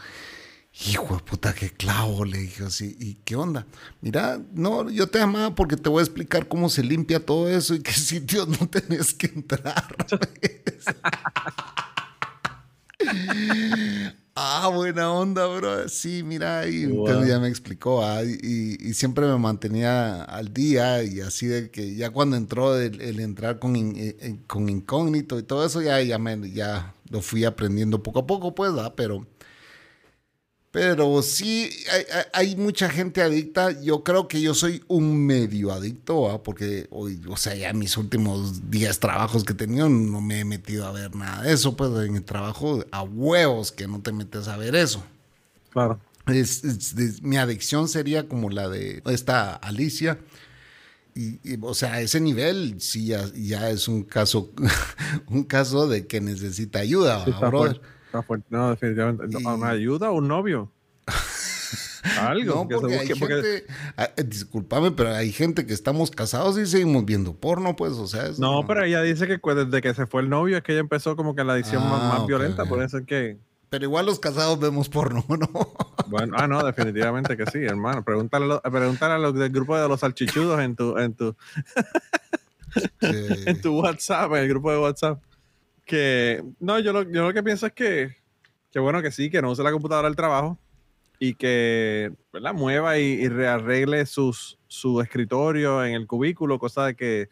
Hijo 0.86 1.16
de 1.16 1.22
puta, 1.24 1.54
qué 1.54 1.70
clavo, 1.70 2.24
le 2.24 2.38
dije 2.38 2.62
así. 2.62 2.96
¿Y 3.00 3.14
qué 3.24 3.34
onda? 3.34 3.66
Mira, 4.00 4.40
no, 4.54 4.88
yo 4.90 5.08
te 5.08 5.18
llamaba 5.18 5.52
porque 5.54 5.76
te 5.76 5.88
voy 5.88 6.00
a 6.00 6.04
explicar 6.04 6.46
cómo 6.46 6.68
se 6.68 6.84
limpia 6.84 7.18
todo 7.24 7.48
eso 7.48 7.74
y 7.74 7.80
qué 7.80 7.90
sitios 7.92 8.46
no 8.48 8.68
tenés 8.68 9.12
que 9.14 9.26
entrar. 9.26 9.96
ah, 14.34 14.68
buena 14.72 15.12
onda, 15.12 15.46
bro. 15.46 15.88
Sí, 15.88 16.22
mira, 16.22 16.66
y 16.68 16.86
Wow. 16.86 17.08
entonces 17.08 17.28
ya 17.28 17.38
me 17.40 17.48
explicó. 17.48 18.02
ah, 18.04 18.22
y, 18.24 18.76
y 18.80 18.94
siempre 18.94 19.26
me 19.26 19.36
mantenía 19.38 20.22
al 20.24 20.52
día 20.52 21.02
y 21.02 21.20
así 21.20 21.46
de 21.46 21.70
que 21.70 21.94
ya 21.94 22.10
cuando 22.10 22.36
entró 22.36 22.76
el, 22.78 23.00
el 23.00 23.20
entrar 23.20 23.58
con, 23.58 23.76
in- 23.76 23.96
eh, 23.96 24.16
eh, 24.20 24.38
con 24.46 24.68
incógnito 24.68 25.38
y 25.38 25.42
todo 25.42 25.64
eso, 25.66 25.82
ya, 25.82 26.00
ya, 26.02 26.18
me, 26.18 26.50
ya 26.52 26.94
lo 27.10 27.20
fui 27.22 27.44
aprendiendo 27.44 28.02
poco 28.02 28.20
a 28.20 28.26
poco, 28.26 28.54
pues, 28.54 28.72
¿verdad? 28.74 28.94
Pero... 28.96 29.26
Pero 30.70 31.22
sí, 31.22 31.70
hay, 32.34 32.54
mucha 32.56 32.90
gente 32.90 33.22
adicta. 33.22 33.70
Yo 33.80 34.04
creo 34.04 34.28
que 34.28 34.40
yo 34.42 34.52
soy 34.54 34.84
un 34.86 35.24
medio 35.24 35.72
adicto, 35.72 36.42
porque 36.44 36.86
hoy, 36.90 37.20
o 37.26 37.36
sea, 37.38 37.54
ya 37.54 37.72
mis 37.72 37.96
últimos 37.96 38.70
10 38.70 39.00
trabajos 39.00 39.44
que 39.44 39.54
he 39.54 39.56
tenido 39.56 39.88
no 39.88 40.20
me 40.20 40.40
he 40.40 40.44
metido 40.44 40.86
a 40.86 40.92
ver 40.92 41.14
nada 41.16 41.42
de 41.42 41.54
eso. 41.54 41.74
Pues 41.74 41.90
en 42.06 42.16
el 42.16 42.24
trabajo 42.24 42.84
a 42.92 43.02
huevos 43.02 43.72
que 43.72 43.88
no 43.88 44.00
te 44.02 44.12
metes 44.12 44.46
a 44.46 44.58
ver 44.58 44.74
eso. 44.76 45.02
Claro. 45.70 46.00
Es- 46.26 46.62
es- 46.64 46.92
es- 46.98 47.22
mi 47.22 47.38
adicción 47.38 47.88
sería 47.88 48.28
como 48.28 48.50
la 48.50 48.68
de 48.68 49.02
esta 49.06 49.54
Alicia. 49.54 50.18
Y, 51.14 51.40
y, 51.42 51.58
o 51.62 51.74
sea, 51.74 51.94
a 51.94 52.00
ese 52.02 52.20
nivel 52.20 52.76
sí 52.80 53.06
ya, 53.06 53.24
ya 53.34 53.70
es 53.70 53.88
un 53.88 54.04
caso, 54.04 54.52
un 55.28 55.44
caso 55.44 55.88
de 55.88 56.06
que 56.06 56.20
necesita 56.20 56.78
ayuda, 56.80 57.24
Sí, 57.24 57.30
¿va, 57.32 57.32
está 57.32 57.50
brother? 57.50 57.80
No, 58.50 58.70
definitivamente. 58.70 59.26
No, 59.40 59.54
¿Una 59.54 59.70
ayuda 59.70 60.10
o 60.10 60.14
un 60.14 60.28
novio? 60.28 60.70
Algo. 62.20 62.54
No, 62.54 62.68
porque 62.68 62.94
hay 62.94 62.98
busque, 63.08 63.16
porque- 63.16 63.34
gente, 63.34 63.64
ah, 63.96 64.10
eh, 64.16 64.22
discúlpame, 64.24 64.90
pero 64.92 65.14
hay 65.14 65.32
gente 65.32 65.66
que 65.66 65.74
estamos 65.74 66.10
casados 66.10 66.58
y 66.58 66.66
seguimos 66.66 67.04
viendo 67.04 67.34
porno, 67.34 67.76
pues, 67.76 67.92
o 67.94 68.06
sea, 68.06 68.30
No, 68.38 68.66
pero 68.66 68.84
ella 68.84 69.02
dice 69.02 69.26
que 69.26 69.38
desde 69.54 69.82
que 69.82 69.94
se 69.94 70.06
fue 70.06 70.22
el 70.22 70.28
novio 70.30 70.56
es 70.56 70.62
que 70.62 70.72
ella 70.72 70.80
empezó 70.80 71.16
como 71.16 71.34
que 71.34 71.44
la 71.44 71.52
adicción 71.54 71.82
más, 71.82 72.00
Ah, 72.02 72.08
más 72.08 72.20
ok, 72.20 72.28
violenta. 72.28 72.64
Por 72.64 72.82
eso 72.82 72.98
es 72.98 73.06
que. 73.06 73.38
Pero 73.70 73.84
igual 73.84 74.06
los 74.06 74.18
casados 74.18 74.58
vemos 74.58 74.88
porno, 74.88 75.24
¿no? 75.28 75.48
Bueno, 76.06 76.34
ah, 76.38 76.46
no, 76.48 76.64
definitivamente 76.64 77.36
que 77.36 77.44
sí, 77.50 77.58
hermano. 77.58 78.02
Pregúntale, 78.02 78.58
pregúntale 78.62 79.14
a 79.14 79.18
los 79.18 79.34
del 79.34 79.50
grupo 79.50 79.76
de 79.76 79.86
los 79.88 80.00
salchichudos 80.00 80.58
en 80.60 80.74
tu, 80.76 80.96
en 80.96 81.12
tu, 81.14 81.36
en 83.00 83.60
tu 83.60 83.78
WhatsApp, 83.78 84.30
en 84.32 84.38
el 84.38 84.48
grupo 84.48 84.70
de 84.72 84.78
WhatsApp. 84.78 85.20
Que 85.88 86.44
no, 86.60 86.78
yo 86.78 86.92
lo, 86.92 87.02
yo 87.10 87.22
lo 87.26 87.32
que 87.32 87.42
pienso 87.42 87.66
es 87.66 87.72
que, 87.72 88.14
que 88.70 88.78
bueno, 88.78 89.00
que 89.00 89.10
sí, 89.10 89.30
que 89.30 89.40
no 89.40 89.50
use 89.50 89.62
la 89.62 89.72
computadora 89.72 90.06
del 90.06 90.16
trabajo 90.16 90.58
y 91.18 91.34
que 91.34 92.12
¿verdad? 92.32 92.52
mueva 92.52 92.98
y, 92.98 93.04
y 93.04 93.28
rearregle 93.28 94.04
sus, 94.04 94.58
su 94.66 95.00
escritorio 95.00 95.82
en 95.84 95.94
el 95.94 96.06
cubículo, 96.06 96.58
cosa 96.58 96.84
de 96.84 96.94
que 96.94 97.28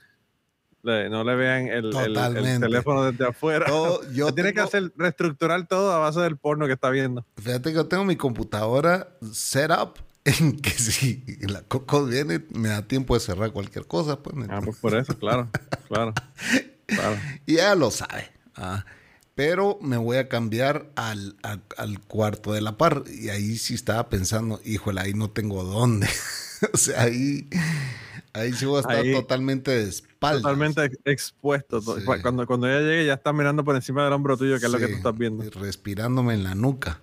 le- 0.83 1.11
no 1.11 1.23
le 1.23 1.35
vean 1.37 1.69
el, 1.69 1.95
el- 1.95 2.61
teléfono 2.61 3.05
desde 3.13 3.27
afuera. 3.27 3.67
Todo- 3.67 4.01
yo 4.15 4.33
tiene 4.35 4.55
que 4.55 4.61
hacer 4.61 4.91
reestructurar 4.97 5.69
todo 5.69 5.93
a 5.93 5.99
base 5.99 6.21
del 6.21 6.39
porno 6.39 6.67
que 6.67 6.73
está 6.73 6.89
viendo. 6.89 7.27
Fíjate 7.37 7.69
que 7.71 7.75
yo 7.77 7.87
tengo 7.87 8.05
mi 8.07 8.17
computadora 8.17 9.09
setup 9.33 9.99
en 10.25 10.57
que 10.59 10.71
si 10.71 11.23
la 11.47 11.61
Coco 11.61 12.07
viene, 12.07 12.41
me 12.55 12.71
da 12.71 12.81
tiempo 12.89 13.13
de 13.13 13.21
cerrar 13.21 13.53
cualquier 13.53 13.87
cosa, 13.87 14.23
pues. 14.23 14.35
¿me 14.35 14.47
Ah, 14.49 14.61
pues 14.65 14.79
por 14.79 14.97
eso, 14.97 15.17
claro, 15.19 15.51
claro. 15.89 16.15
claro. 16.87 17.17
Y 17.45 17.55
ella 17.55 17.75
lo 17.75 17.91
sabe. 17.91 18.35
Ah. 18.57 18.85
Pero 19.35 19.79
me 19.83 19.99
voy 19.99 20.17
a 20.17 20.31
cambiar 20.31 20.87
al, 20.97 21.37
al- 21.43 21.61
al 21.77 22.01
cuarto 22.01 22.55
de 22.55 22.63
la 22.63 22.79
par. 22.79 23.05
Y 23.07 23.29
ahí 23.29 23.59
sí 23.59 23.75
estaba 23.75 24.09
pensando, 24.09 24.63
híjole, 24.65 25.03
ahí 25.03 25.13
no 25.13 25.29
tengo 25.31 25.63
dónde. 25.63 26.09
o 26.73 26.77
sea, 26.79 27.03
ahí, 27.03 27.47
ahí 28.33 28.55
sí 28.55 28.65
voy 28.65 28.79
a 28.79 28.81
estar 28.81 28.97
Ahí- 28.97 29.13
totalmente 29.13 29.73
de 29.73 29.91
espaldas. 29.91 30.41
Totalmente 30.41 30.85
ex- 30.85 30.99
expuesto. 31.05 31.83
Sí. 31.83 32.03
Cuando, 32.23 32.47
cuando 32.47 32.67
ella 32.67 32.81
llegue, 32.81 33.05
ya 33.05 33.13
está 33.15 33.35
mirando 33.35 33.63
por 33.63 33.77
encima 33.77 34.05
del 34.05 34.15
hombro 34.15 34.39
tuyo, 34.39 34.59
que 34.59 34.65
es 34.67 34.73
lo 34.73 34.79
que 34.79 34.89
tú 34.89 34.95
estás 34.97 35.19
viendo. 35.19 35.45
Respirándome 35.51 36.33
en 36.33 36.43
la 36.43 36.55
nuca. 36.55 37.01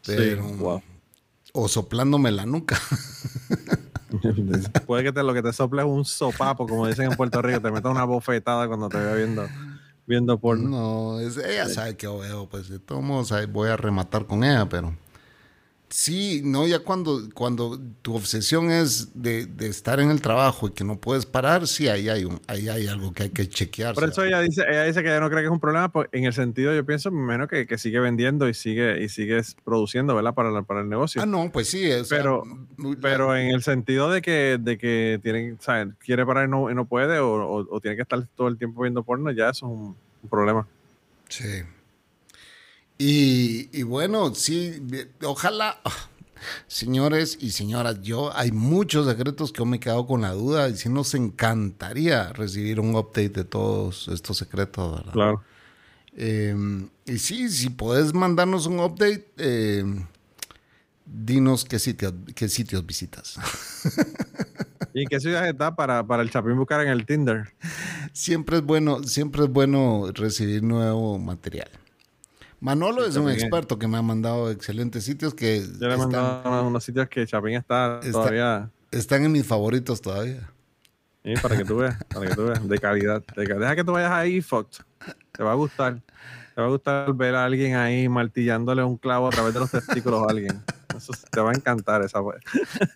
Sí, 0.00 0.14
wow. 0.56 0.80
O 1.52 1.68
soplándome 1.68 2.30
la 2.30 2.46
nuca. 2.46 2.80
Puede 4.86 5.04
que 5.04 5.12
te, 5.12 5.22
lo 5.22 5.34
que 5.34 5.42
te 5.42 5.52
sople 5.52 5.82
es 5.82 5.88
un 5.88 6.04
sopapo, 6.04 6.66
como 6.66 6.86
dicen 6.86 7.10
en 7.10 7.16
Puerto 7.16 7.42
Rico, 7.42 7.60
te 7.60 7.70
meta 7.70 7.88
una 7.90 8.04
bofetada 8.04 8.66
cuando 8.66 8.88
te 8.88 8.96
vea 8.96 9.14
viendo, 9.14 9.46
viendo 10.08 10.38
porno. 10.38 10.68
No, 10.68 11.20
es, 11.20 11.36
ella 11.36 11.68
sabe 11.68 11.96
que 11.96 12.08
veo, 12.08 12.48
pues 12.48 12.68
de 12.68 12.78
todos 12.78 13.02
modos 13.02 13.32
voy 13.52 13.68
a 13.68 13.76
rematar 13.76 14.26
con 14.26 14.42
ella, 14.42 14.68
pero 14.68 14.96
sí, 15.88 16.42
no, 16.44 16.66
ya 16.66 16.80
cuando, 16.80 17.20
cuando 17.34 17.80
tu 18.02 18.14
obsesión 18.14 18.70
es 18.70 19.10
de, 19.14 19.46
de 19.46 19.68
estar 19.68 20.00
en 20.00 20.10
el 20.10 20.20
trabajo 20.20 20.68
y 20.68 20.72
que 20.72 20.84
no 20.84 20.98
puedes 21.00 21.24
parar, 21.26 21.66
sí, 21.66 21.88
ahí 21.88 22.08
hay, 22.08 22.24
un, 22.24 22.40
ahí 22.46 22.68
hay 22.68 22.86
algo 22.88 23.12
que 23.12 23.24
hay 23.24 23.30
que 23.30 23.48
chequear. 23.48 23.94
Por 23.94 24.04
eso 24.08 24.22
ella 24.24 24.40
dice, 24.40 24.62
ella 24.68 24.84
dice 24.84 25.02
que 25.02 25.08
ella 25.08 25.20
no 25.20 25.28
cree 25.30 25.40
que 25.40 25.46
es 25.46 25.52
un 25.52 25.60
problema, 25.60 25.90
pues, 25.90 26.08
en 26.12 26.24
el 26.24 26.32
sentido, 26.32 26.74
yo 26.74 26.84
pienso, 26.84 27.10
menos 27.10 27.48
que, 27.48 27.66
que 27.66 27.78
sigue 27.78 28.00
vendiendo 28.00 28.48
y 28.48 28.54
sigue, 28.54 29.02
y 29.02 29.08
sigue 29.08 29.40
produciendo, 29.64 30.14
¿verdad? 30.14 30.34
Para, 30.34 30.50
la- 30.50 30.62
para 30.62 30.80
el 30.82 30.88
negocio. 30.88 31.22
Ah, 31.22 31.26
no, 31.26 31.50
pues 31.52 31.68
sí, 31.68 31.90
o 31.90 32.04
sea, 32.04 32.18
Pero- 32.18 32.42
Pero 33.00 33.36
en 33.36 33.48
el 33.48 33.62
sentido 33.62 34.10
de 34.10 34.22
que, 34.22 34.58
de 34.60 34.78
que 34.78 35.18
tiene, 35.22 35.52
o 35.54 35.62
sea, 35.62 35.88
quiere 35.98 36.24
parar 36.26 36.46
y 36.46 36.50
no, 36.50 36.70
y 36.70 36.74
no 36.74 36.84
puede, 36.86 37.18
o, 37.18 37.32
o- 37.32 37.66
o 37.76 37.80
tiene 37.80 37.96
que 37.96 38.02
estar 38.02 38.26
todo 38.36 38.48
el 38.48 38.58
tiempo 38.58 38.82
viendo 38.82 39.02
porno, 39.02 39.30
ya 39.30 39.50
eso 39.50 39.66
es 39.66 39.72
un, 39.72 39.96
un 40.22 40.28
problema. 40.28 40.66
Sí. 41.28 41.44
Y, 42.98 43.68
y 43.72 43.82
bueno, 43.84 44.34
sí, 44.34 44.82
ojalá, 45.24 45.80
ah, 45.84 46.08
señores 46.66 47.38
y 47.40 47.50
señoras, 47.50 48.02
yo 48.02 48.36
hay 48.36 48.50
muchos 48.50 49.06
secretos 49.06 49.52
que 49.52 49.58
yo 49.58 49.66
me 49.66 49.76
he 49.76 49.80
quedado 49.80 50.06
con 50.06 50.22
la 50.22 50.32
duda 50.32 50.68
y 50.68 50.76
sí 50.76 50.88
nos 50.88 51.14
encantaría 51.14 52.32
recibir 52.32 52.80
un 52.80 52.94
update 52.96 53.30
de 53.30 53.44
todos 53.44 54.08
estos 54.08 54.36
secretos, 54.36 54.96
¿verdad? 54.96 55.12
Claro. 55.12 55.42
Eh, 56.16 56.56
y 57.06 57.18
sí, 57.18 57.48
si 57.48 57.70
puedes 57.70 58.12
mandarnos 58.12 58.66
un 58.66 58.80
update, 58.80 59.28
eh, 59.36 59.84
dinos 61.06 61.64
qué 61.64 61.78
sitios, 61.78 62.12
qué 62.34 62.48
sitios 62.48 62.84
visitas. 62.84 63.36
¿Y 64.94 65.02
en 65.02 65.08
qué 65.08 65.20
ciudad 65.20 65.48
está 65.48 65.76
para, 65.76 66.04
para 66.04 66.22
el 66.24 66.30
Chapín 66.30 66.56
buscar 66.56 66.80
en 66.80 66.88
el 66.88 67.06
Tinder? 67.06 67.52
siempre 68.12 68.56
es 68.56 68.62
bueno, 68.62 69.02
siempre 69.04 69.44
es 69.44 69.50
bueno 69.50 70.10
recibir 70.12 70.62
nuevo 70.62 71.18
material. 71.18 71.70
Manolo 72.60 73.02
Sí, 73.04 73.10
es 73.10 73.16
un 73.16 73.30
experto 73.30 73.78
que 73.78 73.86
me 73.86 73.96
ha 73.98 74.02
mandado 74.02 74.50
excelentes 74.50 75.04
sitios 75.04 75.34
que 75.34 75.60
Yo 75.60 75.86
le 75.88 75.94
he 75.94 75.96
están, 75.96 76.10
mandado 76.10 76.66
unos 76.66 76.82
sitios 76.84 77.08
que 77.08 77.26
Chapín 77.26 77.54
está, 77.54 77.98
Está- 78.00 78.10
todavía. 78.12 78.70
están 78.90 79.24
en 79.24 79.32
mis 79.32 79.46
favoritos 79.46 80.00
todavía. 80.00 80.50
Sí, 81.24 81.34
para 81.42 81.56
que 81.56 81.64
tú 81.64 81.76
veas, 81.76 82.02
para 82.14 82.26
que 82.28 82.34
tú 82.34 82.44
veas, 82.46 82.66
de 82.68 82.78
calidad. 82.78 83.22
de 83.36 83.46
ca- 83.46 83.54
deja 83.54 83.76
que 83.76 83.84
tú 83.84 83.92
vayas 83.92 84.10
ahí, 84.10 84.40
Fox. 84.40 84.84
Te 85.32 85.42
va 85.42 85.52
a 85.52 85.54
gustar. 85.54 86.00
Te 86.54 86.60
va 86.60 86.66
a 86.66 86.70
gustar 86.70 87.12
ver 87.14 87.34
a 87.36 87.44
alguien 87.44 87.76
ahí 87.76 88.08
martillándole 88.08 88.82
un 88.82 88.96
clavo 88.96 89.28
a 89.28 89.30
través 89.30 89.54
de 89.54 89.60
los 89.60 89.70
testículos 89.70 90.24
a 90.26 90.30
alguien. 90.30 90.60
Eso 90.96 91.12
te 91.30 91.40
va 91.40 91.50
a 91.50 91.54
encantar 91.54 92.02
esa 92.02 92.18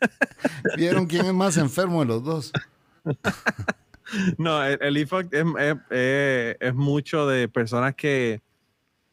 ¿Vieron 0.77 1.07
quién 1.07 1.27
es 1.27 1.35
más 1.35 1.57
enfermo 1.57 2.01
de 2.01 2.07
los 2.07 2.25
dos? 2.25 2.53
No, 4.37 4.63
el, 4.63 4.77
el 4.83 4.97
e-fuck 4.99 5.33
es, 5.33 5.45
es- 5.59 5.77
es- 5.91 6.57
es 6.61 6.75
mucho 6.75 7.27
de 7.27 7.49
personas 7.49 7.95
que, 7.95 8.43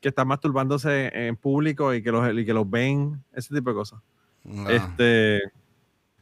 que 0.02 0.10
están 0.10 0.28
masturbándose 0.28 1.10
en 1.14 1.36
público 1.36 1.94
y 1.94 2.02
que 2.02 2.12
los, 2.12 2.34
y 2.34 2.46
que 2.46 2.54
los 2.54 2.70
ven, 2.70 3.24
ese 3.34 3.54
tipo 3.54 3.70
de 3.72 3.76
cosas. 3.76 4.00
Ah, 4.48 4.66
Este, 4.70 5.42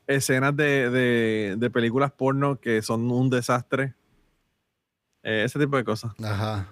escenas 0.07 0.55
de, 0.55 0.89
de- 0.89 1.55
de 1.57 1.69
películas 1.69 2.11
porno 2.11 2.59
que 2.59 2.81
son 2.81 3.09
un 3.11 3.29
desastre. 3.29 3.93
Eh, 5.23 5.43
ese 5.45 5.59
tipo 5.59 5.77
de 5.77 5.83
cosas. 5.83 6.11
Ajá. 6.23 6.67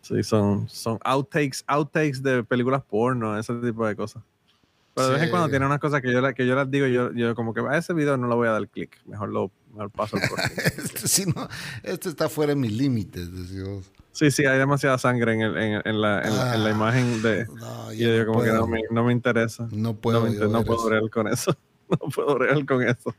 Sí, 0.00 0.22
son, 0.24 0.68
son 0.68 0.98
outtakes, 1.04 1.62
outtakes 1.68 2.22
de 2.22 2.42
películas 2.42 2.82
porno, 2.82 3.38
ese 3.38 3.54
tipo 3.54 3.86
de 3.86 3.94
cosas. 3.94 4.22
Pero 4.94 5.06
de 5.08 5.14
vez 5.14 5.22
en 5.22 5.30
cuando 5.30 5.48
tiene 5.48 5.64
unas 5.64 5.78
cosas 5.78 6.02
que 6.02 6.12
yo, 6.12 6.34
que 6.34 6.46
yo 6.46 6.54
las 6.54 6.70
digo, 6.70 6.86
yo, 6.86 7.12
yo 7.12 7.34
como 7.34 7.54
que 7.54 7.60
a 7.60 7.78
ese 7.78 7.94
video 7.94 8.16
no 8.16 8.26
lo 8.26 8.36
voy 8.36 8.48
a 8.48 8.52
dar 8.52 8.68
clic. 8.68 9.00
Mejor 9.06 9.28
lo 9.30 9.50
mejor 9.72 9.90
paso 9.90 10.16
al. 10.16 10.22
Este, 10.76 11.08
sí, 11.08 11.24
no, 11.34 11.48
este 11.82 12.08
está 12.08 12.28
fuera 12.28 12.50
de 12.50 12.56
mis 12.56 12.72
límites, 12.72 13.32
decimos. 13.32 13.90
Sí, 14.12 14.30
sí, 14.30 14.44
hay 14.44 14.58
demasiada 14.58 14.98
sangre 14.98 15.32
en, 15.34 15.40
el- 15.40 15.56
en, 15.56 15.82
en 15.84 16.00
la, 16.00 16.20
en, 16.20 16.26
en 16.28 16.36
la 16.64 16.68
Ah, 16.68 16.70
imagen 16.70 17.22
de... 17.22 17.46
No, 17.46 17.92
Y 17.92 17.98
yo 17.98 18.08
no 18.08 18.12
digo 18.14 18.26
como 18.26 18.42
que 18.42 18.50
puedo. 18.50 18.60
no 18.60 18.66
me, 18.66 18.82
no 18.90 19.04
me 19.04 19.12
interesa. 19.12 19.66
No 19.72 19.94
puedo. 19.94 20.20
no, 20.20 20.28
inter- 20.28 20.48
no 20.50 20.62
puedo 20.64 20.84
bregar 20.86 21.08
con 21.10 21.28
eso. 21.28 21.56
No 21.88 21.96
puedo 22.14 22.34
bregar 22.34 22.64
con 22.66 22.82
eso. 22.86 23.14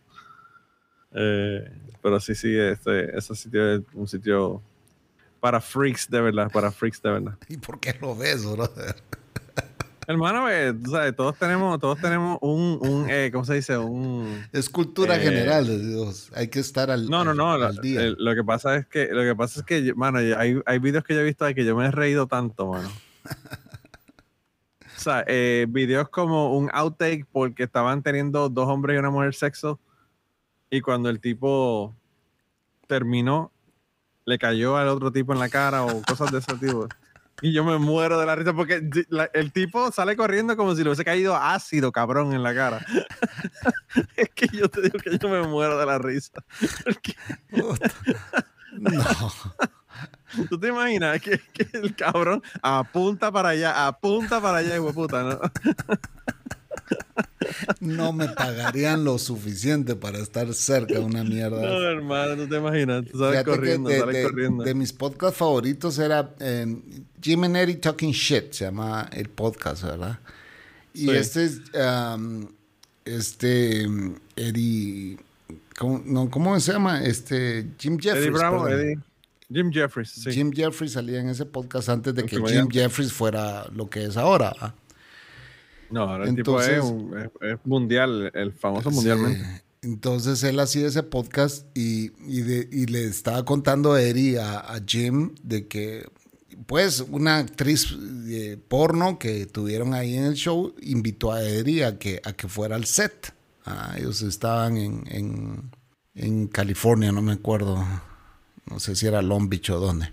Eh, 1.14 1.72
pero 2.02 2.20
sí, 2.20 2.36
sí, 2.36 2.56
este, 2.58 3.18
ese 3.18 3.36
sitio 3.36 3.74
es 3.76 3.82
un 3.94 4.08
sitio 4.08 4.62
para 5.40 5.60
freaks 5.62 6.10
de 6.10 6.22
verdad, 6.22 6.52
para 6.52 6.72
freaks 6.72 7.02
de 7.02 7.12
verdad. 7.12 7.38
¿Y 7.50 7.58
por 7.58 7.80
qué 7.80 7.96
lo 8.00 8.16
ves, 8.16 8.46
brother? 8.46 8.96
Hermano, 10.08 10.50
eh, 10.50 10.74
tú 10.74 10.92
sabes, 10.92 11.16
todos 11.16 11.38
tenemos, 11.38 11.80
todos 11.80 12.00
tenemos 12.00 12.38
un, 12.42 12.78
un 12.82 13.10
eh, 13.10 13.30
¿cómo 13.32 13.46
se 13.46 13.54
dice? 13.56 13.78
Un 13.78 14.44
Es 14.52 14.70
cultura 14.70 15.16
Eh, 15.16 15.20
general, 15.20 15.66
decimos. 15.66 16.30
Hay 16.36 16.50
que 16.50 16.60
estar 16.60 16.92
al, 16.92 17.10
no, 17.10 17.24
no, 17.24 17.34
no. 17.34 17.58
Lo, 17.58 17.68
al 17.68 17.78
día. 17.78 18.02
el- 18.02 18.16
lo 18.20 18.36
que 18.36 18.44
pasa 18.44 18.76
es 18.76 18.86
que, 18.88 19.08
lo 19.12 19.22
que 19.22 19.36
pasa 19.36 19.60
es 19.62 19.66
que, 19.66 19.94
mano, 19.94 20.18
hay, 20.20 20.60
hay 20.66 20.80
videos 20.80 21.04
que 21.04 21.14
yo 21.14 21.22
he 21.22 21.24
visto 21.24 21.46
ahí 21.46 21.56
que 21.56 21.64
yo 21.66 21.76
me 21.76 21.86
he 21.86 21.92
reído 21.92 22.28
tanto, 22.28 22.68
mano. 22.68 22.90
O 24.96 25.00
sea, 25.04 25.26
eh, 25.28 25.66
videos 25.68 26.08
como 26.08 26.56
un 26.58 26.70
outtake 26.72 27.26
porque 27.30 27.64
estaban 27.64 28.02
teniendo 28.04 28.48
dos 28.48 28.70
hombres 28.70 28.96
y 28.96 29.00
una 29.00 29.10
mujer 29.10 29.34
sexo 29.34 29.78
y 30.70 30.80
cuando 30.80 31.10
el 31.10 31.20
tipo 31.20 31.94
terminó, 32.88 33.52
le 34.24 34.38
cayó 34.38 34.78
al 34.78 34.88
otro 34.88 35.12
tipo 35.12 35.34
en 35.34 35.40
la 35.40 35.50
cara 35.50 35.84
o 35.84 36.02
cosas 36.04 36.32
de 36.32 36.38
ese 36.38 36.56
tipo. 36.58 36.88
Y 37.42 37.52
yo 37.52 37.64
me 37.66 37.78
muero 37.78 38.20
de 38.20 38.26
la 38.26 38.36
risa 38.36 38.54
porque 38.54 38.88
la- 39.10 39.30
el 39.34 39.52
tipo 39.52 39.92
sale 39.92 40.16
corriendo 40.16 40.56
como 40.56 40.76
si 40.76 40.84
le 40.84 40.90
hubiese 40.90 41.04
caído 41.04 41.36
ácido, 41.36 41.92
cabrón, 41.92 42.34
en 42.34 42.44
la 42.44 42.54
cara. 42.54 42.86
es 44.16 44.30
que 44.36 44.48
yo 44.48 44.70
te 44.70 44.82
digo 44.82 45.00
que 45.00 45.18
yo 45.18 45.30
me 45.30 45.42
muero 45.48 45.78
de 45.78 45.86
la 45.86 45.98
risa. 45.98 46.44
Porque. 46.86 47.16
No. 47.52 47.74
¿Tú 50.50 50.60
te 50.60 50.70
imaginas 50.70 51.22
que, 51.22 51.40
que 51.54 51.68
el 51.78 51.96
cabrón 51.96 52.42
apunta 52.62 53.32
para 53.32 53.50
allá, 53.50 53.86
apunta 53.88 54.42
para 54.42 54.58
allá, 54.60 54.76
hijo 54.76 54.88
de 54.88 54.94
puta, 54.94 55.24
¿no? 55.24 55.40
No 57.80 58.14
me 58.14 58.28
pagarían 58.30 59.04
lo 59.04 59.18
suficiente 59.18 59.96
para 59.96 60.20
estar 60.20 60.52
cerca 60.54 60.94
de 60.96 61.00
una 61.00 61.24
mierda. 61.24 61.62
No, 61.62 61.82
hermano, 61.82 62.36
tú 62.36 62.48
te 62.48 62.58
imaginas, 62.58 63.04
tú 63.06 63.20
que 63.32 63.44
corriendo, 63.44 63.90
de, 63.90 64.00
sales 64.00 64.16
de- 64.16 64.24
corriendo. 64.24 64.64
de 64.64 64.74
mis 64.74 64.94
podcasts 64.94 65.38
favoritos 65.38 66.00
era 66.00 66.34
eh, 66.40 66.66
Jim 67.22 67.44
and 67.44 67.58
Eddie 67.58 67.76
Talking 67.76 68.12
Shit, 68.12 68.54
se 68.54 68.66
llama 68.66 69.10
el 69.12 69.30
podcast, 69.30 69.84
¿verdad? 69.84 70.20
Y 70.94 71.06
Sí. 71.08 71.10
este 71.12 71.44
es, 71.46 71.62
um, 71.76 72.48
este, 73.06 73.86
Eddie, 74.36 75.18
¿cómo, 75.78 76.02
no, 76.06 76.30
¿cómo 76.30 76.58
se 76.60 76.72
llama? 76.72 77.04
Este, 77.04 77.68
Jim 77.78 77.98
Jeffries. 78.00 78.26
Eddie 78.28 78.32
Bravo, 78.38 78.64
perdón. 78.64 78.80
Eddie. 78.80 79.00
Jim 79.52 79.72
Jeffries, 79.72 80.10
sí. 80.10 80.32
Jim 80.32 80.52
Jeffries 80.52 80.94
salía 80.94 81.20
en 81.20 81.30
ese 81.30 81.46
podcast 81.46 81.90
antes 81.90 82.16
de 82.16 82.24
que 82.24 82.38
Jim 82.38 82.68
Jeffries 82.72 83.12
fuera 83.12 83.68
lo 83.76 83.90
que 83.90 84.06
es 84.06 84.18
ahora. 84.18 84.54
¿ah? 84.60 84.74
No, 85.94 86.02
ahora 86.10 86.28
el 86.28 86.36
tipo 86.36 86.60
es, 86.60 86.68
Entonces- 86.70 86.92
un- 86.92 87.18
es- 87.20 87.52
es 87.54 87.60
mundial, 87.66 88.32
el 88.34 88.52
famoso 88.54 88.90
mundialmente. 88.92 89.40
Sí. 89.40 89.62
Entonces 89.84 90.42
él 90.44 90.60
hacía 90.60 90.88
ese 90.88 91.04
podcast 91.04 91.66
y, 91.78 92.12
y, 92.26 92.42
de- 92.42 92.68
y 92.72 92.86
le 92.88 93.06
estaba 93.06 93.44
contando 93.46 93.94
a 93.94 94.02
Eddie, 94.02 94.40
a, 94.40 94.60
a 94.60 94.80
Jim, 94.86 95.36
de 95.44 95.68
que 95.68 96.08
pues 96.66 97.04
una 97.10 97.38
actriz 97.40 97.96
de 98.26 98.58
porno 98.58 99.20
que 99.20 99.46
tuvieron 99.46 99.94
ahí 99.94 100.16
en 100.16 100.24
el 100.24 100.36
show 100.36 100.74
invitó 100.82 101.32
a 101.34 101.44
Eddie 101.44 101.84
a 101.86 102.00
que, 102.00 102.22
a 102.24 102.32
que 102.34 102.48
fuera 102.48 102.76
al 102.76 102.86
set. 102.86 103.34
Ah, 103.66 103.96
ellos 103.98 104.22
estaban 104.22 104.78
en, 104.78 105.04
en, 105.10 105.72
en 106.16 106.48
California, 106.48 107.12
no 107.12 107.22
me 107.22 107.34
acuerdo, 107.34 107.86
no 108.70 108.80
sé 108.80 108.96
si 108.96 109.06
era 109.08 109.22
Long 109.22 109.50
Beach 109.50 109.70
o 109.72 109.80
dónde. 109.80 110.12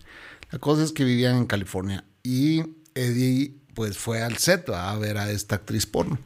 La 0.51 0.59
cosa 0.59 0.83
es 0.83 0.93
que 0.93 1.05
vivían 1.05 1.37
en 1.37 1.47
California 1.47 2.05
y 2.25 2.63
Eddie 2.95 3.55
pues 3.81 3.97
fue 3.97 4.21
al 4.21 4.37
set 4.37 4.69
a 4.69 4.95
ver 4.99 5.17
a 5.17 5.31
esta 5.31 5.55
actriz 5.55 5.87
porno. 5.87 6.19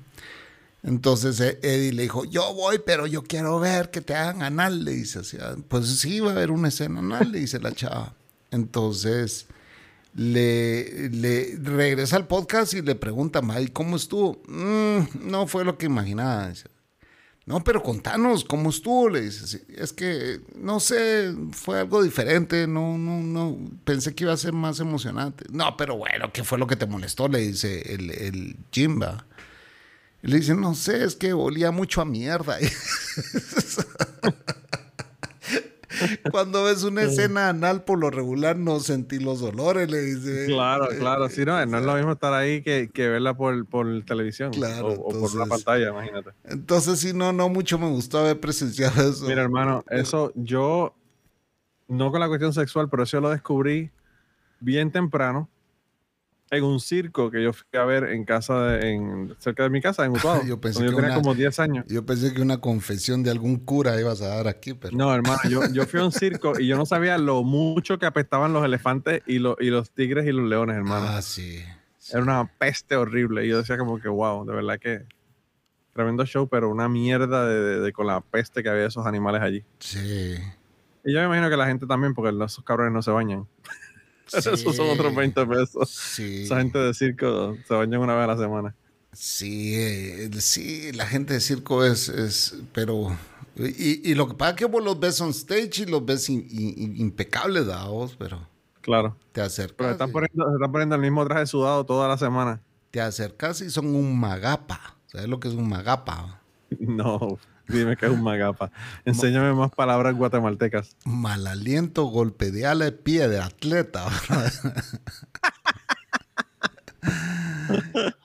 Entonces 0.83 1.39
eh, 1.39 1.61
Eddie 1.63 1.93
le 1.93 2.03
dijo, 2.03 2.25
yo 2.25 2.53
voy, 2.53 2.81
pero 2.85 3.07
yo 3.07 3.23
quiero 3.23 3.61
ver 3.61 3.93
que 3.93 4.01
te 4.01 4.13
hagan 4.17 4.43
anal, 4.43 4.85
le 4.85 4.91
dice 4.91 5.21
así. 5.21 5.37
ah, 5.41 5.55
Pues 5.69 5.87
sí, 6.01 6.19
va 6.19 6.31
a 6.31 6.33
haber 6.33 6.51
una 6.51 6.67
escena 6.67 6.99
anal, 6.99 7.31
le 7.31 7.39
dice 7.39 7.61
la 7.61 7.71
chava. 7.71 8.17
Entonces 8.51 9.47
le, 10.17 11.07
regresa 11.63 12.17
al 12.17 12.27
podcast 12.27 12.75
y 12.75 12.83
le 12.83 12.97
pregunta, 12.97 13.41
¿cómo 13.73 13.95
estuvo? 13.95 14.43
"Mm, 14.49 15.29
no 15.31 15.47
fue 15.47 15.65
lo 15.65 15.79
que 15.79 15.87
imaginaba. 15.87 16.49
dice. 16.49 16.65
No, 17.47 17.63
pero 17.63 17.83
contanos, 17.83 18.45
¿cómo 18.45 18.71
estuvo? 18.71 19.11
Le 19.11 19.21
dice. 19.21 19.45
así. 19.45 19.61
Es 19.69 19.93
que, 19.93 20.41
no 20.57 20.81
sé, 20.81 21.35
fue 21.53 21.81
algo 21.81 22.03
diferente, 22.03 22.67
no, 22.67 22.97
no, 22.97 23.21
no, 23.21 23.59
pensé 23.85 24.15
que 24.15 24.25
iba 24.25 24.33
a 24.33 24.39
ser 24.39 24.55
más 24.55 24.81
emocionante. 24.81 25.45
No, 25.51 25.77
pero 25.77 25.97
bueno, 25.97 26.33
¿qué 26.33 26.43
fue 26.43 26.59
lo 26.59 26.67
que 26.67 26.77
te 26.77 26.87
molestó? 26.87 27.29
Le 27.29 27.41
dice 27.41 27.95
el, 27.95 28.57
Jimba. 28.73 29.27
Le 30.23 30.39
dice, 30.39 30.55
no 30.55 30.75
sé, 30.75 31.05
es 31.05 31.17
que 31.17 31.35
olía 31.35 31.71
mucho 31.71 32.01
a 32.01 32.07
mierda. 32.07 32.59
Cuando 36.31 36.65
ves 36.65 36.83
una 36.85 37.03
escena 37.03 37.49
anal, 37.49 37.85
por 37.85 37.99
lo 37.99 38.11
regular 38.11 38.57
no 38.57 38.81
sentí 38.81 39.19
los 39.19 39.43
olores, 39.43 39.91
le 39.91 40.01
dice. 40.01 40.47
Claro, 40.47 40.89
claro, 40.99 41.29
sí, 41.29 41.45
no, 41.45 41.65
no 41.67 41.79
es 41.79 41.85
lo 41.85 41.95
mismo 41.95 42.13
estar 42.13 42.33
ahí 42.33 42.63
que, 42.63 42.91
que 42.93 43.09
verla 43.09 43.35
por, 43.37 43.67
por 43.67 43.87
televisión 44.05 44.53
Claro, 44.53 44.89
o, 44.89 44.93
o 44.93 44.97
por 45.09 45.17
una 45.17 45.25
entonces- 45.45 45.49
pantalla, 45.49 45.89
imagínate. 45.91 46.31
Entonces, 46.45 47.01
sí, 47.01 47.13
no, 47.15 47.33
no 47.33 47.49
mucho 47.49 47.79
me 47.79 47.89
gustó 47.89 48.19
haber 48.19 48.41
presenciado 48.41 49.03
eso. 49.11 49.27
Mira, 49.27 49.43
hermano, 49.43 49.85
eso 49.91 50.33
yo, 50.35 50.95
no 51.89 52.11
con 52.11 52.21
la 52.21 52.29
cuestión 52.29 52.53
sexual, 52.53 52.89
pero 52.91 53.03
eso 53.05 53.21
lo 53.21 53.31
descubrí 53.31 53.91
bien 54.61 54.91
temprano 54.91 55.49
en 56.51 56.63
un 56.65 56.79
circo 56.79 57.31
que 57.31 57.43
yo 57.43 57.53
fui 57.53 57.67
a 57.79 57.85
ver 57.85 58.05
en 58.05 58.25
casa, 58.25 58.63
de- 58.67 58.93
en, 58.93 59.35
cerca 59.39 59.65
de 59.65 59.71
mi 59.71 59.81
casa, 59.81 60.05
en 60.05 60.13
Utuado. 60.17 60.43
Yo 60.45 60.61
pensé 60.61 60.79
cuando 60.81 60.93
yo 60.93 60.97
que 60.97 61.03
tenía 61.03 61.17
una- 61.17 61.23
como 61.23 61.35
10 61.35 61.59
años. 61.59 61.85
Yo 61.89 62.05
pensé 62.07 62.33
que 62.33 62.41
una 62.43 62.59
confesión 62.61 63.23
de 63.23 63.31
algún 63.31 63.57
cura 63.59 63.99
ibas 64.01 64.21
a 64.23 64.29
dar 64.29 64.47
aquí, 64.49 64.75
pero. 64.75 64.97
No, 64.97 65.13
hermano, 65.15 65.41
yo, 65.49 65.63
yo 65.73 65.87
fui 65.87 66.01
a 66.01 66.05
un 66.05 66.13
circo 66.13 66.53
y 66.59 66.67
yo 66.67 66.77
no 66.77 66.87
sabía 66.87 67.19
lo 67.19 67.43
mucho 67.43 67.99
que 67.99 68.07
apestaban 68.07 68.53
los 68.53 68.65
elefantes 68.65 69.23
y, 69.27 69.39
lo- 69.39 69.57
y 69.59 69.71
los 69.71 69.91
tigres 69.91 70.27
y 70.27 70.33
los 70.33 70.49
leones, 70.49 70.77
hermano. 70.77 71.07
Ah, 71.09 71.23
sí. 71.23 71.61
Era 72.13 72.23
una 72.23 72.45
peste 72.59 72.97
horrible. 72.97 73.47
Y 73.47 73.49
yo 73.49 73.59
decía 73.59 73.79
como 73.79 73.99
que, 73.99 74.09
wow, 74.09 74.45
de 74.45 74.55
verdad 74.55 74.79
que 74.79 75.05
tremendo 75.95 76.27
show, 76.27 76.49
pero 76.49 76.69
una 76.71 76.89
mierda 76.89 77.47
de, 77.47 77.61
de- 77.61 77.81
de- 77.81 77.93
con 77.93 78.07
la 78.07 78.21
peste 78.21 78.63
que 78.63 78.69
había 78.69 78.83
de 78.83 78.89
esos 78.89 79.07
animales 79.07 79.41
allí. 79.43 79.65
Sí. 79.79 80.35
Y 81.05 81.13
yo 81.13 81.21
me 81.21 81.27
imagino 81.27 81.49
que 81.51 81.57
la 81.57 81.67
gente 81.67 81.87
también, 81.87 82.15
porque 82.15 82.31
esos 82.45 82.65
cabrones 82.65 82.93
no 82.93 83.03
se 83.03 83.11
bañan. 83.11 83.47
Esos 84.33 84.61
son 84.77 84.89
otros 84.91 85.15
20 85.15 85.47
pesos. 85.47 85.91
Sí. 85.91 86.43
Esa 86.45 86.59
gente 86.59 86.79
de 86.79 86.95
circo 86.95 87.57
se 87.67 87.75
bañan 87.75 88.01
una 88.01 88.15
vez 88.15 88.25
a 88.25 88.27
la 88.29 88.37
semana. 88.39 88.75
Sí, 89.13 89.75
eh, 89.77 90.31
sí, 90.41 90.91
la 90.93 91.07
gente 91.07 91.35
de 91.35 91.41
circo 91.41 91.85
es, 91.85 92.09
es 92.09 92.57
pero... 92.73 93.17
Y, 93.57 94.11
y 94.11 94.15
lo 94.17 94.27
que 94.27 94.35
pasa 94.35 94.51
es 94.51 94.57
que 94.57 94.65
vos 94.65 94.83
los 94.83 94.99
ves 94.99 95.21
on 95.21 95.31
stage 95.31 95.83
y 95.83 95.87
los 95.87 96.05
ves 96.05 96.29
in- 96.29 96.45
in- 96.51 96.97
impecables, 96.97 97.67
¿da 97.67 97.85
vos? 97.87 98.17
Pero 98.19 98.49
Claro. 98.81 99.17
te 99.33 99.41
acercas, 99.41 99.77
Pero 99.77 99.91
están 99.93 100.11
poniendo, 100.11 100.49
se 100.49 100.55
están 100.55 100.73
poniendo 100.73 100.95
el 100.97 101.01
mismo 101.01 101.25
traje 101.25 101.47
sudado 101.47 101.85
toda 101.87 102.09
la 102.09 102.19
semana. 102.19 102.61
te 102.91 103.01
acercas 103.01 103.61
y 103.61 103.71
son 103.71 103.87
un 103.95 104.19
magapa. 104.19 104.97
¿Sabes 105.07 105.29
lo 105.29 105.39
que 105.39 105.49
es 105.49 105.55
un 105.55 105.69
magapa? 105.69 106.41
No, 106.81 107.39
dime 107.69 107.97
que 107.97 108.07
es 108.07 108.13
un 108.13 108.23
magapa. 108.23 108.71
Enséñame 109.05 109.53
más 109.55 109.71
palabras 109.71 110.15
guatemaltecas. 110.15 110.97
Mal 111.05 111.47
aliento, 111.47 112.05
golpe 112.05 112.51
de 112.51 112.67
ala 112.67 112.87
de 112.87 112.93
pie 112.93 113.29
de 113.29 113.41
atleta. 113.41 114.07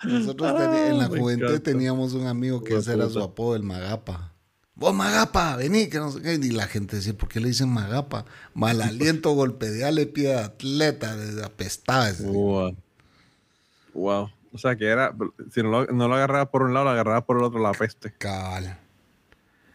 Nosotros 0.03 0.51
en 0.73 0.97
la 0.97 1.07
juventud 1.07 1.59
teníamos 1.61 2.13
un 2.13 2.27
amigo 2.27 2.63
que 2.63 2.77
ese 2.77 2.93
era 2.93 3.09
su 3.09 3.21
apodo, 3.21 3.55
el 3.55 3.63
Magapa. 3.63 4.33
Vos 4.75 4.93
Magapa, 4.93 5.55
vení, 5.57 5.89
que 5.89 5.97
no 5.97 6.11
sé 6.11 6.21
qué. 6.21 6.35
Y 6.35 6.51
la 6.51 6.67
gente 6.67 6.95
decía, 6.97 7.13
¿por 7.17 7.27
qué 7.27 7.39
le 7.39 7.49
dicen 7.49 7.69
Magapa? 7.69 8.25
Mal 8.53 8.81
aliento, 8.81 9.31
golpe 9.31 9.69
de 9.69 9.83
ala 9.85 9.99
de 9.99 10.07
pie 10.07 10.29
de 10.29 10.39
atleta, 10.39 11.15
de 11.15 11.43
apestaba. 11.43 12.09
ese. 12.09 12.25
Wow. 12.25 12.75
Wow. 13.93 14.29
O 14.53 14.57
sea 14.57 14.75
que 14.75 14.85
era, 14.85 15.13
si 15.53 15.61
no 15.61 15.69
lo, 15.69 15.85
no 15.87 16.07
lo 16.07 16.15
agarrabas 16.15 16.47
por 16.49 16.63
un 16.63 16.73
lado, 16.73 16.85
lo 16.85 16.91
agarrabas 16.91 17.23
por 17.23 17.37
el 17.37 17.43
otro, 17.43 17.59
la 17.59 17.73
peste. 17.73 18.13
Cabal. 18.17 18.79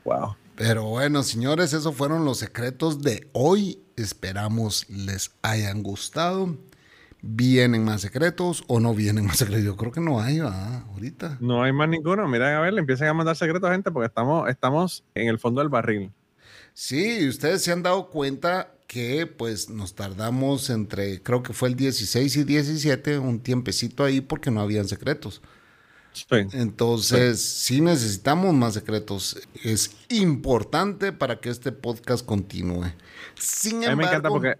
Wow. 0.04 0.36
Pero 0.56 0.84
bueno, 0.84 1.22
señores, 1.22 1.72
esos 1.72 1.94
fueron 1.94 2.24
los 2.24 2.38
secretos 2.38 3.02
de 3.02 3.28
hoy. 3.32 3.82
Esperamos 3.96 4.88
les 4.88 5.32
hayan 5.42 5.82
gustado. 5.82 6.56
¿Vienen 7.22 7.84
más 7.84 8.02
secretos 8.02 8.64
o 8.66 8.80
no 8.80 8.94
vienen 8.94 9.24
más 9.24 9.38
secretos? 9.38 9.64
Yo 9.64 9.76
creo 9.76 9.90
que 9.90 10.00
no 10.00 10.20
hay, 10.20 10.40
¿verdad? 10.40 10.84
Ahorita. 10.92 11.38
No 11.40 11.62
hay 11.62 11.72
más 11.72 11.88
ninguno. 11.88 12.28
Miren, 12.28 12.54
a 12.54 12.60
ver, 12.60 12.74
le 12.74 12.80
empiecen 12.80 13.08
a 13.08 13.14
mandar 13.14 13.34
secretos 13.34 13.68
a 13.68 13.72
gente 13.72 13.90
porque 13.90 14.08
estamos, 14.08 14.48
estamos 14.48 15.04
en 15.14 15.28
el 15.28 15.38
fondo 15.38 15.60
del 15.60 15.70
barril. 15.70 16.12
Sí, 16.74 17.26
ustedes 17.26 17.62
se 17.62 17.72
han 17.72 17.82
dado 17.82 18.10
cuenta 18.10 18.74
que 18.86 19.26
pues 19.26 19.70
nos 19.70 19.94
tardamos 19.94 20.70
entre, 20.70 21.22
creo 21.22 21.42
que 21.42 21.52
fue 21.52 21.68
el 21.68 21.76
16 21.76 22.36
y 22.36 22.44
17, 22.44 23.18
un 23.18 23.40
tiempecito 23.40 24.04
ahí 24.04 24.20
porque 24.20 24.50
no 24.50 24.60
habían 24.60 24.86
secretos. 24.86 25.40
Sí. 26.14 26.46
Entonces, 26.52 27.42
sí 27.42 27.80
necesitamos 27.80 28.54
más 28.54 28.74
secretos. 28.74 29.36
Es 29.62 29.96
importante 30.08 31.12
para 31.12 31.40
que 31.40 31.50
este 31.50 31.72
podcast 31.72 32.24
continúe. 32.24 32.92
Sin 33.34 33.84
A 33.84 33.90
mí 33.90 33.96
me 33.96 34.04
encanta 34.04 34.28
embargo, 34.28 34.36
porque 34.36 34.54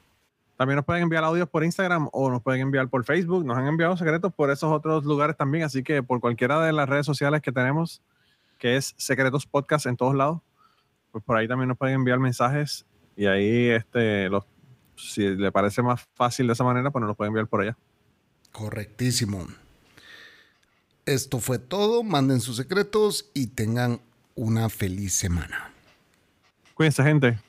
También 0.59 0.77
nos 0.77 0.85
pueden 0.85 1.05
enviar 1.05 1.25
audios 1.25 1.49
por 1.49 1.65
Instagram 1.65 2.11
o 2.13 2.31
nos 2.31 2.43
pueden 2.43 2.61
enviar 2.61 2.89
por 2.89 3.03
Facebook. 3.05 3.47
Nos 3.47 3.57
han 3.57 3.67
enviado 3.67 3.97
secretos 3.97 4.35
por 4.35 4.51
esos 4.51 4.71
otros 4.71 5.05
lugares 5.07 5.37
también. 5.37 5.65
Así 5.65 5.83
que 5.83 6.03
por 6.03 6.21
cualquiera 6.21 6.61
de 6.61 6.75
las 6.75 6.87
redes 6.87 7.07
sociales 7.07 7.41
que 7.41 7.53
tenemos, 7.53 8.03
que 8.59 8.77
es 8.77 8.93
Secretos 8.99 9.47
Podcast 9.47 9.87
en 9.87 9.97
todos 9.97 10.15
lados, 10.15 10.41
pues 11.13 11.25
por 11.25 11.37
ahí 11.37 11.49
también 11.49 11.69
nos 11.69 11.79
pueden 11.79 11.95
enviar 11.95 12.19
mensajes 12.19 12.85
y 13.19 13.27
ahí, 13.27 13.71
este, 13.71 14.29
los, 14.29 14.45
si 14.97 15.23
le 15.23 15.51
parece 15.51 15.83
más 15.83 16.07
fácil 16.15 16.47
de 16.47 16.53
esa 16.53 16.63
manera, 16.63 16.93
pues 16.93 17.01
nos 17.01 17.09
los 17.09 17.17
pueden 17.17 17.31
enviar 17.31 17.49
por 17.49 17.63
allá. 17.63 17.77
Correctísimo. 18.53 19.45
Esto 21.05 21.41
fue 21.41 21.59
todo. 21.59 22.05
Manden 22.05 22.41
sus 22.41 22.57
secretos 22.57 23.29
y 23.35 23.49
tengan 23.49 24.01
una 24.37 24.69
feliz 24.69 25.15
semana. 25.15 25.73
Cuídense, 26.75 27.03
gente. 27.03 27.41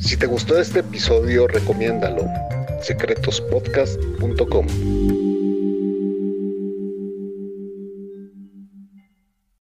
Si 0.00 0.16
te 0.16 0.26
gustó 0.26 0.58
este 0.58 0.80
episodio, 0.80 1.46
recomiéndalo. 1.46 2.24
secretospodcast.com 2.82 5.29